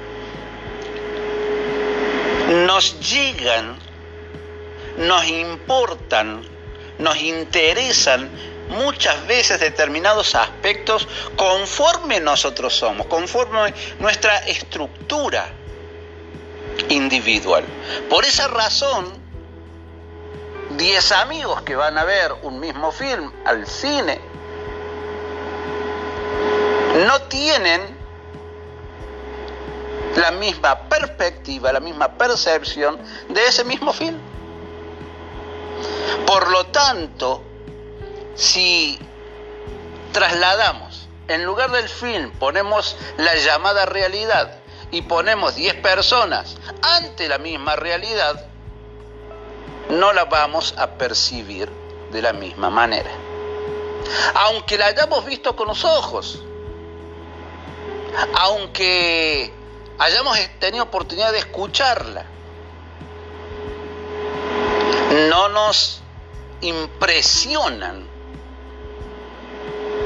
[2.66, 3.76] nos llegan,
[4.98, 6.42] nos importan,
[7.04, 8.30] nos interesan
[8.70, 11.06] muchas veces determinados aspectos
[11.36, 15.46] conforme nosotros somos, conforme nuestra estructura
[16.88, 17.62] individual.
[18.08, 19.12] Por esa razón,
[20.76, 24.18] 10 amigos que van a ver un mismo film al cine
[27.06, 27.82] no tienen
[30.16, 32.98] la misma perspectiva, la misma percepción
[33.28, 34.33] de ese mismo film.
[36.26, 37.42] Por lo tanto,
[38.34, 38.98] si
[40.12, 44.58] trasladamos, en lugar del film ponemos la llamada realidad
[44.90, 48.46] y ponemos 10 personas ante la misma realidad,
[49.88, 51.70] no la vamos a percibir
[52.12, 53.10] de la misma manera.
[54.34, 56.42] Aunque la hayamos visto con los ojos,
[58.34, 59.52] aunque
[59.98, 62.26] hayamos tenido oportunidad de escucharla,
[65.28, 66.02] no nos
[66.60, 68.06] impresionan,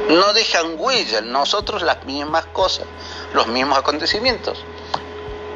[0.09, 2.86] no dejan huella en nosotros las mismas cosas,
[3.35, 4.65] los mismos acontecimientos.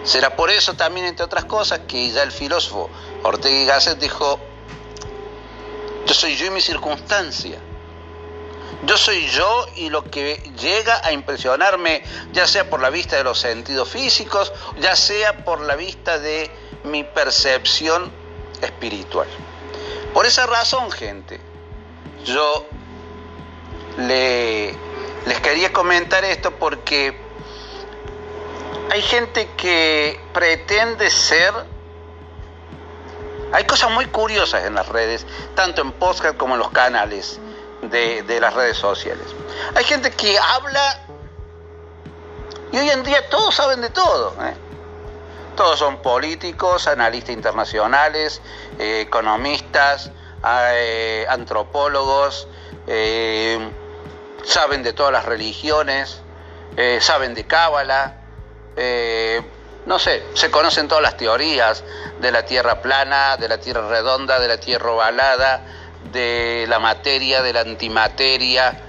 [0.04, 2.90] Será por eso también, entre otras cosas, que ya el filósofo
[3.22, 4.40] Ortega y Gasset dijo,
[6.06, 7.58] yo soy yo y mi circunstancia.
[8.84, 12.02] Yo soy yo y lo que llega a impresionarme,
[12.32, 16.50] ya sea por la vista de los sentidos físicos, ya sea por la vista de
[16.82, 18.21] mi percepción
[18.62, 19.28] espiritual.
[20.14, 21.40] Por esa razón, gente,
[22.24, 22.66] yo
[23.98, 27.16] les quería comentar esto porque
[28.90, 31.52] hay gente que pretende ser...
[33.52, 37.38] Hay cosas muy curiosas en las redes, tanto en podcast como en los canales
[37.82, 39.26] de, las redes sociales.
[39.74, 41.00] Hay gente que habla
[42.70, 44.34] y hoy en día todos saben de todo.
[44.42, 44.54] ¿eh?
[45.56, 48.40] Todos son políticos, analistas internacionales,
[48.78, 50.10] eh, economistas,
[50.74, 52.48] eh, antropólogos,
[54.44, 56.20] saben de todas las religiones,
[57.00, 58.16] saben de Cábala,
[59.86, 61.84] no sé, se conocen todas las teorías
[62.20, 65.64] de la Tierra plana, de la Tierra redonda, de la Tierra ovalada,
[66.12, 68.80] de la materia, de la antimateria.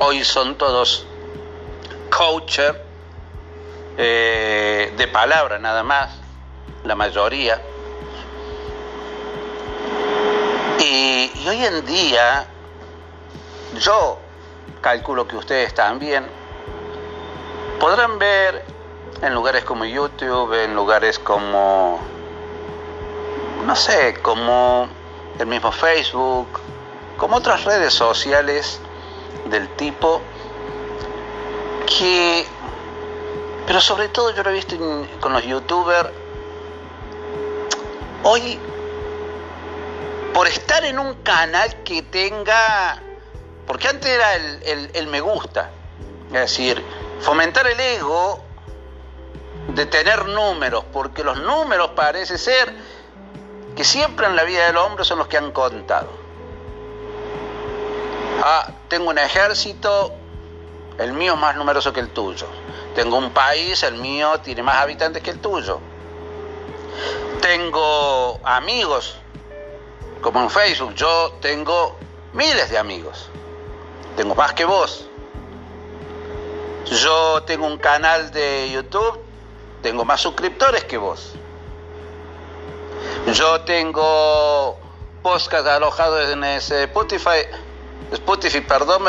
[0.00, 1.06] Hoy son todos
[2.10, 2.74] coaches
[3.98, 6.10] eh, de palabra nada más,
[6.84, 7.60] la mayoría.
[10.78, 12.46] Y, y hoy en día,
[13.80, 14.18] yo
[14.80, 16.24] calculo que ustedes también
[17.80, 18.64] podrán ver
[19.20, 21.98] en lugares como YouTube, en lugares como,
[23.66, 24.88] no sé, como
[25.38, 26.48] el mismo Facebook,
[27.16, 28.80] como otras redes sociales
[29.46, 30.20] del tipo
[31.86, 32.46] que,
[33.68, 34.76] pero sobre todo yo lo he visto
[35.20, 36.08] con los youtubers,
[38.22, 38.58] hoy
[40.32, 43.02] por estar en un canal que tenga,
[43.66, 45.68] porque antes era el, el me gusta,
[46.28, 46.82] es decir,
[47.20, 48.42] fomentar el ego
[49.74, 52.74] de tener números, porque los números parece ser
[53.76, 56.08] que siempre en la vida del hombre son los que han contado.
[58.42, 60.14] Ah, tengo un ejército,
[60.96, 62.46] el mío es más numeroso que el tuyo.
[62.98, 65.78] Tengo un país, el mío tiene más habitantes que el tuyo.
[67.40, 69.14] Tengo amigos,
[70.20, 71.96] como en Facebook, yo tengo
[72.32, 73.30] miles de amigos.
[74.16, 75.06] Tengo más que vos.
[76.86, 79.20] Yo tengo un canal de YouTube,
[79.80, 81.34] tengo más suscriptores que vos.
[83.32, 84.76] Yo tengo
[85.22, 87.46] podcast alojados en Spotify,
[88.10, 89.04] Spotify, perdón,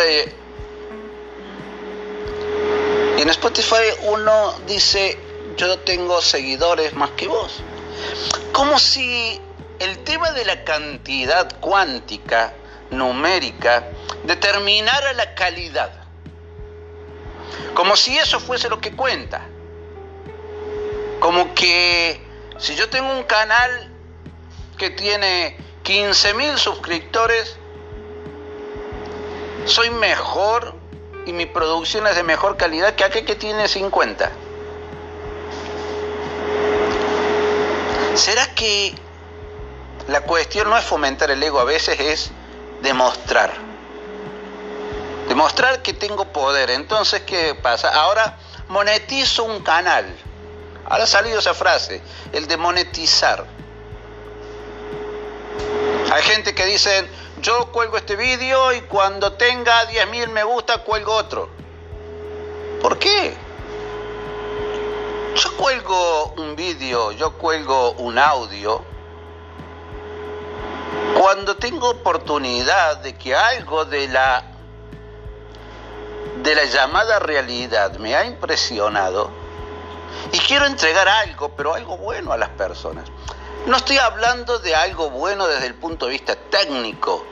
[3.21, 5.17] en Spotify uno dice,
[5.57, 7.61] yo tengo seguidores más que vos.
[8.53, 9.41] Como si
[9.79, 12.53] el tema de la cantidad cuántica,
[12.91, 13.89] numérica,
[14.23, 15.91] determinara la calidad.
[17.73, 19.45] Como si eso fuese lo que cuenta.
[21.19, 22.21] Como que
[22.57, 23.91] si yo tengo un canal
[24.77, 27.57] que tiene 15.000 suscriptores,
[29.65, 30.78] soy mejor
[31.29, 34.31] y mi producción es de mejor calidad que aquel que tiene 50.
[38.15, 38.95] ¿Será que
[40.07, 42.31] la cuestión no es fomentar el ego, a veces es
[42.81, 43.53] demostrar?
[45.27, 46.71] Demostrar que tengo poder.
[46.71, 47.89] Entonces, ¿qué pasa?
[47.89, 50.07] Ahora monetizo un canal.
[50.85, 52.01] Ahora ha salido esa frase,
[52.33, 53.45] el de monetizar.
[56.11, 57.07] Hay gente que dice,
[57.41, 61.49] yo cuelgo este vídeo y cuando tenga 10.000 me gusta, cuelgo otro.
[62.81, 63.35] ¿Por qué?
[65.35, 68.83] Yo cuelgo un vídeo, yo cuelgo un audio
[71.17, 74.43] cuando tengo oportunidad de que algo de la
[76.41, 79.29] de la llamada realidad me ha impresionado
[80.31, 83.09] y quiero entregar algo, pero algo bueno a las personas.
[83.65, 87.25] No estoy hablando de algo bueno desde el punto de vista técnico,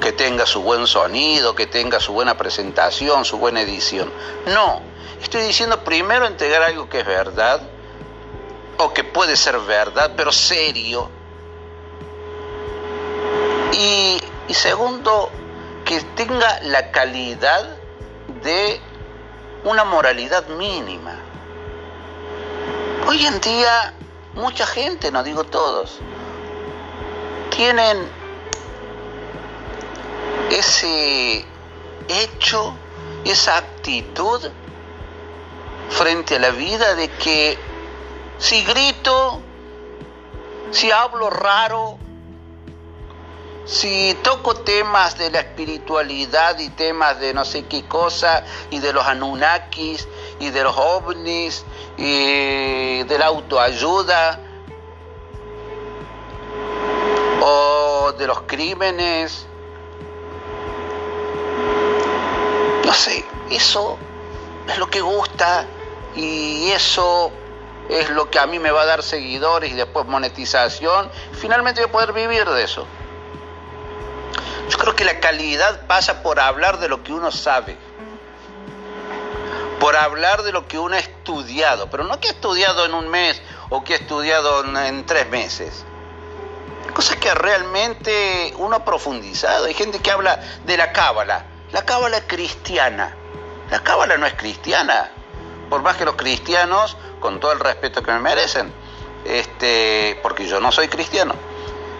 [0.00, 4.12] que tenga su buen sonido, que tenga su buena presentación, su buena edición.
[4.46, 4.80] No,
[5.22, 7.60] estoy diciendo primero entregar algo que es verdad,
[8.78, 11.10] o que puede ser verdad, pero serio.
[13.72, 14.20] Y,
[14.52, 15.30] segundo,
[15.84, 17.76] que tenga la calidad
[18.42, 18.80] de
[19.64, 21.16] una moralidad mínima.
[23.06, 23.94] Hoy en día
[24.34, 25.98] mucha gente, no digo todos,
[27.50, 28.08] tienen
[30.50, 31.44] ese
[32.08, 32.74] hecho,
[33.24, 34.50] esa actitud
[35.90, 37.58] frente a la vida de que
[38.38, 39.40] si grito,
[40.70, 41.98] si hablo raro,
[43.64, 48.92] si toco temas de la espiritualidad y temas de no sé qué cosa, y de
[48.92, 50.06] los Anunnakis,
[50.44, 51.64] y de los ovnis,
[51.96, 54.40] y de la autoayuda,
[57.40, 59.46] o de los crímenes,
[62.84, 63.98] no sé, eso
[64.68, 65.66] es lo que gusta
[66.14, 67.32] y eso
[67.88, 71.10] es lo que a mí me va a dar seguidores y después monetización.
[71.32, 72.86] Finalmente voy a poder vivir de eso.
[74.70, 77.76] Yo creo que la calidad pasa por hablar de lo que uno sabe,
[79.84, 83.06] por hablar de lo que uno ha estudiado, pero no que ha estudiado en un
[83.06, 85.84] mes o que ha estudiado en tres meses.
[86.94, 89.66] Cosas que realmente uno ha profundizado.
[89.66, 91.44] Hay gente que habla de la cábala.
[91.70, 93.14] La cábala es cristiana.
[93.70, 95.10] La cábala no es cristiana.
[95.68, 98.72] Por más que los cristianos, con todo el respeto que me merecen,
[99.26, 101.34] este, porque yo no soy cristiano,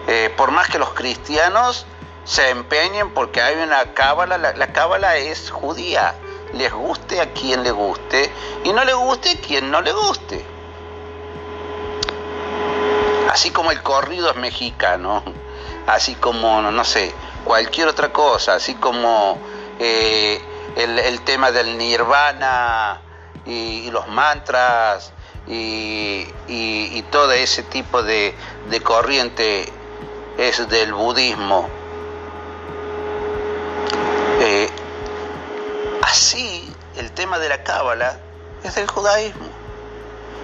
[0.07, 1.85] eh, por más que los cristianos
[2.25, 6.15] se empeñen porque hay una cábala, la, cábala es judía,
[6.55, 8.31] les guste a quien le guste
[8.63, 10.45] y no le guste a quien no le guste.
[13.29, 15.23] Así como el corrido es mexicano,
[15.87, 17.13] así como, no sé,
[17.43, 19.37] cualquier otra cosa, así como
[19.79, 20.41] eh,
[20.75, 23.01] el, tema del nirvana
[23.45, 25.11] y, los mantras
[25.47, 26.25] y,
[27.11, 28.35] todo ese tipo de,
[28.69, 29.71] de corriente
[30.37, 31.69] es del budismo
[34.41, 34.69] eh,
[36.05, 38.19] así, el tema de la cábala
[38.63, 39.47] es del judaísmo.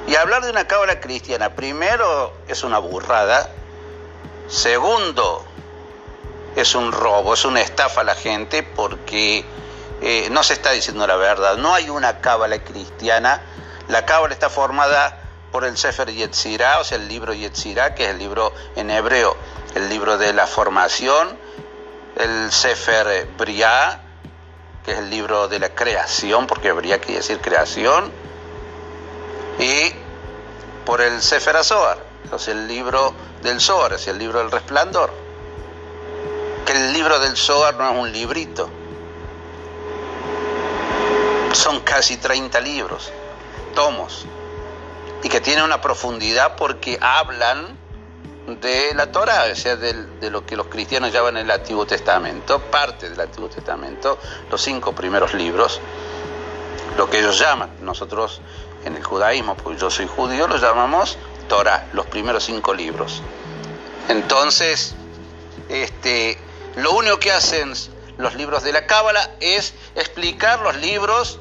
[0.07, 3.49] Y hablar de una cábala cristiana, primero, es una burrada.
[4.47, 5.45] Segundo,
[6.55, 9.45] es un robo, es una estafa a la gente porque
[10.01, 11.57] eh, no se está diciendo la verdad.
[11.57, 13.41] No hay una cábala cristiana.
[13.87, 15.17] La cábala está formada
[15.51, 19.35] por el Sefer Yetzirah, o sea, el libro Yetzirah, que es el libro en hebreo,
[19.75, 21.37] el libro de la formación,
[22.15, 24.10] el Sefer Briah,
[24.83, 28.11] que es el libro de la creación, porque Briah quiere decir creación,
[29.59, 29.91] y
[30.85, 33.13] por el Sefer Azor, entonces el libro
[33.43, 35.11] del Zohar, es el libro del resplandor.
[36.65, 38.69] Que el libro del Zohar no es un librito,
[41.53, 43.11] son casi 30 libros,
[43.75, 44.25] tomos,
[45.23, 47.77] y que tiene una profundidad porque hablan
[48.59, 53.09] de la Torah, o sea, de, lo que los cristianos llaman el Antiguo Testamento, parte
[53.09, 54.19] del Antiguo Testamento,
[54.49, 55.79] los cinco primeros libros,
[56.97, 58.41] lo que ellos llaman, nosotros
[58.83, 61.17] en el judaísmo, porque yo soy judío, lo llamamos
[61.47, 63.21] Torah, los primeros cinco libros.
[64.09, 64.95] Entonces,
[65.69, 66.37] este,
[66.75, 67.73] lo único que hacen
[68.17, 71.39] los libros de la Cábala es explicar los libros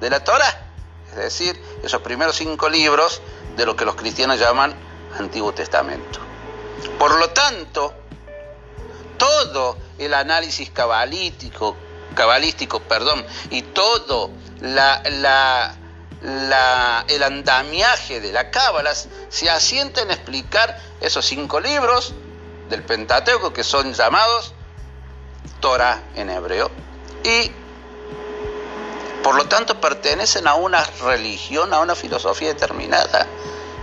[0.00, 0.70] de la Torah,
[1.10, 3.20] es decir, esos primeros cinco libros
[3.56, 4.74] de lo que los cristianos llaman
[5.18, 6.27] Antiguo Testamento.
[6.98, 7.94] Por lo tanto,
[9.16, 11.76] todo el análisis cabalítico
[12.14, 14.30] cabalístico, perdón, y todo
[14.60, 14.76] el
[17.22, 22.12] andamiaje de la cábala se asienta en explicar esos cinco libros
[22.68, 24.52] del Pentateuco que son llamados
[25.60, 26.72] Torah en hebreo
[27.22, 27.52] y
[29.22, 33.28] por lo tanto pertenecen a una religión, a una filosofía determinada.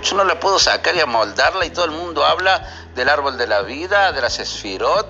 [0.06, 2.62] Yo no la puedo sacar y amoldarla y todo el mundo habla
[2.94, 5.08] del árbol de la vida, de las esfirot,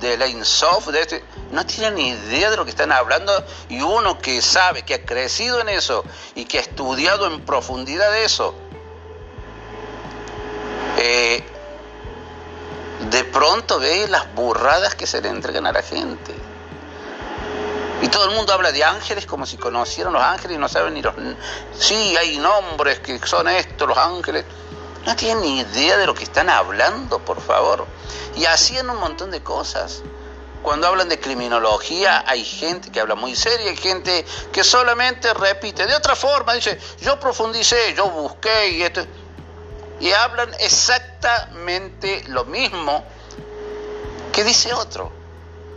[0.00, 1.24] de la Insof, de este.
[1.50, 5.04] No tienen ni idea de lo que están hablando y uno que sabe, que ha
[5.04, 6.02] crecido en eso
[6.34, 8.54] y que ha estudiado en profundidad eso,
[10.96, 11.44] eh,
[13.10, 16.34] de pronto ve las burradas que se le entregan a la gente.
[18.00, 20.94] Y todo el mundo habla de ángeles como si conocieran los ángeles y no saben
[20.94, 21.14] ni los...
[21.76, 24.44] Sí, hay nombres que son estos, los ángeles.
[25.04, 27.86] No tienen ni idea de lo que están hablando, por favor.
[28.36, 30.02] Y hacían un montón de cosas.
[30.62, 35.86] Cuando hablan de criminología hay gente que habla muy seria, hay gente que solamente repite
[35.86, 39.04] de otra forma, dice, yo profundicé, yo busqué y esto.
[40.00, 43.04] Y hablan exactamente lo mismo
[44.32, 45.17] que dice otro.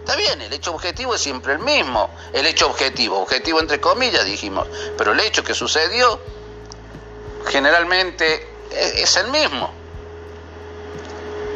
[0.02, 2.10] Está bien, el hecho objetivo es siempre el mismo.
[2.34, 4.68] El hecho objetivo, objetivo entre comillas dijimos,
[4.98, 6.20] pero el hecho que sucedió
[7.48, 9.72] generalmente es el mismo.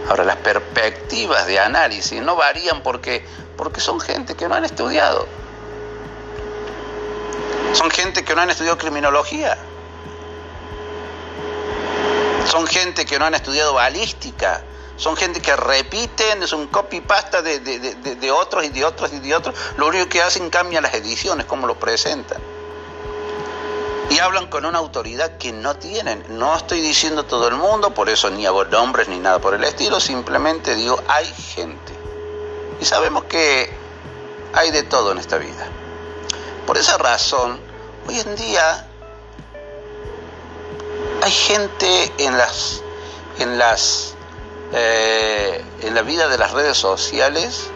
[0.07, 3.25] Ahora, las perspectivas de análisis no varían porque,
[3.57, 5.27] porque son gente que no han estudiado.
[7.73, 9.57] Son gente que no han estudiado criminología.
[12.45, 14.61] Son gente que no han estudiado balística
[14.97, 19.55] son gente que repiten, es un copy-pasta de, otros y de otros y de otros.
[19.77, 22.41] Lo único que hacen cambia las ediciones, como lo presentan.
[24.09, 26.23] Y hablan con una autoridad que no tienen.
[26.29, 29.63] No estoy diciendo todo el mundo, por eso ni hago nombres ni nada por el
[29.63, 31.93] estilo, simplemente digo, hay gente.
[32.79, 33.69] Y sabemos que
[34.53, 35.67] hay de todo en esta vida.
[36.65, 37.59] Por esa razón,
[38.07, 38.87] hoy en día
[41.21, 42.81] hay gente en las,
[43.39, 44.14] en las
[44.77, 47.69] eh, en la vida de las redes sociales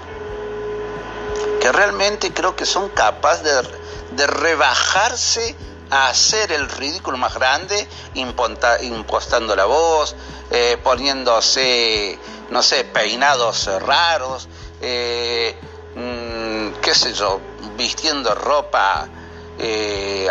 [1.62, 3.70] que realmente creo que son capaces
[4.12, 5.56] de, rebajarse
[5.92, 10.14] a hacer el ridículo más grande, impostando la voz,
[10.52, 12.20] eh, poniéndose,
[12.50, 14.50] no sé, peinados raros,
[14.82, 15.56] eh,
[15.96, 17.40] mm, qué sé yo,
[17.78, 19.08] vistiendo ropa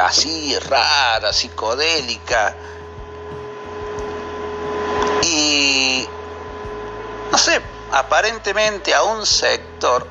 [0.03, 2.55] así rara, psicodélica.
[5.23, 6.07] Y
[7.31, 7.61] no sé,
[7.93, 10.07] aparentemente a un sector,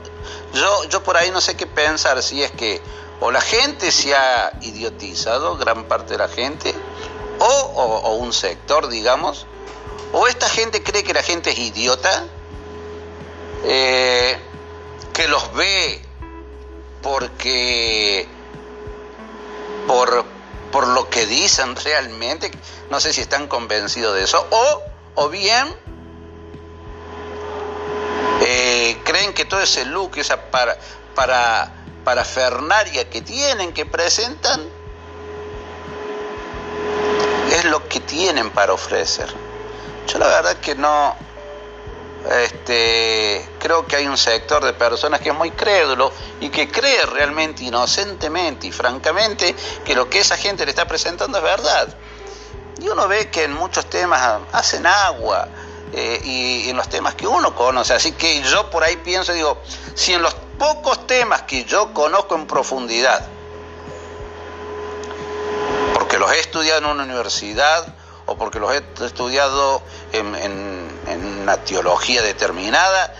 [0.53, 2.81] yo, yo por ahí no sé qué pensar, si es que
[3.19, 6.73] o la gente se ha idiotizado, gran parte de la gente,
[7.39, 9.45] o, un sector, digamos,
[10.13, 12.25] o esta gente cree que la gente es idiota,
[13.63, 14.37] eh,
[15.13, 16.01] que los ve
[17.01, 18.27] porque
[19.87, 20.25] por,
[20.71, 22.51] por lo que dicen realmente,
[22.89, 24.81] no sé si están convencidos de eso, o,
[25.15, 25.67] o bien
[28.59, 30.75] eh, creen que todo ese look, esa para,
[31.13, 31.71] para,
[32.03, 34.67] parafernaria que tienen, que presentan,
[37.51, 39.29] es lo que tienen para ofrecer.
[40.07, 41.15] Yo la verdad que no,
[42.31, 47.05] este, creo que hay un sector de personas que es muy crédulo y que cree
[47.05, 49.55] realmente inocentemente y francamente
[49.85, 51.95] que lo que esa gente le está presentando es verdad.
[52.81, 55.47] Y uno ve que en muchos temas hacen agua,
[55.93, 57.93] eh, y, en los temas que uno conoce.
[57.93, 59.61] Así que yo por ahí pienso, digo,
[59.95, 63.25] si en los pocos temas que yo conozco en profundidad,
[65.93, 67.93] porque los he estudiado en una universidad
[68.25, 69.81] o porque los he estudiado
[70.11, 70.87] en,
[71.41, 73.15] una teología determinada,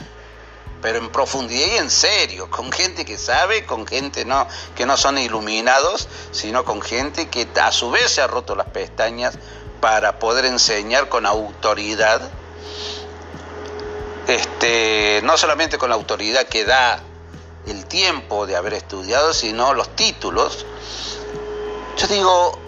[0.81, 4.45] pero en profundidad y en serio, con gente que sabe, con gente no,
[4.76, 8.68] que no son iluminados, sino con gente que a su vez se ha roto las
[8.68, 9.39] pestañas
[9.80, 12.30] para poder enseñar con autoridad
[14.27, 17.01] este, no solamente con la autoridad que da
[17.65, 20.65] el tiempo de haber estudiado, sino los títulos.
[21.97, 22.59] Yo digo,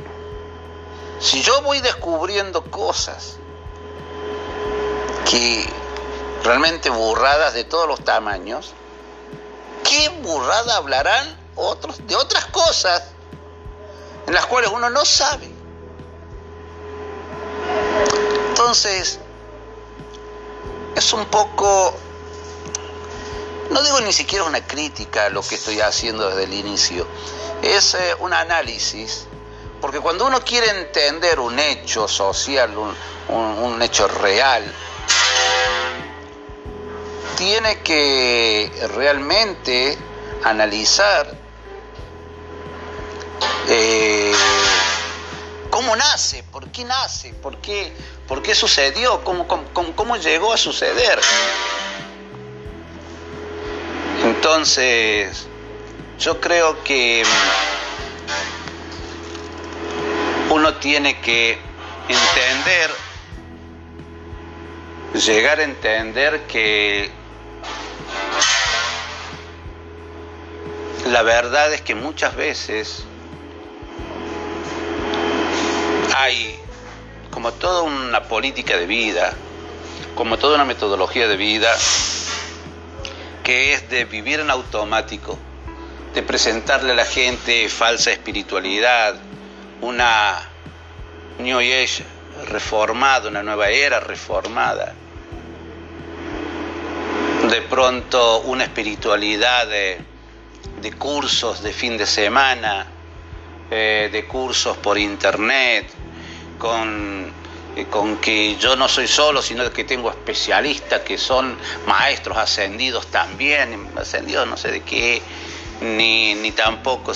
[1.19, 3.37] si yo voy descubriendo cosas
[5.29, 5.65] que
[6.43, 8.73] realmente burradas de todos los tamaños,
[9.83, 13.03] ¿qué burrada hablarán otros de otras cosas
[14.27, 15.49] en las cuales uno no sabe?
[18.49, 19.19] Entonces,
[20.99, 21.97] es un poco,
[23.69, 27.07] no digo ni siquiera una crítica a lo que estoy haciendo desde el inicio,
[27.61, 29.25] es eh, un análisis,
[29.79, 32.77] porque cuando uno quiere entender un hecho social,
[33.29, 34.61] un, hecho real,
[37.37, 39.97] tiene que realmente
[40.43, 41.33] analizar
[43.69, 44.33] eh,
[45.69, 47.93] cómo nace, por qué nace, por qué,
[48.29, 51.19] por qué sucedió, cómo, cómo llegó a suceder.
[54.23, 55.47] Entonces,
[56.19, 57.23] yo creo que
[60.51, 61.57] uno tiene que
[62.07, 62.91] entender,
[65.25, 67.09] llegar a entender que
[71.07, 73.05] la verdad es que muchas veces
[76.15, 76.58] hay
[77.31, 79.33] como toda una política de vida,
[80.15, 81.75] como toda una metodología de vida,
[83.43, 85.37] que es de vivir en automático,
[86.13, 89.15] de presentarle a la gente falsa espiritualidad,
[89.81, 90.39] una
[91.39, 92.03] New Age
[92.47, 94.93] reformada, una nueva era reformada.
[97.49, 100.03] De pronto una espiritualidad de,
[100.97, 102.87] cursos de fin de semana,
[103.71, 105.87] eh, de cursos por internet,
[106.59, 107.31] con,
[107.75, 111.57] eh, con que yo no soy solo, sino que tengo especialistas que son
[111.87, 115.21] maestros ascendidos también, ascendidos no sé de qué,
[115.81, 117.13] ni, ni tampoco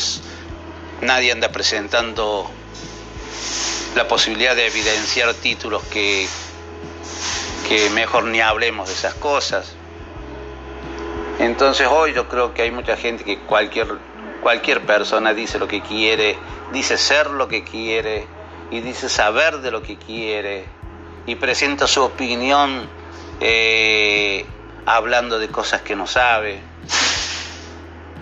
[1.02, 2.49] nadie anda presentando
[3.95, 6.28] la posibilidad de evidenciar títulos que,
[7.68, 9.76] que mejor ni hablemos de esas cosas.
[11.40, 13.88] Entonces hoy yo creo que hay mucha gente que cualquier,
[14.41, 16.38] cualquier persona dice lo que quiere,
[16.72, 18.26] dice ser lo que quiere
[18.73, 20.65] y dice saber de lo que quiere
[21.27, 22.89] y presenta su opinión
[23.39, 24.43] eh,
[24.87, 26.59] hablando de cosas que no sabe.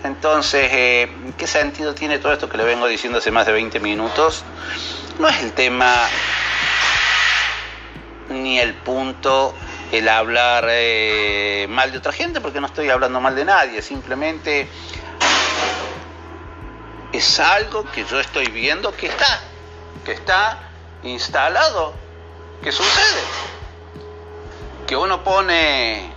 [0.04, 3.80] Entonces, eh, ¿qué sentido tiene todo esto que le vengo diciendo hace más de 20
[3.80, 4.44] minutos?
[5.18, 6.06] No es el tema
[8.28, 9.54] ni el punto
[9.90, 14.68] el hablar eh, mal de otra gente, porque no estoy hablando mal de nadie, simplemente
[17.10, 19.40] es algo que yo estoy viendo que está,
[20.04, 20.58] que está
[21.02, 21.94] instalado,
[22.62, 23.22] que sucede,
[24.86, 26.12] que uno pone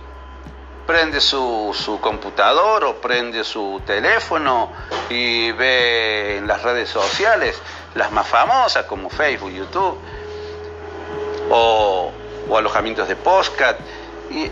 [0.86, 4.72] prende su, su, computador o prende su teléfono
[5.10, 7.60] y ve en las redes sociales,
[7.94, 9.98] las más famosas como Facebook, YouTube,
[11.50, 12.12] o,
[12.56, 13.78] alojamientos de postcat,
[14.30, 14.44] y,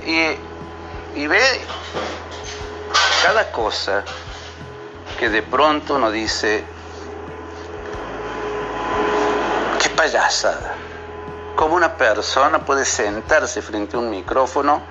[1.15, 1.61] y ve
[3.23, 4.05] cada cosa
[5.19, 6.65] que de pronto uno dice,
[9.81, 10.75] qué payasada,
[11.57, 14.83] cómo una persona puede sentarse frente a un micrófono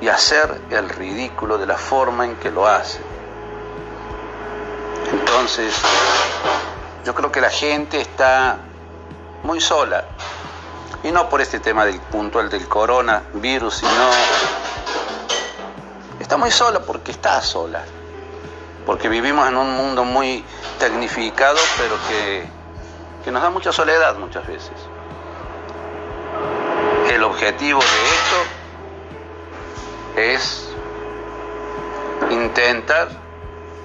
[0.00, 3.00] y hacer el ridículo de la forma en que lo hace.
[5.12, 5.74] Entonces,
[7.04, 8.58] yo creo que la gente está
[9.42, 10.04] muy sola.
[11.02, 14.10] Y no por este tema del puntual del coronavirus, sino
[16.18, 17.84] está muy sola porque está sola.
[18.86, 20.44] Porque vivimos en un mundo muy
[20.78, 22.46] tecnificado, pero que,
[23.24, 24.74] que nos da mucha soledad muchas veces.
[27.10, 28.36] El objetivo de esto
[30.16, 30.68] es
[32.30, 33.08] intentar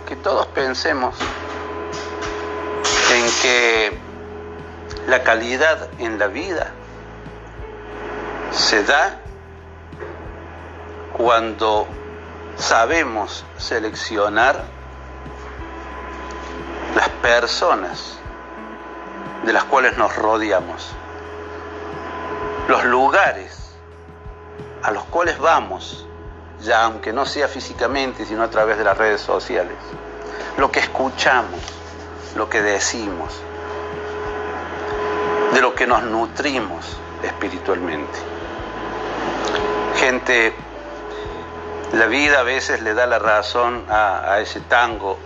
[0.08, 1.16] que todos pensemos
[3.14, 3.98] en que
[5.08, 6.74] la calidad en la vida
[8.52, 9.22] se da
[11.18, 11.88] cuando
[12.58, 14.66] sabemos seleccionar
[16.96, 18.19] las personas
[19.44, 20.92] de las cuales nos rodeamos,
[22.68, 23.74] los lugares
[24.84, 26.06] a los cuales vamos
[26.62, 29.78] ya aunque no sea físicamente, sino a través de las redes sociales.
[30.58, 31.60] Lo que escuchamos,
[32.36, 33.42] lo que decimos,
[35.54, 38.20] de lo que nos nutrimos espiritualmente.
[39.96, 40.54] Gente,
[41.94, 45.18] la vida a veces le da la razón a, ese tango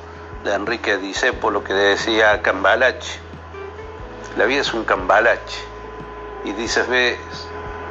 [0.44, 0.98] de Enrique
[1.52, 3.23] lo que decía Cambalache.
[4.38, 5.60] La vida es un cambalache.
[6.44, 7.18] Y dices, ves,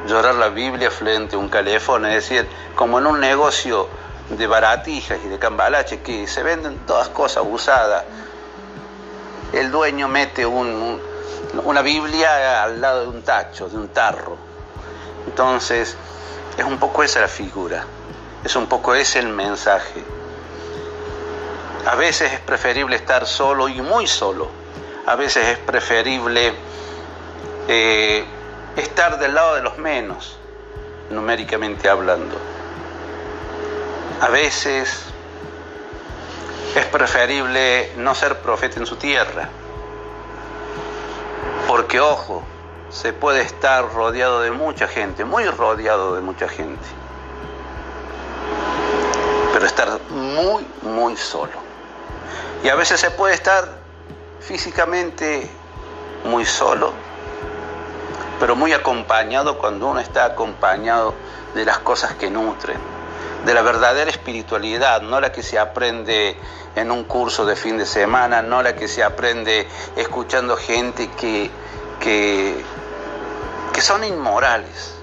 [0.07, 3.87] llorar la Biblia frente a un calefón, es decir, como en un negocio
[4.29, 8.03] de baratijas y de cambalache que se venden todas cosas usadas.
[9.53, 14.37] El dueño mete una Biblia al lado de un tacho, de un tarro.
[15.25, 15.95] Entonces,
[16.57, 17.85] es un poco esa la figura,
[18.43, 20.03] es un poco ese el mensaje.
[21.85, 24.62] A veces es preferible estar solo y muy solo.
[25.05, 26.53] A veces es preferible
[27.67, 28.23] eh,
[28.77, 30.37] estar del lado de los menos,
[31.09, 32.37] numéricamente hablando.
[34.21, 35.03] A veces
[36.75, 39.49] es preferible no ser profeta en su tierra,
[41.67, 42.43] porque ojo,
[42.89, 46.85] se puede estar rodeado de mucha gente, muy rodeado de mucha gente,
[49.51, 51.61] pero estar muy, muy solo.
[52.63, 53.82] Y a veces se puede estar
[54.45, 55.49] físicamente
[56.25, 56.91] muy solo,
[58.39, 61.13] pero muy acompañado cuando uno está acompañado
[61.55, 62.77] de las cosas que nutren,
[63.45, 66.35] de la verdadera espiritualidad, no la que se aprende
[66.75, 71.49] en un curso de fin de semana, no la que se aprende escuchando gente que,
[72.01, 72.63] que,
[73.71, 74.95] que son inmorales.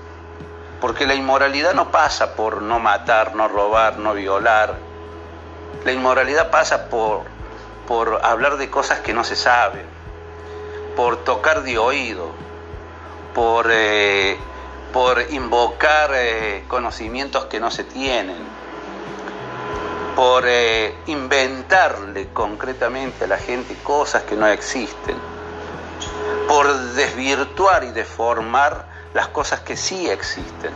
[0.82, 4.76] Porque la inmoralidad no pasa por no matar, no robar, no violar.
[5.84, 7.24] La inmoralidad pasa por,
[7.90, 9.84] por hablar de cosas que no se saben,
[10.94, 12.30] por tocar de oído,
[13.34, 14.38] por, eh,
[14.92, 18.36] por invocar eh, conocimientos que no se tienen,
[20.14, 25.16] por eh, inventarle concretamente a la gente cosas que no existen,
[26.46, 30.70] por desvirtuar y deformar las cosas que sí existen,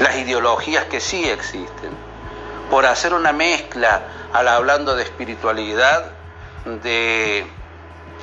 [0.00, 1.90] las ideologías que sí existen,
[2.70, 6.12] por hacer una mezcla al hablando de espiritualidad,
[6.82, 7.46] de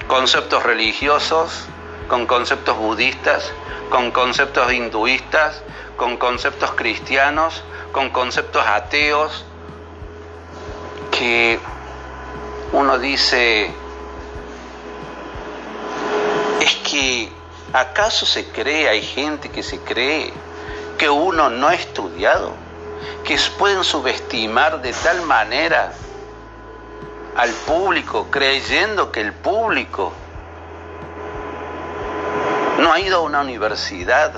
[0.08, 1.66] conceptos religiosos,
[2.08, 3.52] con conceptos budistas,
[3.90, 5.64] con conceptos hinduistas,
[5.98, 9.46] con conceptos cristianos, con conceptos ateos,
[11.12, 11.60] que
[12.72, 13.72] uno dice,
[16.62, 17.32] es que
[17.74, 20.34] ¿acaso se cree, hay gente que se cree
[20.98, 22.65] que uno no ha estudiado?
[23.24, 25.94] Que pueden subestimar de tal manera
[27.36, 30.14] al público, creyendo que el público
[32.80, 34.32] no ha ido a una universidad,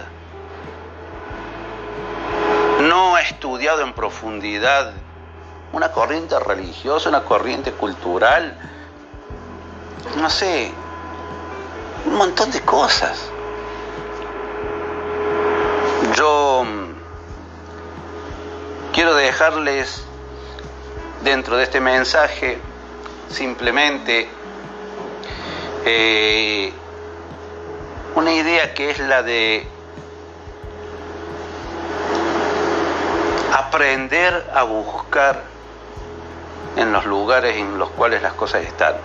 [2.81, 4.93] no ha estudiado en profundidad
[5.73, 8.57] una corriente religiosa, una corriente cultural,
[10.15, 10.71] no sé,
[12.05, 13.31] un montón de cosas.
[19.07, 20.03] Quiero dejarles
[21.23, 22.57] dentro de este mensaje
[23.29, 24.27] simplemente
[25.85, 26.73] eh,
[28.15, 29.65] una idea que es la de
[33.53, 35.41] aprender a buscar
[36.75, 38.95] en los lugares en los cuales las cosas están.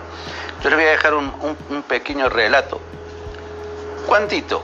[0.61, 1.31] Yo les voy a dejar un,
[1.69, 2.81] un pequeño relato,
[4.05, 4.63] cuantito,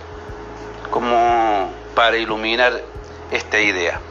[0.92, 2.82] como para iluminar
[3.32, 4.02] esta idea.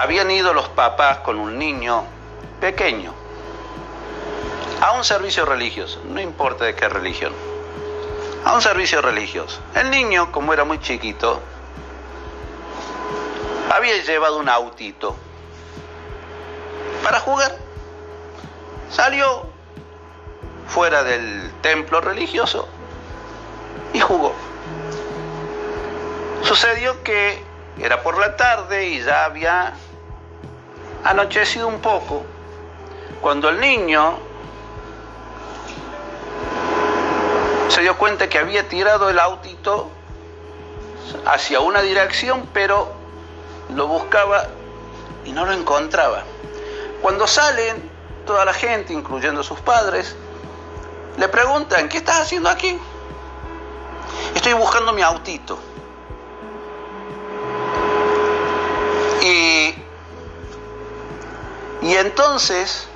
[0.00, 2.04] Habían ido los papás con un niño
[2.58, 3.12] pequeño
[4.80, 7.34] a un servicio religioso, no importa de qué religión,
[8.46, 9.60] a un servicio religioso.
[9.74, 11.42] El niño, como era muy chiquito,
[13.70, 15.14] había llevado un autito
[17.04, 17.58] para jugar.
[18.90, 19.48] Salió
[20.66, 22.66] fuera del templo religioso
[23.92, 24.32] y jugó.
[26.40, 27.44] Sucedió que
[27.78, 29.74] era por la tarde y ya había
[31.04, 32.22] anochecido un poco,
[33.20, 34.18] cuando el niño
[37.68, 39.88] se dio cuenta que había tirado el autito
[41.26, 42.92] hacia una dirección, pero
[43.74, 44.46] lo buscaba
[45.24, 46.24] y no lo encontraba.
[47.02, 47.90] Cuando salen,
[48.26, 50.16] toda la gente, incluyendo sus padres,
[51.16, 52.78] le preguntan, ¿qué estás haciendo aquí?
[54.34, 55.58] Estoy buscando mi autito.
[59.22, 59.74] Y,
[61.82, 62.88] y entonces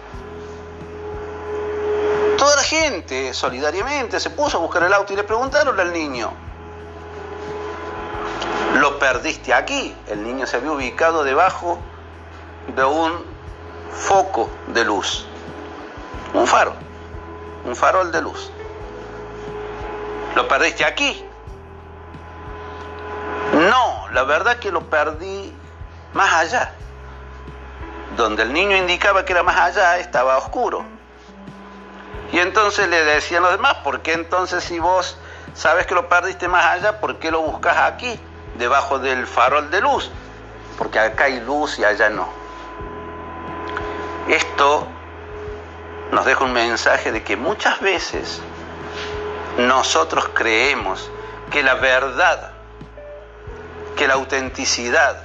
[2.44, 6.32] Toda la gente solidariamente se puso a buscar el auto y le preguntaron al niño,
[8.74, 9.97] lo perdiste aquí.
[10.09, 11.78] El niño se había ubicado debajo
[12.74, 13.24] de un
[13.93, 15.27] foco de luz,
[16.35, 16.74] un faro,
[17.65, 18.51] un farol de luz.
[20.35, 21.24] Lo perdiste aquí.
[23.55, 25.51] No, la verdad que lo perdí
[26.12, 26.74] más allá.
[28.16, 30.85] Donde el niño indicaba que era más allá, estaba oscuro.
[32.32, 35.16] Y entonces le decían los demás, ¿por qué entonces si vos
[35.55, 38.19] sabes que lo perdiste más allá, ¿por qué lo buscas aquí,
[38.59, 40.11] debajo del farol de luz?
[40.78, 42.28] Porque acá hay luz y allá no.
[44.28, 44.86] Esto
[46.11, 48.41] nos deja un mensaje de que muchas veces
[49.59, 51.11] nosotros creemos
[51.51, 52.53] que la verdad,
[53.97, 55.23] que la autenticidad,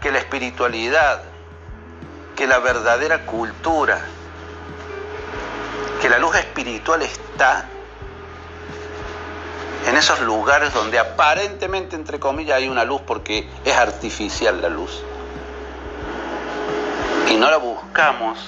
[0.00, 1.22] que la espiritualidad,
[2.42, 4.00] que la verdadera cultura,
[6.00, 7.66] que la luz espiritual está
[9.86, 15.04] en esos lugares donde aparentemente, entre comillas, hay una luz porque es artificial la luz.
[17.30, 18.40] Y no la buscamos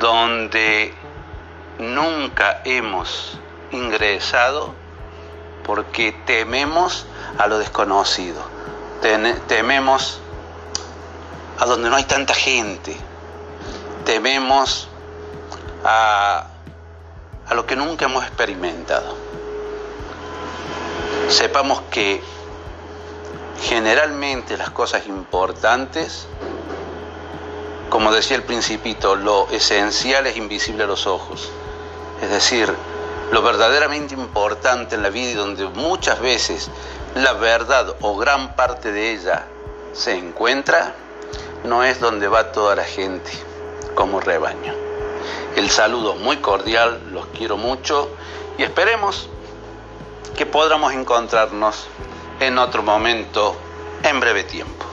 [0.00, 0.94] donde
[1.78, 3.38] nunca hemos
[3.70, 4.72] ingresado
[5.62, 7.04] porque tememos
[7.36, 8.40] a lo desconocido,
[9.46, 10.22] tememos
[11.60, 12.96] a donde no hay tanta gente.
[14.06, 14.88] Tememos
[15.84, 16.46] a,
[17.52, 19.14] lo que nunca hemos experimentado.
[21.28, 22.22] Sepamos que
[23.62, 26.26] generalmente las cosas importantes,
[27.90, 31.50] como decía el principito, lo esencial es invisible a los ojos.
[32.22, 32.74] Es decir,
[33.32, 36.70] lo verdaderamente importante en la vida y donde muchas veces
[37.14, 39.44] la verdad o gran parte de ella
[39.92, 40.94] se encuentra,
[41.64, 43.30] no es donde va toda la gente
[43.94, 44.74] como rebaño.
[45.56, 48.10] El saludo muy cordial, los quiero mucho
[48.56, 49.28] y esperemos
[50.36, 51.86] que podamos encontrarnos
[52.40, 53.56] en otro momento
[54.02, 54.89] en breve tiempo.